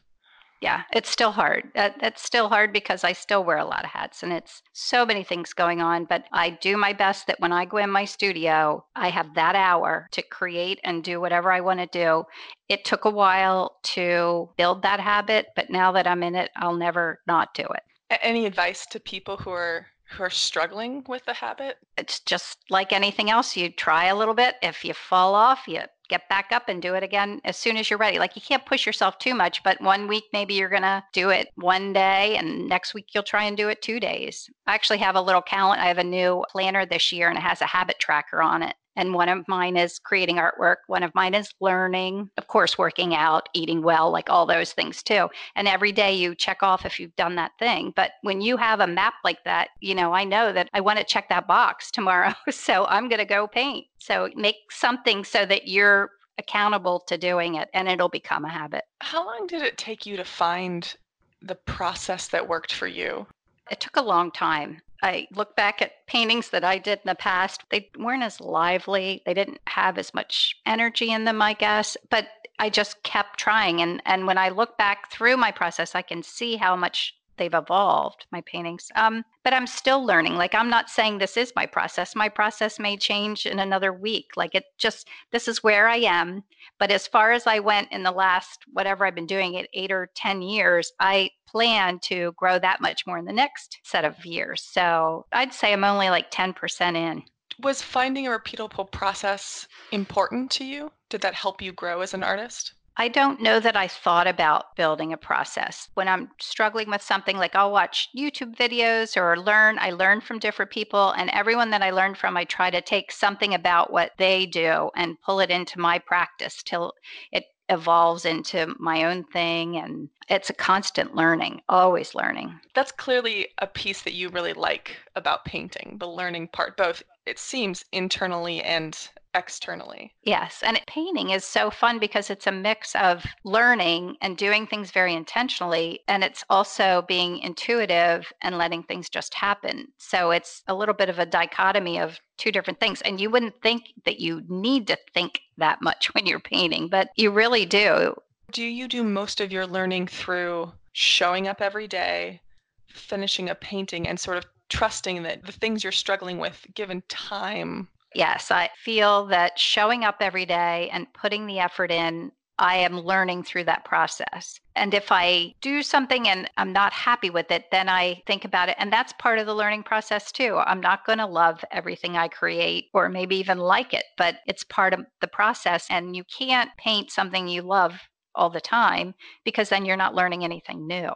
Yeah, 0.60 0.82
it's 0.92 1.10
still 1.10 1.32
hard. 1.32 1.72
That, 1.74 1.96
that's 2.00 2.22
still 2.22 2.48
hard 2.48 2.72
because 2.72 3.02
I 3.02 3.14
still 3.14 3.42
wear 3.42 3.58
a 3.58 3.64
lot 3.64 3.82
of 3.82 3.90
hats 3.90 4.22
and 4.22 4.32
it's 4.32 4.62
so 4.72 5.04
many 5.04 5.24
things 5.24 5.52
going 5.52 5.82
on. 5.82 6.04
But 6.04 6.26
I 6.32 6.50
do 6.50 6.76
my 6.76 6.92
best 6.92 7.26
that 7.26 7.40
when 7.40 7.50
I 7.50 7.64
go 7.64 7.78
in 7.78 7.90
my 7.90 8.04
studio, 8.04 8.84
I 8.94 9.08
have 9.08 9.34
that 9.34 9.56
hour 9.56 10.08
to 10.12 10.22
create 10.22 10.78
and 10.84 11.02
do 11.02 11.20
whatever 11.20 11.50
I 11.50 11.60
want 11.60 11.80
to 11.80 11.86
do. 11.86 12.22
It 12.68 12.84
took 12.84 13.06
a 13.06 13.10
while 13.10 13.78
to 13.82 14.50
build 14.56 14.82
that 14.82 15.00
habit, 15.00 15.46
but 15.56 15.68
now 15.68 15.90
that 15.92 16.06
I'm 16.06 16.22
in 16.22 16.36
it, 16.36 16.52
I'll 16.54 16.76
never 16.76 17.18
not 17.26 17.54
do 17.54 17.64
it 17.64 17.82
any 18.22 18.46
advice 18.46 18.86
to 18.86 19.00
people 19.00 19.36
who 19.36 19.50
are 19.50 19.86
who 20.12 20.24
are 20.24 20.30
struggling 20.30 21.04
with 21.08 21.24
the 21.24 21.32
habit? 21.32 21.78
It's 21.96 22.20
just 22.20 22.58
like 22.68 22.92
anything 22.92 23.30
else. 23.30 23.56
You 23.56 23.70
try 23.70 24.06
a 24.06 24.16
little 24.16 24.34
bit. 24.34 24.56
If 24.62 24.84
you 24.84 24.92
fall 24.92 25.34
off, 25.34 25.66
you 25.66 25.80
get 26.08 26.28
back 26.28 26.52
up 26.52 26.68
and 26.68 26.82
do 26.82 26.94
it 26.94 27.02
again 27.02 27.40
as 27.44 27.56
soon 27.56 27.78
as 27.78 27.88
you're 27.88 27.98
ready. 27.98 28.18
Like 28.18 28.36
you 28.36 28.42
can't 28.42 28.66
push 28.66 28.84
yourself 28.84 29.18
too 29.18 29.34
much, 29.34 29.62
but 29.62 29.80
one 29.80 30.06
week 30.06 30.24
maybe 30.34 30.52
you're 30.52 30.68
going 30.68 30.82
to 30.82 31.02
do 31.14 31.30
it 31.30 31.48
one 31.54 31.94
day 31.94 32.36
and 32.36 32.68
next 32.68 32.92
week 32.92 33.06
you'll 33.14 33.22
try 33.22 33.44
and 33.44 33.56
do 33.56 33.70
it 33.70 33.80
two 33.80 33.98
days. 33.98 34.50
I 34.66 34.74
actually 34.74 34.98
have 34.98 35.16
a 35.16 35.22
little 35.22 35.40
calendar. 35.40 35.80
I 35.80 35.88
have 35.88 35.96
a 35.96 36.04
new 36.04 36.44
planner 36.50 36.84
this 36.84 37.12
year 37.12 37.30
and 37.30 37.38
it 37.38 37.42
has 37.42 37.62
a 37.62 37.66
habit 37.66 37.98
tracker 37.98 38.42
on 38.42 38.62
it. 38.62 38.76
And 38.97 39.14
one 39.14 39.28
of 39.28 39.47
mine 39.49 39.76
is 39.76 39.99
creating 39.99 40.36
artwork. 40.36 40.76
One 40.86 41.03
of 41.03 41.14
mine 41.14 41.34
is 41.34 41.53
learning, 41.61 42.30
of 42.36 42.47
course, 42.47 42.76
working 42.76 43.14
out, 43.14 43.49
eating 43.55 43.82
well, 43.82 44.11
like 44.11 44.28
all 44.28 44.47
those 44.47 44.72
things 44.72 45.03
too. 45.03 45.28
And 45.57 45.66
every 45.66 45.93
day 45.93 46.12
you 46.14 46.34
check 46.34 46.62
off 46.62 46.84
if 46.84 47.01
you've 47.01 47.16
done 47.16 47.34
that 47.36 47.53
thing. 47.59 47.93
But 47.97 48.12
when 48.22 48.40
you 48.40 48.57
have 48.57 48.80
a 48.80 48.86
map 48.86 49.14
like 49.24 49.43
that, 49.45 49.68
you 49.80 49.95
know, 49.95 50.12
I 50.12 50.24
know 50.24 50.53
that 50.53 50.68
I 50.74 50.80
want 50.80 50.99
to 50.99 51.05
check 51.05 51.28
that 51.28 51.47
box 51.47 51.90
tomorrow. 51.93 52.34
So 52.51 52.86
I'm 52.86 53.09
going 53.09 53.18
to 53.18 53.24
go 53.24 53.47
paint. 53.47 53.86
So 53.99 54.28
make 54.36 54.57
something 54.70 55.24
so 55.24 55.45
that 55.47 55.68
you're 55.68 56.11
accountable 56.38 57.01
to 57.01 57.18
doing 57.18 57.57
it 57.57 57.68
and 57.74 57.88
it'll 57.88 58.09
become 58.09 58.45
a 58.45 58.49
habit. 58.49 58.84
How 59.01 59.24
long 59.24 59.47
did 59.47 59.62
it 59.62 59.78
take 59.78 60.07
you 60.07 60.16
to 60.16 60.24
find 60.24 60.95
the 61.40 61.55
process 61.55 62.28
that 62.28 62.49
worked 62.49 62.74
for 62.74 62.86
you? 62.86 63.26
It 63.70 63.80
took 63.80 63.97
a 63.97 64.03
long 64.03 64.30
time. 64.30 64.80
I 65.03 65.26
look 65.34 65.57
back 65.57 65.82
at 65.82 66.07
paintings 66.07 66.50
that 66.50 66.64
I 66.64 66.78
did 66.78 67.00
in 67.00 67.09
the 67.09 67.14
past. 67.14 67.62
They 67.70 67.90
weren't 67.98 68.22
as 68.22 68.40
lively. 68.40 69.22
They 69.26 69.34
didn't 69.34 69.61
have 69.66 69.98
as 69.98 70.14
much 70.14 70.57
energy 70.64 71.11
in 71.11 71.24
them, 71.24 71.42
I 71.42 71.55
guess. 71.55 71.96
But 72.11 72.28
I 72.59 72.70
just 72.70 73.03
kept 73.03 73.40
trying. 73.40 73.82
And, 73.82 74.00
and 74.07 74.26
when 74.26 74.38
I 74.38 74.50
look 74.50 74.78
back 74.78 75.11
through 75.11 75.36
my 75.36 75.50
process, 75.50 75.94
I 75.94 76.03
can 76.03 76.22
see 76.22 76.57
how 76.57 76.76
much 76.76 77.14
they've 77.36 77.54
evolved, 77.54 78.26
my 78.30 78.40
paintings. 78.42 78.90
Um, 78.94 79.24
but 79.44 79.54
I'm 79.54 79.66
still 79.66 80.04
learning. 80.04 80.36
Like, 80.36 80.54
I'm 80.54 80.70
not 80.70 80.90
saying 80.90 81.18
this 81.18 81.36
is 81.36 81.52
my 81.56 81.66
process. 81.66 82.14
My 82.14 82.28
process 82.28 82.78
may 82.78 82.96
change 82.96 83.46
in 83.46 83.58
another 83.58 83.92
week. 83.92 84.30
Like, 84.36 84.54
it 84.54 84.64
just, 84.78 85.08
this 85.30 85.48
is 85.48 85.62
where 85.62 85.88
I 85.88 85.96
am. 85.96 86.44
But 86.78 86.90
as 86.90 87.06
far 87.06 87.32
as 87.32 87.46
I 87.46 87.58
went 87.58 87.90
in 87.92 88.02
the 88.02 88.12
last, 88.12 88.60
whatever 88.72 89.04
I've 89.04 89.14
been 89.14 89.26
doing 89.26 89.54
it, 89.54 89.68
eight 89.74 89.92
or 89.92 90.10
10 90.14 90.42
years, 90.42 90.92
I 91.00 91.30
plan 91.46 91.98
to 92.00 92.32
grow 92.36 92.58
that 92.58 92.80
much 92.80 93.06
more 93.06 93.18
in 93.18 93.24
the 93.24 93.32
next 93.32 93.78
set 93.82 94.04
of 94.04 94.24
years. 94.24 94.62
So 94.62 95.26
I'd 95.32 95.52
say 95.52 95.72
I'm 95.72 95.84
only 95.84 96.10
like 96.10 96.30
10% 96.30 96.96
in. 96.96 97.22
Was 97.60 97.82
finding 97.82 98.26
a 98.26 98.30
repeatable 98.30 98.90
process 98.90 99.68
important 99.92 100.50
to 100.52 100.64
you? 100.64 100.90
Did 101.10 101.20
that 101.20 101.34
help 101.34 101.60
you 101.60 101.72
grow 101.72 102.00
as 102.00 102.14
an 102.14 102.22
artist? 102.22 102.72
I 102.97 103.09
don't 103.09 103.40
know 103.40 103.59
that 103.59 103.76
I 103.76 103.88
thought 103.88 104.26
about 104.26 104.76
building 104.76 105.12
a 105.12 105.16
process. 105.16 105.88
When 105.95 106.09
I'm 106.09 106.30
struggling 106.38 106.90
with 106.90 107.03
something, 107.03 107.38
like 107.38 107.55
I'll 107.55 107.72
watch 107.72 108.09
YouTube 108.16 108.55
videos 108.55 109.16
or 109.16 109.38
learn, 109.38 109.78
I 109.80 109.90
learn 109.90 110.20
from 110.20 110.38
different 110.38 110.70
people, 110.70 111.12
and 111.12 111.30
everyone 111.30 111.70
that 111.70 111.82
I 111.82 111.90
learn 111.90 112.14
from, 112.14 112.36
I 112.36 112.45
try 112.45 112.70
to 112.70 112.82
take 112.82 113.11
something 113.11 113.55
about 113.55 113.93
what 113.93 114.12
they 114.18 114.45
do 114.47 114.90
and 114.95 115.20
pull 115.22 115.40
it 115.40 115.51
into 115.51 115.80
my 115.80 115.99
practice 115.99 116.62
till 116.62 116.93
it 117.32 117.45
evolves 117.68 118.26
into 118.26 118.74
my 118.78 119.05
own 119.05 119.24
thing. 119.24 119.78
And 119.78 120.11
it's 120.28 120.51
a 120.51 120.55
constant 120.55 121.14
learning, 121.14 121.62
always 121.70 122.14
learning. 122.14 122.61
That's 122.74 122.93
clearly 122.93 123.49
a 123.59 123.66
piece 123.66 124.03
that 124.03 124.12
you 124.12 124.28
really 124.28 124.53
like 124.53 124.97
about 125.16 125.47
painting, 125.47 125.97
the 125.99 126.09
learning 126.09 126.49
part, 126.49 126.76
both 126.76 127.03
it 127.24 127.38
seems 127.38 127.84
internally 127.93 128.62
and 128.62 128.99
externally. 129.34 130.14
Yes. 130.22 130.62
And 130.64 130.80
painting 130.86 131.30
is 131.30 131.44
so 131.44 131.70
fun 131.70 131.98
because 131.98 132.30
it's 132.30 132.46
a 132.46 132.52
mix 132.52 132.94
of 132.94 133.24
learning 133.44 134.16
and 134.20 134.36
doing 134.36 134.66
things 134.66 134.90
very 134.90 135.14
intentionally. 135.14 136.00
And 136.08 136.22
it's 136.22 136.44
also 136.50 137.04
being 137.08 137.38
intuitive 137.38 138.32
and 138.42 138.58
letting 138.58 138.82
things 138.82 139.08
just 139.08 139.34
happen. 139.34 139.88
So 139.98 140.30
it's 140.30 140.62
a 140.68 140.74
little 140.74 140.94
bit 140.94 141.08
of 141.08 141.18
a 141.18 141.26
dichotomy 141.26 141.98
of 141.98 142.20
two 142.36 142.52
different 142.52 142.80
things. 142.80 143.00
And 143.02 143.20
you 143.20 143.30
wouldn't 143.30 143.60
think 143.62 143.92
that 144.04 144.20
you 144.20 144.42
need 144.48 144.86
to 144.88 144.98
think 145.14 145.40
that 145.58 145.80
much 145.80 146.12
when 146.14 146.26
you're 146.26 146.40
painting, 146.40 146.88
but 146.88 147.10
you 147.16 147.30
really 147.30 147.64
do. 147.66 148.14
Do 148.50 148.64
you 148.64 148.88
do 148.88 149.02
most 149.02 149.40
of 149.40 149.52
your 149.52 149.66
learning 149.66 150.08
through 150.08 150.72
showing 150.92 151.48
up 151.48 151.60
every 151.60 151.88
day, 151.88 152.40
finishing 152.88 153.48
a 153.48 153.54
painting, 153.54 154.06
and 154.06 154.20
sort 154.20 154.36
of 154.36 154.44
trusting 154.68 155.22
that 155.22 155.44
the 155.44 155.52
things 155.52 155.82
you're 155.82 155.92
struggling 155.92 156.38
with, 156.38 156.66
given 156.74 157.02
time, 157.08 157.88
Yes, 158.14 158.50
I 158.50 158.70
feel 158.84 159.26
that 159.26 159.58
showing 159.58 160.04
up 160.04 160.16
every 160.20 160.46
day 160.46 160.90
and 160.92 161.12
putting 161.14 161.46
the 161.46 161.58
effort 161.58 161.90
in, 161.90 162.32
I 162.58 162.76
am 162.76 163.00
learning 163.00 163.44
through 163.44 163.64
that 163.64 163.84
process. 163.84 164.60
And 164.76 164.94
if 164.94 165.10
I 165.10 165.54
do 165.60 165.82
something 165.82 166.28
and 166.28 166.48
I'm 166.56 166.72
not 166.72 166.92
happy 166.92 167.30
with 167.30 167.50
it, 167.50 167.64
then 167.72 167.88
I 167.88 168.22
think 168.26 168.44
about 168.44 168.68
it. 168.68 168.76
And 168.78 168.92
that's 168.92 169.12
part 169.14 169.38
of 169.38 169.46
the 169.46 169.54
learning 169.54 169.82
process 169.82 170.30
too. 170.30 170.58
I'm 170.58 170.80
not 170.80 171.04
going 171.06 171.18
to 171.18 171.26
love 171.26 171.64
everything 171.72 172.16
I 172.16 172.28
create 172.28 172.86
or 172.94 173.08
maybe 173.08 173.36
even 173.36 173.58
like 173.58 173.94
it, 173.94 174.04
but 174.16 174.36
it's 174.46 174.64
part 174.64 174.94
of 174.94 175.00
the 175.20 175.28
process. 175.28 175.86
And 175.90 176.14
you 176.14 176.24
can't 176.24 176.70
paint 176.76 177.10
something 177.10 177.48
you 177.48 177.62
love 177.62 177.98
all 178.34 178.50
the 178.50 178.60
time 178.60 179.14
because 179.44 179.68
then 179.68 179.84
you're 179.84 179.96
not 179.96 180.14
learning 180.14 180.44
anything 180.44 180.86
new. 180.86 181.10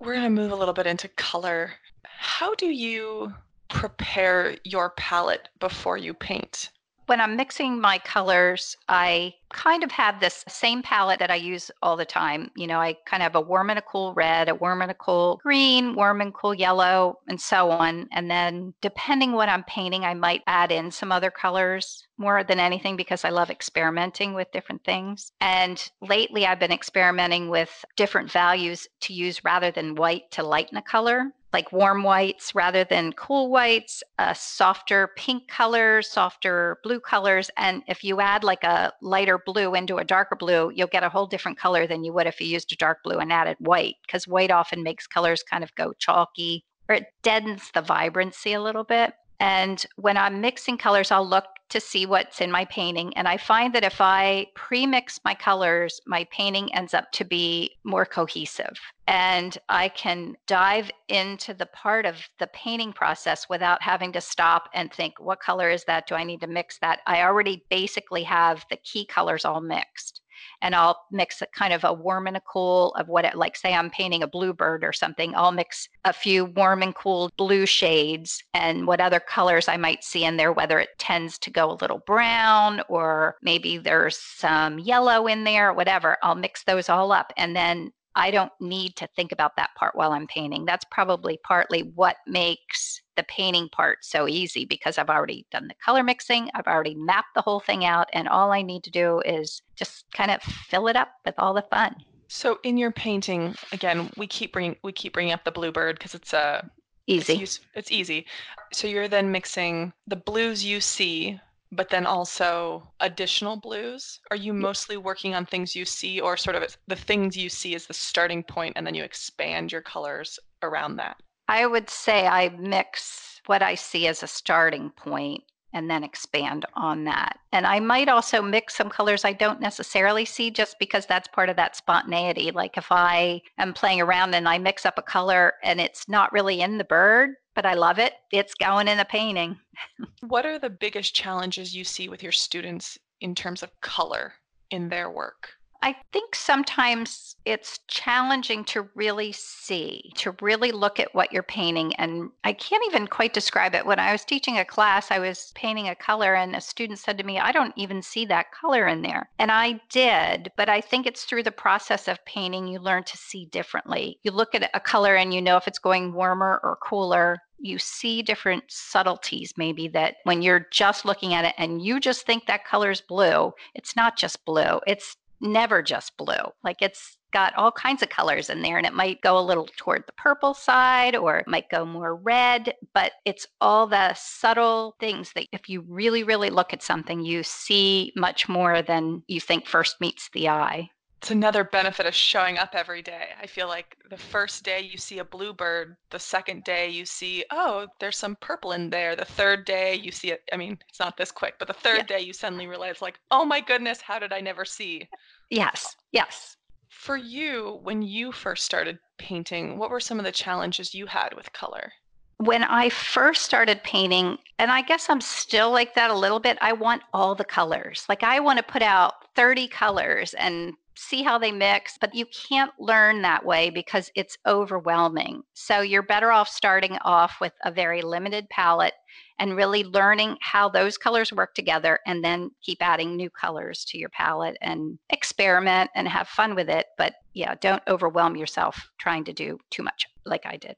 We're 0.00 0.14
going 0.14 0.24
to 0.24 0.30
move 0.30 0.52
a 0.52 0.56
little 0.56 0.74
bit 0.74 0.86
into 0.86 1.08
color. 1.08 1.72
How 2.04 2.54
do 2.54 2.66
you 2.66 3.34
prepare 3.68 4.56
your 4.64 4.90
palette 4.90 5.48
before 5.60 5.96
you 5.96 6.14
paint? 6.14 6.70
When 7.06 7.22
I'm 7.22 7.36
mixing 7.36 7.80
my 7.80 7.98
colors, 7.98 8.76
I 8.86 9.32
kind 9.50 9.82
of 9.82 9.90
have 9.90 10.20
this 10.20 10.44
same 10.46 10.82
palette 10.82 11.20
that 11.20 11.30
I 11.30 11.36
use 11.36 11.70
all 11.82 11.96
the 11.96 12.04
time. 12.04 12.50
You 12.54 12.66
know, 12.66 12.80
I 12.80 12.98
kind 13.06 13.22
of 13.22 13.32
have 13.32 13.34
a 13.34 13.40
warm 13.40 13.70
and 13.70 13.78
a 13.78 13.82
cool 13.82 14.12
red, 14.12 14.50
a 14.50 14.54
warm 14.54 14.82
and 14.82 14.90
a 14.90 14.94
cool 14.94 15.40
green, 15.42 15.94
warm 15.94 16.20
and 16.20 16.34
cool 16.34 16.52
yellow, 16.52 17.18
and 17.26 17.40
so 17.40 17.70
on. 17.70 18.08
And 18.12 18.30
then 18.30 18.74
depending 18.82 19.32
what 19.32 19.48
I'm 19.48 19.64
painting, 19.64 20.04
I 20.04 20.12
might 20.12 20.42
add 20.46 20.70
in 20.70 20.90
some 20.90 21.10
other 21.10 21.30
colors 21.30 22.06
more 22.18 22.44
than 22.44 22.60
anything 22.60 22.94
because 22.94 23.24
I 23.24 23.30
love 23.30 23.48
experimenting 23.48 24.34
with 24.34 24.52
different 24.52 24.84
things. 24.84 25.32
And 25.40 25.90
lately 26.02 26.44
I've 26.44 26.60
been 26.60 26.72
experimenting 26.72 27.48
with 27.48 27.86
different 27.96 28.30
values 28.30 28.86
to 29.00 29.14
use 29.14 29.44
rather 29.44 29.70
than 29.70 29.94
white 29.94 30.30
to 30.32 30.42
lighten 30.42 30.76
a 30.76 30.82
color 30.82 31.32
like 31.52 31.72
warm 31.72 32.02
whites 32.02 32.54
rather 32.54 32.84
than 32.84 33.12
cool 33.12 33.50
whites, 33.50 34.02
a 34.18 34.34
softer 34.34 35.10
pink 35.16 35.48
color, 35.48 36.02
softer 36.02 36.78
blue 36.82 37.00
colors. 37.00 37.50
And 37.56 37.82
if 37.88 38.04
you 38.04 38.20
add 38.20 38.44
like 38.44 38.64
a 38.64 38.92
lighter 39.00 39.38
blue 39.44 39.74
into 39.74 39.96
a 39.96 40.04
darker 40.04 40.36
blue, 40.36 40.70
you'll 40.74 40.88
get 40.88 41.04
a 41.04 41.08
whole 41.08 41.26
different 41.26 41.58
color 41.58 41.86
than 41.86 42.04
you 42.04 42.12
would 42.12 42.26
if 42.26 42.40
you 42.40 42.46
used 42.46 42.72
a 42.72 42.76
dark 42.76 42.98
blue 43.02 43.18
and 43.18 43.32
added 43.32 43.56
white, 43.60 43.96
because 44.06 44.28
white 44.28 44.50
often 44.50 44.82
makes 44.82 45.06
colors 45.06 45.42
kind 45.42 45.64
of 45.64 45.74
go 45.74 45.92
chalky 45.98 46.64
or 46.88 46.96
it 46.96 47.06
deadens 47.22 47.70
the 47.72 47.82
vibrancy 47.82 48.52
a 48.52 48.62
little 48.62 48.84
bit. 48.84 49.14
And 49.40 49.84
when 49.96 50.16
I'm 50.16 50.40
mixing 50.40 50.78
colors, 50.78 51.10
I'll 51.10 51.26
look 51.26 51.44
to 51.68 51.80
see 51.80 52.06
what's 52.06 52.40
in 52.40 52.50
my 52.50 52.64
painting. 52.64 53.14
And 53.16 53.28
I 53.28 53.36
find 53.36 53.74
that 53.74 53.84
if 53.84 54.00
I 54.00 54.46
pre 54.54 54.86
mix 54.86 55.20
my 55.24 55.34
colors, 55.34 56.00
my 56.06 56.26
painting 56.30 56.74
ends 56.74 56.94
up 56.94 57.12
to 57.12 57.24
be 57.24 57.72
more 57.84 58.06
cohesive. 58.06 58.78
And 59.06 59.56
I 59.68 59.90
can 59.90 60.36
dive 60.46 60.90
into 61.08 61.54
the 61.54 61.66
part 61.66 62.06
of 62.06 62.16
the 62.38 62.46
painting 62.48 62.92
process 62.92 63.48
without 63.48 63.82
having 63.82 64.12
to 64.12 64.20
stop 64.20 64.68
and 64.74 64.92
think, 64.92 65.20
what 65.20 65.40
color 65.40 65.70
is 65.70 65.84
that? 65.84 66.06
Do 66.06 66.14
I 66.14 66.24
need 66.24 66.40
to 66.40 66.46
mix 66.46 66.78
that? 66.78 67.00
I 67.06 67.22
already 67.22 67.64
basically 67.70 68.22
have 68.24 68.64
the 68.70 68.76
key 68.76 69.04
colors 69.04 69.44
all 69.44 69.60
mixed 69.60 70.22
and 70.62 70.74
I'll 70.74 70.98
mix 71.10 71.42
a 71.42 71.46
kind 71.46 71.72
of 71.72 71.84
a 71.84 71.92
warm 71.92 72.26
and 72.26 72.36
a 72.36 72.40
cool 72.40 72.94
of 72.94 73.08
what 73.08 73.24
it 73.24 73.36
like 73.36 73.56
say 73.56 73.74
I'm 73.74 73.90
painting 73.90 74.22
a 74.22 74.28
bluebird 74.28 74.84
or 74.84 74.92
something. 74.92 75.34
I'll 75.34 75.52
mix 75.52 75.88
a 76.04 76.12
few 76.12 76.46
warm 76.46 76.82
and 76.82 76.94
cool 76.94 77.30
blue 77.36 77.66
shades 77.66 78.42
and 78.54 78.86
what 78.86 79.00
other 79.00 79.20
colors 79.20 79.68
I 79.68 79.76
might 79.76 80.04
see 80.04 80.24
in 80.24 80.36
there, 80.36 80.52
whether 80.52 80.78
it 80.78 80.90
tends 80.98 81.38
to 81.40 81.50
go 81.50 81.70
a 81.70 81.78
little 81.80 82.02
brown 82.06 82.82
or 82.88 83.36
maybe 83.42 83.78
there's 83.78 84.18
some 84.18 84.78
yellow 84.78 85.26
in 85.26 85.44
there, 85.44 85.72
whatever. 85.72 86.16
I'll 86.22 86.34
mix 86.34 86.64
those 86.64 86.88
all 86.88 87.12
up 87.12 87.32
and 87.36 87.54
then 87.54 87.92
I 88.14 88.32
don't 88.32 88.52
need 88.60 88.96
to 88.96 89.08
think 89.14 89.30
about 89.30 89.54
that 89.56 89.70
part 89.76 89.94
while 89.94 90.12
I'm 90.12 90.26
painting. 90.26 90.64
That's 90.64 90.84
probably 90.90 91.38
partly 91.44 91.92
what 91.94 92.16
makes 92.26 93.00
the 93.18 93.24
painting 93.24 93.68
part 93.70 94.04
so 94.04 94.28
easy 94.28 94.64
because 94.64 94.96
I've 94.96 95.10
already 95.10 95.44
done 95.50 95.66
the 95.68 95.74
color 95.84 96.02
mixing, 96.02 96.48
I've 96.54 96.68
already 96.68 96.94
mapped 96.94 97.34
the 97.34 97.42
whole 97.42 97.60
thing 97.60 97.84
out, 97.84 98.08
and 98.12 98.28
all 98.28 98.52
I 98.52 98.62
need 98.62 98.84
to 98.84 98.90
do 98.90 99.20
is 99.26 99.60
just 99.76 100.06
kind 100.14 100.30
of 100.30 100.40
fill 100.40 100.86
it 100.86 100.96
up 100.96 101.10
with 101.26 101.34
all 101.38 101.52
the 101.52 101.66
fun. 101.70 101.96
So 102.28 102.60
in 102.62 102.78
your 102.78 102.92
painting, 102.92 103.56
again, 103.72 104.10
we 104.16 104.26
keep 104.26 104.52
bringing 104.52 104.76
we 104.82 104.92
keep 104.92 105.12
bringing 105.14 105.32
up 105.32 105.44
the 105.44 105.50
bluebird 105.50 105.98
because 105.98 106.14
it's 106.14 106.32
a 106.32 106.38
uh, 106.38 106.62
easy. 107.08 107.42
It's, 107.42 107.60
it's 107.74 107.90
easy. 107.90 108.26
So 108.72 108.86
you're 108.86 109.08
then 109.08 109.32
mixing 109.32 109.92
the 110.06 110.16
blues 110.16 110.64
you 110.64 110.80
see 110.80 111.40
but 111.72 111.90
then 111.90 112.06
also 112.06 112.90
additional 113.00 113.56
blues? 113.56 114.20
Are 114.30 114.36
you 114.36 114.52
mostly 114.52 114.96
working 114.96 115.34
on 115.34 115.44
things 115.44 115.76
you 115.76 115.84
see, 115.84 116.20
or 116.20 116.36
sort 116.36 116.56
of 116.56 116.76
the 116.86 116.96
things 116.96 117.36
you 117.36 117.48
see 117.48 117.74
as 117.74 117.86
the 117.86 117.94
starting 117.94 118.42
point, 118.42 118.72
and 118.76 118.86
then 118.86 118.94
you 118.94 119.04
expand 119.04 119.70
your 119.70 119.82
colors 119.82 120.38
around 120.62 120.96
that? 120.96 121.16
I 121.48 121.66
would 121.66 121.88
say 121.88 122.26
I 122.26 122.50
mix 122.50 123.40
what 123.46 123.62
I 123.62 123.74
see 123.74 124.06
as 124.06 124.22
a 124.22 124.26
starting 124.26 124.90
point 124.90 125.42
and 125.72 125.90
then 125.90 126.04
expand 126.04 126.66
on 126.74 127.04
that. 127.04 127.38
And 127.52 127.66
I 127.66 127.80
might 127.80 128.08
also 128.08 128.40
mix 128.42 128.74
some 128.76 128.88
colors 128.88 129.24
I 129.24 129.32
don't 129.32 129.60
necessarily 129.60 130.24
see 130.24 130.50
just 130.50 130.78
because 130.78 131.06
that's 131.06 131.28
part 131.28 131.48
of 131.48 131.56
that 131.56 131.76
spontaneity. 131.76 132.50
Like 132.50 132.76
if 132.76 132.90
I 132.90 133.42
am 133.58 133.74
playing 133.74 134.00
around 134.00 134.34
and 134.34 134.48
I 134.48 134.58
mix 134.58 134.86
up 134.86 134.98
a 134.98 135.02
color 135.02 135.54
and 135.62 135.80
it's 135.80 136.08
not 136.08 136.32
really 136.32 136.60
in 136.60 136.78
the 136.78 136.84
bird, 136.84 137.34
but 137.54 137.66
I 137.66 137.74
love 137.74 137.98
it. 137.98 138.14
It's 138.32 138.54
going 138.54 138.88
in 138.88 138.98
the 138.98 139.04
painting. 139.04 139.58
what 140.20 140.46
are 140.46 140.58
the 140.58 140.70
biggest 140.70 141.14
challenges 141.14 141.74
you 141.74 141.84
see 141.84 142.08
with 142.08 142.22
your 142.22 142.32
students 142.32 142.98
in 143.20 143.34
terms 143.34 143.62
of 143.62 143.80
color 143.80 144.34
in 144.70 144.88
their 144.88 145.10
work? 145.10 145.50
I 145.80 145.94
think 146.12 146.34
sometimes 146.34 147.36
it's 147.44 147.78
challenging 147.86 148.64
to 148.64 148.88
really 148.94 149.32
see, 149.32 150.12
to 150.16 150.34
really 150.40 150.72
look 150.72 150.98
at 150.98 151.14
what 151.14 151.32
you're 151.32 151.42
painting. 151.42 151.94
And 151.96 152.30
I 152.42 152.52
can't 152.52 152.84
even 152.88 153.06
quite 153.06 153.32
describe 153.32 153.74
it. 153.74 153.86
When 153.86 154.00
I 154.00 154.12
was 154.12 154.24
teaching 154.24 154.58
a 154.58 154.64
class, 154.64 155.10
I 155.10 155.18
was 155.18 155.52
painting 155.54 155.88
a 155.88 155.94
color, 155.94 156.34
and 156.34 156.56
a 156.56 156.60
student 156.60 156.98
said 156.98 157.16
to 157.18 157.24
me, 157.24 157.38
I 157.38 157.52
don't 157.52 157.72
even 157.76 158.02
see 158.02 158.26
that 158.26 158.52
color 158.52 158.88
in 158.88 159.02
there. 159.02 159.30
And 159.38 159.52
I 159.52 159.80
did, 159.88 160.50
but 160.56 160.68
I 160.68 160.80
think 160.80 161.06
it's 161.06 161.24
through 161.24 161.44
the 161.44 161.52
process 161.52 162.08
of 162.08 162.24
painting 162.24 162.66
you 162.66 162.80
learn 162.80 163.04
to 163.04 163.16
see 163.16 163.46
differently. 163.46 164.18
You 164.22 164.32
look 164.32 164.54
at 164.54 164.70
a 164.74 164.80
color 164.80 165.14
and 165.14 165.32
you 165.32 165.40
know 165.40 165.56
if 165.56 165.68
it's 165.68 165.78
going 165.78 166.12
warmer 166.12 166.60
or 166.62 166.78
cooler 166.82 167.38
you 167.60 167.78
see 167.78 168.22
different 168.22 168.62
subtleties 168.68 169.52
maybe 169.56 169.88
that 169.88 170.16
when 170.22 170.42
you're 170.42 170.68
just 170.70 171.04
looking 171.04 171.34
at 171.34 171.44
it 171.44 171.54
and 171.58 171.82
you 171.82 171.98
just 171.98 172.24
think 172.24 172.46
that 172.46 172.64
color 172.64 172.90
is 172.90 173.00
blue 173.00 173.52
it's 173.74 173.96
not 173.96 174.16
just 174.16 174.44
blue 174.44 174.78
it's 174.86 175.16
never 175.40 175.82
just 175.82 176.16
blue. 176.16 176.52
Like 176.62 176.82
it's 176.82 177.16
got 177.32 177.54
all 177.56 177.70
kinds 177.72 178.02
of 178.02 178.08
colors 178.08 178.48
in 178.48 178.62
there 178.62 178.78
and 178.78 178.86
it 178.86 178.94
might 178.94 179.20
go 179.20 179.38
a 179.38 179.40
little 179.40 179.68
toward 179.76 180.04
the 180.06 180.12
purple 180.12 180.54
side 180.54 181.14
or 181.14 181.38
it 181.38 181.46
might 181.46 181.68
go 181.68 181.84
more 181.84 182.16
red, 182.16 182.74
but 182.94 183.12
it's 183.24 183.46
all 183.60 183.86
the 183.86 184.14
subtle 184.14 184.96
things 184.98 185.32
that 185.34 185.46
if 185.52 185.68
you 185.68 185.82
really, 185.88 186.24
really 186.24 186.50
look 186.50 186.72
at 186.72 186.82
something, 186.82 187.24
you 187.24 187.42
see 187.42 188.12
much 188.16 188.48
more 188.48 188.82
than 188.82 189.22
you 189.26 189.40
think 189.40 189.66
first 189.66 190.00
meets 190.00 190.30
the 190.32 190.48
eye. 190.48 190.88
It's 191.18 191.32
another 191.32 191.64
benefit 191.64 192.06
of 192.06 192.14
showing 192.14 192.58
up 192.58 192.74
every 192.74 193.02
day. 193.02 193.30
I 193.42 193.46
feel 193.46 193.66
like 193.66 193.96
the 194.08 194.16
first 194.16 194.62
day 194.62 194.80
you 194.80 194.96
see 194.96 195.18
a 195.18 195.24
bluebird, 195.24 195.96
the 196.10 196.18
second 196.18 196.62
day 196.62 196.88
you 196.88 197.04
see, 197.04 197.44
oh, 197.50 197.88
there's 197.98 198.16
some 198.16 198.36
purple 198.36 198.70
in 198.70 198.88
there. 198.88 199.16
The 199.16 199.24
third 199.24 199.64
day 199.64 199.96
you 199.96 200.12
see 200.12 200.30
it. 200.30 200.42
I 200.52 200.56
mean, 200.56 200.78
it's 200.88 201.00
not 201.00 201.16
this 201.16 201.32
quick, 201.32 201.54
but 201.58 201.66
the 201.66 201.74
third 201.74 202.06
yeah. 202.08 202.18
day 202.18 202.20
you 202.20 202.32
suddenly 202.32 202.68
realize, 202.68 203.02
like, 203.02 203.18
oh 203.32 203.44
my 203.44 203.60
goodness, 203.60 204.00
how 204.00 204.20
did 204.20 204.32
I 204.32 204.40
never 204.40 204.64
see? 204.64 205.08
Yes, 205.50 205.96
yes. 206.12 206.56
For 206.88 207.16
you, 207.16 207.80
when 207.82 208.00
you 208.00 208.30
first 208.30 208.64
started 208.64 209.00
painting, 209.18 209.76
what 209.76 209.90
were 209.90 210.00
some 210.00 210.20
of 210.20 210.24
the 210.24 210.32
challenges 210.32 210.94
you 210.94 211.06
had 211.06 211.34
with 211.34 211.52
color? 211.52 211.92
when 212.38 212.62
I 212.62 212.88
first 212.88 213.44
started 213.44 213.82
painting, 213.82 214.38
and 214.58 214.70
I 214.70 214.82
guess 214.82 215.10
I'm 215.10 215.20
still 215.20 215.72
like 215.72 215.94
that 215.94 216.10
a 216.10 216.16
little 216.16 216.38
bit, 216.38 216.56
I 216.60 216.72
want 216.72 217.02
all 217.12 217.34
the 217.34 217.44
colors. 217.44 218.06
Like 218.08 218.22
I 218.22 218.38
want 218.40 218.58
to 218.58 218.62
put 218.62 218.82
out 218.82 219.34
30 219.34 219.68
colors 219.68 220.34
and 220.34 220.74
see 220.98 221.22
how 221.22 221.38
they 221.38 221.52
mix, 221.52 221.96
but 222.00 222.14
you 222.14 222.26
can't 222.26 222.72
learn 222.78 223.22
that 223.22 223.44
way 223.44 223.70
because 223.70 224.10
it's 224.16 224.36
overwhelming. 224.46 225.42
So 225.54 225.80
you're 225.80 226.02
better 226.02 226.32
off 226.32 226.48
starting 226.48 226.98
off 227.02 227.36
with 227.40 227.52
a 227.64 227.70
very 227.70 228.02
limited 228.02 228.48
palette 228.50 228.94
and 229.38 229.56
really 229.56 229.84
learning 229.84 230.36
how 230.40 230.68
those 230.68 230.98
colors 230.98 231.32
work 231.32 231.54
together 231.54 232.00
and 232.06 232.24
then 232.24 232.50
keep 232.62 232.78
adding 232.80 233.14
new 233.14 233.30
colors 233.30 233.84
to 233.86 233.98
your 233.98 234.08
palette 234.08 234.56
and 234.60 234.98
experiment 235.10 235.88
and 235.94 236.08
have 236.08 236.26
fun 236.26 236.56
with 236.56 236.68
it. 236.68 236.86
But 236.96 237.14
yeah, 237.32 237.54
don't 237.60 237.82
overwhelm 237.86 238.36
yourself 238.36 238.90
trying 238.98 239.24
to 239.24 239.32
do 239.32 239.58
too 239.70 239.84
much 239.84 240.06
like 240.26 240.46
I 240.46 240.56
did. 240.56 240.74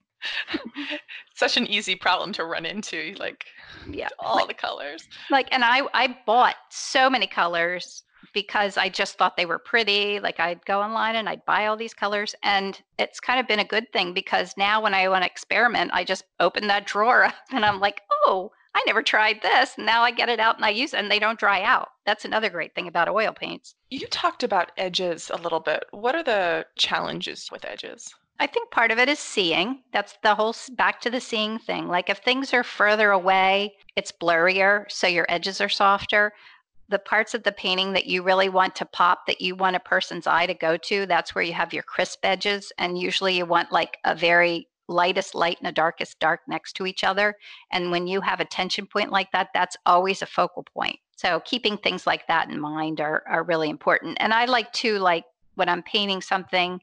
Such 1.35 1.57
an 1.57 1.67
easy 1.67 1.97
problem 1.97 2.33
to 2.35 2.45
run 2.45 2.67
into, 2.67 3.15
like 3.19 3.47
yeah, 3.91 4.09
all 4.19 4.37
like, 4.37 4.49
the 4.49 4.55
colors. 4.55 5.09
Like, 5.31 5.49
and 5.51 5.65
I 5.65 5.81
I 5.95 6.15
bought 6.27 6.57
so 6.69 7.09
many 7.09 7.27
colors 7.27 8.03
because 8.33 8.77
I 8.77 8.89
just 8.89 9.17
thought 9.17 9.37
they 9.37 9.47
were 9.47 9.59
pretty. 9.59 10.21
Like 10.21 10.41
I'd 10.41 10.65
go 10.65 10.81
online 10.81 11.17
and 11.17 11.29
I'd 11.29 11.45
buy 11.45 11.67
all 11.67 11.77
these 11.77 11.95
colors. 11.95 12.35
And 12.43 12.81
it's 12.99 13.21
kind 13.21 13.41
of 13.41 13.49
been 13.49 13.61
a 13.61 13.65
good 13.65 13.93
thing 13.93 14.13
because 14.15 14.55
now 14.57 14.81
when 14.81 14.95
I 14.95 15.09
want 15.09 15.23
to 15.23 15.31
experiment, 15.31 15.91
I 15.93 16.05
just 16.05 16.25
open 16.39 16.67
that 16.69 16.87
drawer 16.87 17.25
up 17.27 17.35
and 17.53 17.65
I'm 17.65 17.81
like, 17.81 18.03
oh, 18.25 18.53
I 18.75 18.83
never 18.87 19.03
tried 19.03 19.43
this. 19.43 19.75
And 19.77 19.87
now 19.87 20.03
I 20.03 20.13
get 20.13 20.29
it 20.29 20.41
out 20.41 20.57
and 20.57 20.65
I 20.65 20.71
use 20.71 20.95
it 20.95 20.99
and 20.99 21.11
they 21.11 21.19
don't 21.19 21.39
dry 21.39 21.63
out. 21.63 21.89
That's 22.07 22.25
another 22.25 22.51
great 22.51 22.75
thing 22.75 22.87
about 22.87 23.09
oil 23.09 23.33
paints. 23.33 23.75
You 23.91 24.07
talked 24.07 24.43
about 24.43 24.73
edges 24.77 25.31
a 25.33 25.37
little 25.37 25.61
bit. 25.61 25.85
What 25.91 26.15
are 26.15 26.23
the 26.23 26.67
challenges 26.77 27.49
with 27.51 27.65
edges? 27.65 28.15
I 28.39 28.47
think 28.47 28.71
part 28.71 28.91
of 28.91 28.99
it 28.99 29.11
is 29.11 29.19
seeing. 29.19 29.83
That's 29.93 30.17
the 30.23 30.35
whole 30.35 30.55
back 30.71 31.03
to 31.03 31.11
the 31.11 31.21
seeing 31.21 31.59
thing. 31.59 31.89
Like 31.89 32.09
if 32.09 32.19
things 32.19 32.55
are 32.55 32.65
further 32.65 33.11
away, 33.11 33.75
it's 33.97 34.13
blurrier, 34.13 34.91
so 34.91 35.07
your 35.07 35.27
edges 35.29 35.61
are 35.61 35.69
softer 35.69 36.33
the 36.91 36.99
parts 36.99 37.35
of 37.35 37.45
the 37.45 37.53
painting 37.53 37.93
that 37.93 38.07
you 38.07 38.23
really 38.23 38.49
want 38.49 38.75
to 38.77 38.85
pop 38.85 39.27
that 39.27 39.41
you 39.41 39.55
want 39.55 39.77
a 39.77 39.81
person's 39.81 40.27
eye 40.27 40.47
to 40.47 40.55
go 40.55 40.77
to 40.77 41.07
that's 41.07 41.35
where 41.35 41.45
you 41.45 41.53
have 41.53 41.73
your 41.73 41.85
crisp 41.85 42.19
edges 42.25 42.73
and 42.79 42.99
usually 42.99 43.37
you 43.37 43.47
want 43.47 43.73
like 43.73 43.99
a 44.05 44.15
very 44.15 44.69
lightest 44.89 45.37
light 45.37 45.57
and 45.61 45.69
a 45.69 45.73
darkest 45.73 46.19
dark 46.19 46.41
next 46.49 46.75
to 46.75 46.85
each 46.85 47.05
other 47.05 47.37
and 47.71 47.93
when 47.93 48.09
you 48.09 48.21
have 48.21 48.41
a 48.41 48.45
tension 48.45 48.87
point 48.87 49.13
like 49.13 49.31
that 49.33 49.49
that's 49.55 49.77
always 49.87 50.21
a 50.21 50.27
focal 50.27 50.65
point. 50.75 50.99
So 51.17 51.41
keeping 51.45 51.77
things 51.77 52.07
like 52.07 52.27
that 52.27 52.51
in 52.51 52.59
mind 52.61 53.01
are, 53.01 53.23
are 53.29 53.45
really 53.45 53.71
important 53.71 54.17
and 54.21 54.35
i 54.35 54.47
like 54.47 54.73
to 54.73 54.99
like 54.99 55.25
when 55.55 55.69
i'm 55.69 55.83
painting 55.83 56.21
something 56.21 56.81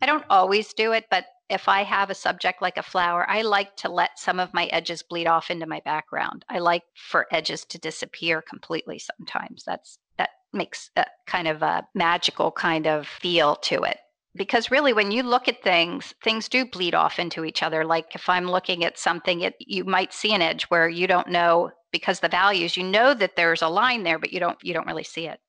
i 0.00 0.06
don't 0.06 0.24
always 0.30 0.72
do 0.72 0.92
it 0.92 1.04
but 1.10 1.26
if 1.50 1.68
I 1.68 1.82
have 1.82 2.10
a 2.10 2.14
subject 2.14 2.62
like 2.62 2.76
a 2.76 2.82
flower, 2.82 3.28
I 3.28 3.42
like 3.42 3.76
to 3.78 3.88
let 3.90 4.18
some 4.18 4.38
of 4.38 4.54
my 4.54 4.66
edges 4.66 5.02
bleed 5.02 5.26
off 5.26 5.50
into 5.50 5.66
my 5.66 5.80
background. 5.84 6.44
I 6.48 6.60
like 6.60 6.84
for 6.94 7.26
edges 7.32 7.64
to 7.66 7.78
disappear 7.78 8.40
completely 8.40 8.98
sometimes. 9.00 9.64
That's 9.64 9.98
that 10.16 10.30
makes 10.52 10.90
a 10.96 11.06
kind 11.26 11.48
of 11.48 11.62
a 11.62 11.86
magical 11.94 12.52
kind 12.52 12.86
of 12.86 13.06
feel 13.06 13.56
to 13.56 13.82
it. 13.82 13.98
Because 14.36 14.70
really 14.70 14.92
when 14.92 15.10
you 15.10 15.24
look 15.24 15.48
at 15.48 15.62
things, 15.62 16.14
things 16.22 16.48
do 16.48 16.64
bleed 16.64 16.94
off 16.94 17.18
into 17.18 17.44
each 17.44 17.64
other. 17.64 17.84
Like 17.84 18.14
if 18.14 18.28
I'm 18.28 18.48
looking 18.48 18.84
at 18.84 18.96
something, 18.96 19.40
it, 19.40 19.56
you 19.58 19.84
might 19.84 20.14
see 20.14 20.32
an 20.32 20.42
edge 20.42 20.64
where 20.64 20.88
you 20.88 21.08
don't 21.08 21.28
know 21.28 21.72
because 21.90 22.20
the 22.20 22.28
values, 22.28 22.76
you 22.76 22.84
know 22.84 23.12
that 23.12 23.34
there's 23.34 23.62
a 23.62 23.68
line 23.68 24.04
there, 24.04 24.20
but 24.20 24.32
you 24.32 24.38
don't 24.38 24.58
you 24.62 24.72
don't 24.72 24.86
really 24.86 25.04
see 25.04 25.26
it. 25.26 25.40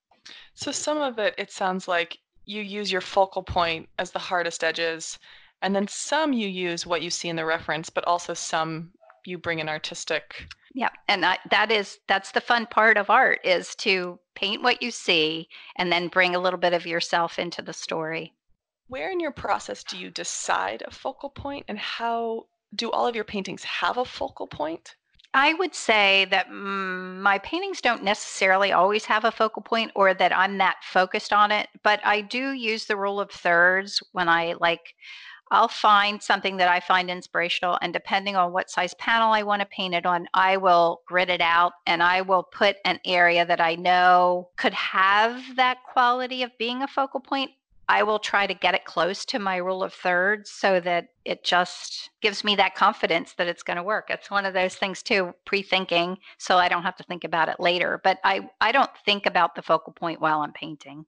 So 0.56 0.72
some 0.72 0.98
of 0.98 1.20
it 1.20 1.36
it 1.38 1.52
sounds 1.52 1.88
like 1.88 2.18
you 2.46 2.64
use 2.64 2.92
your 2.92 3.02
focal 3.02 3.44
point 3.44 3.88
as 4.00 4.12
the 4.12 4.20
hardest 4.20 4.64
edges 4.64 5.20
and 5.62 5.76
then 5.76 5.88
some 5.88 6.34
you 6.34 6.48
use 6.48 6.86
what 6.86 7.02
you 7.02 7.10
see 7.10 7.30
in 7.30 7.36
the 7.36 7.46
reference, 7.46 7.90
but 7.90 8.06
also 8.06 8.34
some 8.34 8.92
you 9.26 9.38
bring 9.38 9.62
an 9.62 9.70
artistic. 9.70 10.48
Yeah, 10.74 10.90
and 11.08 11.26
I, 11.26 11.38
that 11.50 11.72
is 11.72 12.00
that's 12.08 12.32
the 12.32 12.42
fun 12.42 12.66
part 12.66 12.98
of 12.98 13.10
art 13.10 13.40
is 13.44 13.76
to 13.76 14.20
paint 14.36 14.64
what 14.64 14.82
you 14.82 14.92
see 14.92 15.50
and 15.76 15.92
then 15.92 16.08
bring 16.08 16.36
a 16.36 16.40
little 16.40 16.60
bit 16.60 16.74
of 16.74 16.88
yourself 16.88 17.38
into 17.38 17.62
the 17.62 17.74
story. 17.74 18.34
Where 18.88 19.12
in 19.12 19.20
your 19.20 19.32
process 19.32 19.84
do 19.84 19.98
you 19.98 20.10
decide 20.10 20.84
a 20.86 20.92
focal 20.92 21.30
point, 21.30 21.66
and 21.68 21.78
how 21.78 22.48
do 22.76 22.92
all 22.92 23.08
of 23.08 23.16
your 23.16 23.24
paintings 23.24 23.64
have 23.64 23.98
a 23.98 24.06
focal 24.06 24.48
point? 24.48 24.96
I 25.34 25.54
would 25.54 25.74
say 25.74 26.26
that 26.30 26.50
mm, 26.50 27.20
my 27.20 27.38
paintings 27.40 27.80
don't 27.80 28.04
necessarily 28.04 28.74
always 28.74 29.06
have 29.06 29.24
a 29.24 29.32
focal 29.32 29.62
point 29.62 29.92
or 29.96 30.14
that 30.14 30.36
I'm 30.36 30.58
that 30.58 30.78
focused 30.84 31.32
on 31.32 31.52
it, 31.52 31.70
but 31.84 32.02
I 32.06 32.20
do 32.20 32.52
use 32.52 32.86
the 32.86 32.98
rule 32.98 33.20
of 33.20 33.32
thirds 33.32 34.04
when 34.12 34.28
I 34.28 34.56
like 34.60 34.94
I'll 35.52 35.68
find 35.68 36.24
something 36.24 36.56
that 36.58 36.70
I 36.70 36.80
find 36.80 37.12
inspirational, 37.12 37.78
and 37.82 37.92
depending 37.92 38.38
on 38.38 38.54
what 38.54 38.70
size 38.70 38.94
panel 38.94 39.34
I 39.34 39.44
want 39.44 39.60
to 39.60 39.66
paint 39.66 39.94
it 39.94 40.06
on, 40.06 40.28
I 40.34 40.56
will 40.56 41.02
grid 41.06 41.30
it 41.30 41.42
out 41.42 41.74
and 41.86 42.02
I 42.02 42.22
will 42.22 42.44
put 42.44 42.78
an 42.86 43.02
area 43.06 43.46
that 43.46 43.60
I 43.60 43.76
know 43.76 44.50
could 44.56 44.74
have 44.74 45.44
that 45.58 45.84
quality 45.84 46.42
of 46.44 46.58
being 46.58 46.82
a 46.82 46.88
focal 46.88 47.20
point. 47.20 47.52
I 47.90 48.04
will 48.04 48.20
try 48.20 48.48
to 48.48 48.54
get 48.54 48.76
it 48.76 48.86
close 48.86 49.26
to 49.26 49.40
my 49.40 49.58
rule 49.58 49.84
of 49.84 49.94
thirds 49.94 50.50
so 50.50 50.80
that 50.80 51.10
it 51.26 51.44
just 51.44 52.12
gives 52.22 52.46
me 52.46 52.56
that 52.56 52.74
confidence 52.74 53.34
that 53.34 53.48
it's 53.48 53.64
going 53.64 53.76
to 53.76 53.84
work. 53.84 54.10
It's 54.10 54.32
one 54.32 54.46
of 54.46 54.54
those 54.54 54.76
things 54.76 55.04
too, 55.04 55.34
pre-thinking, 55.44 56.18
so 56.38 56.56
I 56.56 56.70
don't 56.70 56.84
have 56.84 56.96
to 56.96 57.04
think 57.04 57.26
about 57.26 57.50
it 57.50 57.60
later. 57.60 58.00
But 58.02 58.20
I 58.24 58.50
I 58.62 58.72
don't 58.72 58.92
think 59.04 59.26
about 59.26 59.56
the 59.56 59.62
focal 59.62 59.92
point 59.92 60.22
while 60.22 60.40
I'm 60.40 60.54
painting 60.54 61.06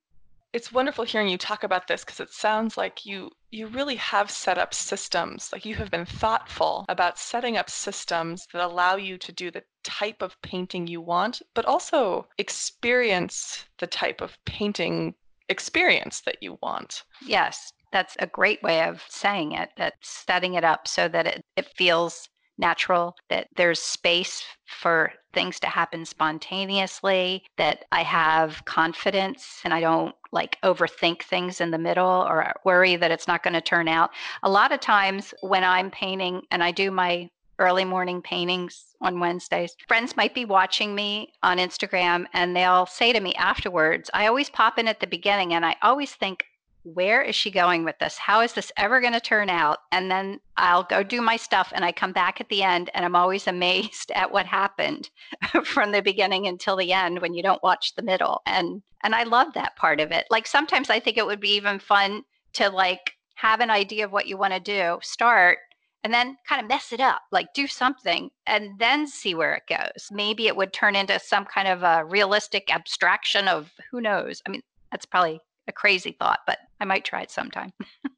it's 0.53 0.71
wonderful 0.71 1.03
hearing 1.03 1.27
you 1.27 1.37
talk 1.37 1.63
about 1.63 1.87
this 1.87 2.05
because 2.05 2.19
it 2.19 2.31
sounds 2.31 2.77
like 2.77 3.05
you 3.05 3.29
you 3.51 3.67
really 3.67 3.95
have 3.95 4.31
set 4.31 4.57
up 4.57 4.73
systems 4.73 5.49
like 5.51 5.65
you 5.65 5.75
have 5.75 5.91
been 5.91 6.05
thoughtful 6.05 6.85
about 6.89 7.19
setting 7.19 7.57
up 7.57 7.69
systems 7.69 8.47
that 8.53 8.63
allow 8.63 8.95
you 8.95 9.17
to 9.17 9.31
do 9.31 9.51
the 9.51 9.63
type 9.83 10.21
of 10.21 10.39
painting 10.41 10.87
you 10.87 11.01
want 11.01 11.41
but 11.53 11.65
also 11.65 12.27
experience 12.37 13.65
the 13.79 13.87
type 13.87 14.21
of 14.21 14.37
painting 14.45 15.13
experience 15.49 16.21
that 16.21 16.37
you 16.41 16.57
want. 16.61 17.03
Yes 17.25 17.71
that's 17.91 18.17
a 18.19 18.27
great 18.27 18.61
way 18.63 18.81
of 18.81 19.03
saying 19.07 19.51
it 19.51 19.69
that 19.77 19.93
setting 20.01 20.55
it 20.55 20.63
up 20.63 20.87
so 20.87 21.07
that 21.07 21.27
it, 21.27 21.45
it 21.55 21.67
feels 21.77 22.27
natural, 22.57 23.15
that 23.29 23.47
there's 23.55 23.79
space 23.79 24.43
for 24.65 25.11
things 25.33 25.59
to 25.59 25.67
happen 25.67 26.05
spontaneously, 26.05 27.43
that 27.57 27.85
I 27.91 28.03
have 28.03 28.63
confidence 28.65 29.61
and 29.63 29.73
I 29.73 29.79
don't 29.81 30.15
like 30.31 30.57
overthink 30.63 31.23
things 31.23 31.61
in 31.61 31.71
the 31.71 31.77
middle 31.77 32.25
or 32.27 32.53
worry 32.65 32.95
that 32.95 33.11
it's 33.11 33.27
not 33.27 33.43
going 33.43 33.53
to 33.53 33.61
turn 33.61 33.87
out. 33.87 34.11
A 34.43 34.49
lot 34.49 34.71
of 34.71 34.79
times 34.79 35.33
when 35.41 35.63
I'm 35.63 35.91
painting 35.91 36.41
and 36.51 36.63
I 36.63 36.71
do 36.71 36.91
my 36.91 37.29
early 37.59 37.85
morning 37.85 38.21
paintings 38.21 38.95
on 39.01 39.19
Wednesdays. 39.19 39.75
Friends 39.87 40.17
might 40.17 40.33
be 40.33 40.45
watching 40.45 40.95
me 40.95 41.31
on 41.43 41.57
Instagram 41.57 42.25
and 42.33 42.55
they'll 42.55 42.85
say 42.85 43.13
to 43.13 43.19
me 43.19 43.33
afterwards, 43.35 44.09
I 44.13 44.27
always 44.27 44.49
pop 44.49 44.79
in 44.79 44.87
at 44.87 44.99
the 44.99 45.07
beginning 45.07 45.53
and 45.53 45.65
I 45.65 45.75
always 45.81 46.13
think, 46.13 46.45
where 46.83 47.21
is 47.21 47.35
she 47.35 47.49
going 47.49 47.83
with 47.83 47.97
this? 47.99 48.17
How 48.17 48.41
is 48.41 48.53
this 48.53 48.71
ever 48.77 48.99
going 48.99 49.13
to 49.13 49.19
turn 49.19 49.49
out? 49.49 49.79
And 49.91 50.11
then 50.11 50.39
I'll 50.57 50.83
go 50.83 51.01
do 51.01 51.21
my 51.21 51.37
stuff 51.37 51.71
and 51.73 51.83
I 51.83 51.91
come 51.91 52.11
back 52.11 52.41
at 52.41 52.49
the 52.49 52.63
end 52.63 52.89
and 52.93 53.05
I'm 53.05 53.15
always 53.15 53.47
amazed 53.47 54.11
at 54.15 54.31
what 54.31 54.45
happened 54.45 55.09
from 55.63 55.91
the 55.91 56.01
beginning 56.01 56.47
until 56.47 56.75
the 56.75 56.93
end 56.93 57.21
when 57.21 57.33
you 57.33 57.41
don't 57.41 57.63
watch 57.63 57.95
the 57.95 58.01
middle. 58.01 58.41
And 58.45 58.81
and 59.03 59.15
I 59.15 59.23
love 59.23 59.53
that 59.53 59.75
part 59.75 59.99
of 59.99 60.11
it. 60.11 60.25
Like 60.29 60.47
sometimes 60.47 60.89
I 60.89 60.99
think 60.99 61.17
it 61.17 61.25
would 61.25 61.41
be 61.41 61.55
even 61.55 61.79
fun 61.79 62.23
to 62.53 62.69
like 62.69 63.13
have 63.35 63.59
an 63.59 63.69
idea 63.69 64.05
of 64.05 64.11
what 64.11 64.27
you 64.27 64.37
want 64.37 64.53
to 64.53 64.59
do, 64.59 64.99
start 65.01 65.57
and 66.03 66.13
then 66.13 66.37
kind 66.47 66.61
of 66.61 66.67
mess 66.67 66.91
it 66.91 66.99
up, 66.99 67.21
like 67.31 67.53
do 67.53 67.65
something 67.65 68.29
and 68.45 68.77
then 68.77 69.07
see 69.07 69.35
where 69.35 69.53
it 69.53 69.63
goes. 69.69 70.09
Maybe 70.11 70.47
it 70.47 70.55
would 70.55 70.73
turn 70.73 70.95
into 70.95 71.17
some 71.19 71.45
kind 71.45 71.67
of 71.67 71.81
a 71.81 72.03
realistic 72.05 72.73
abstraction 72.73 73.47
of 73.47 73.71
who 73.89 74.01
knows. 74.01 74.41
I 74.45 74.49
mean, 74.49 74.61
that's 74.91 75.05
probably 75.05 75.39
a 75.67 75.71
crazy 75.71 76.15
thought, 76.17 76.39
but 76.45 76.59
I 76.79 76.85
might 76.85 77.05
try 77.05 77.21
it 77.21 77.31
sometime. 77.31 77.71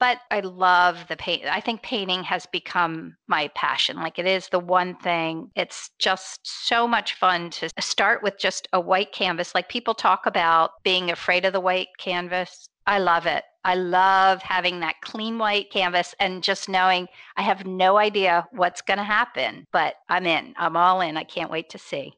but 0.00 0.18
I 0.30 0.40
love 0.40 1.06
the 1.08 1.16
paint. 1.16 1.44
I 1.44 1.60
think 1.60 1.82
painting 1.82 2.24
has 2.24 2.44
become 2.46 3.16
my 3.28 3.48
passion. 3.54 3.96
Like 3.96 4.18
it 4.18 4.26
is 4.26 4.48
the 4.48 4.58
one 4.58 4.96
thing. 4.96 5.50
It's 5.54 5.90
just 5.98 6.40
so 6.42 6.88
much 6.88 7.14
fun 7.14 7.50
to 7.50 7.68
start 7.78 8.22
with 8.22 8.38
just 8.38 8.66
a 8.72 8.80
white 8.80 9.12
canvas. 9.12 9.54
Like 9.54 9.68
people 9.68 9.94
talk 9.94 10.26
about 10.26 10.72
being 10.82 11.10
afraid 11.10 11.44
of 11.44 11.52
the 11.52 11.60
white 11.60 11.88
canvas. 11.98 12.68
I 12.86 12.98
love 12.98 13.26
it. 13.26 13.44
I 13.64 13.76
love 13.76 14.42
having 14.42 14.80
that 14.80 15.00
clean 15.02 15.38
white 15.38 15.70
canvas 15.70 16.16
and 16.18 16.42
just 16.42 16.68
knowing 16.68 17.06
I 17.36 17.42
have 17.42 17.64
no 17.64 17.96
idea 17.96 18.46
what's 18.50 18.82
going 18.82 18.98
to 18.98 19.04
happen, 19.04 19.68
but 19.72 19.94
I'm 20.08 20.26
in. 20.26 20.54
I'm 20.56 20.76
all 20.76 21.00
in. 21.00 21.16
I 21.16 21.22
can't 21.22 21.50
wait 21.50 21.70
to 21.70 21.78
see. 21.78 22.14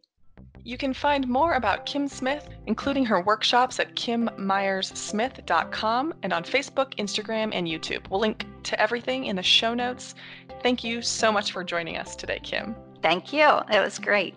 You 0.66 0.78
can 0.78 0.94
find 0.94 1.28
more 1.28 1.52
about 1.54 1.84
Kim 1.84 2.08
Smith, 2.08 2.48
including 2.66 3.04
her 3.04 3.20
workshops 3.20 3.78
at 3.78 3.94
kimmyerssmith.com 3.94 6.14
and 6.22 6.32
on 6.32 6.42
Facebook, 6.42 6.94
Instagram, 6.94 7.50
and 7.52 7.68
YouTube. 7.68 8.08
We'll 8.08 8.20
link 8.20 8.46
to 8.62 8.80
everything 8.80 9.26
in 9.26 9.36
the 9.36 9.42
show 9.42 9.74
notes. 9.74 10.14
Thank 10.62 10.82
you 10.82 11.02
so 11.02 11.30
much 11.30 11.52
for 11.52 11.64
joining 11.64 11.98
us 11.98 12.16
today, 12.16 12.40
Kim. 12.42 12.74
Thank 13.02 13.30
you. 13.30 13.46
It 13.70 13.80
was 13.80 13.98
great. 13.98 14.34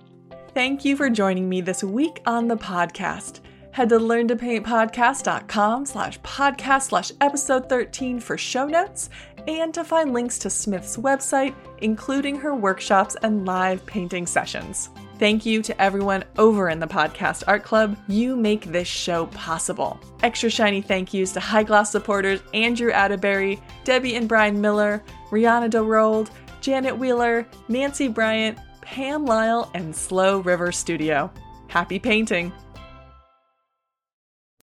Thank 0.53 0.83
you 0.83 0.97
for 0.97 1.09
joining 1.09 1.47
me 1.47 1.61
this 1.61 1.81
week 1.81 2.21
on 2.25 2.49
the 2.49 2.57
podcast. 2.57 3.39
Head 3.71 3.87
to 3.89 3.97
learntopaintpodcast.com 3.97 5.85
slash 5.85 6.19
podcast 6.21 6.81
slash 6.83 7.11
episode 7.21 7.69
13 7.69 8.19
for 8.19 8.37
show 8.37 8.67
notes 8.67 9.09
and 9.47 9.73
to 9.73 9.85
find 9.85 10.11
links 10.11 10.37
to 10.39 10.49
Smith's 10.49 10.97
website, 10.97 11.55
including 11.77 12.35
her 12.35 12.53
workshops 12.53 13.15
and 13.23 13.45
live 13.45 13.85
painting 13.85 14.27
sessions. 14.27 14.89
Thank 15.19 15.47
you 15.47 15.63
to 15.63 15.81
everyone 15.81 16.23
over 16.37 16.69
in 16.69 16.79
the 16.79 16.85
Podcast 16.85 17.43
Art 17.47 17.63
Club. 17.63 17.97
You 18.07 18.35
make 18.35 18.65
this 18.65 18.87
show 18.87 19.25
possible. 19.27 19.99
Extra 20.21 20.49
shiny 20.49 20.79
thank 20.79 21.11
yous 21.11 21.31
to 21.33 21.39
High 21.39 21.63
Gloss 21.63 21.91
supporters 21.91 22.39
Andrew 22.53 22.91
Atterbury, 22.91 23.59
Debbie 23.83 24.15
and 24.15 24.29
Brian 24.29 24.61
Miller, 24.61 25.03
Rihanna 25.31 25.71
DeRold, 25.71 26.29
Janet 26.61 26.95
Wheeler, 26.95 27.47
Nancy 27.67 28.07
Bryant, 28.07 28.59
Pam 28.81 29.25
Lyle, 29.25 29.71
and 29.73 29.95
Slow 29.95 30.39
River 30.39 30.71
Studio. 30.71 31.31
Happy 31.67 31.97
painting! 31.97 32.53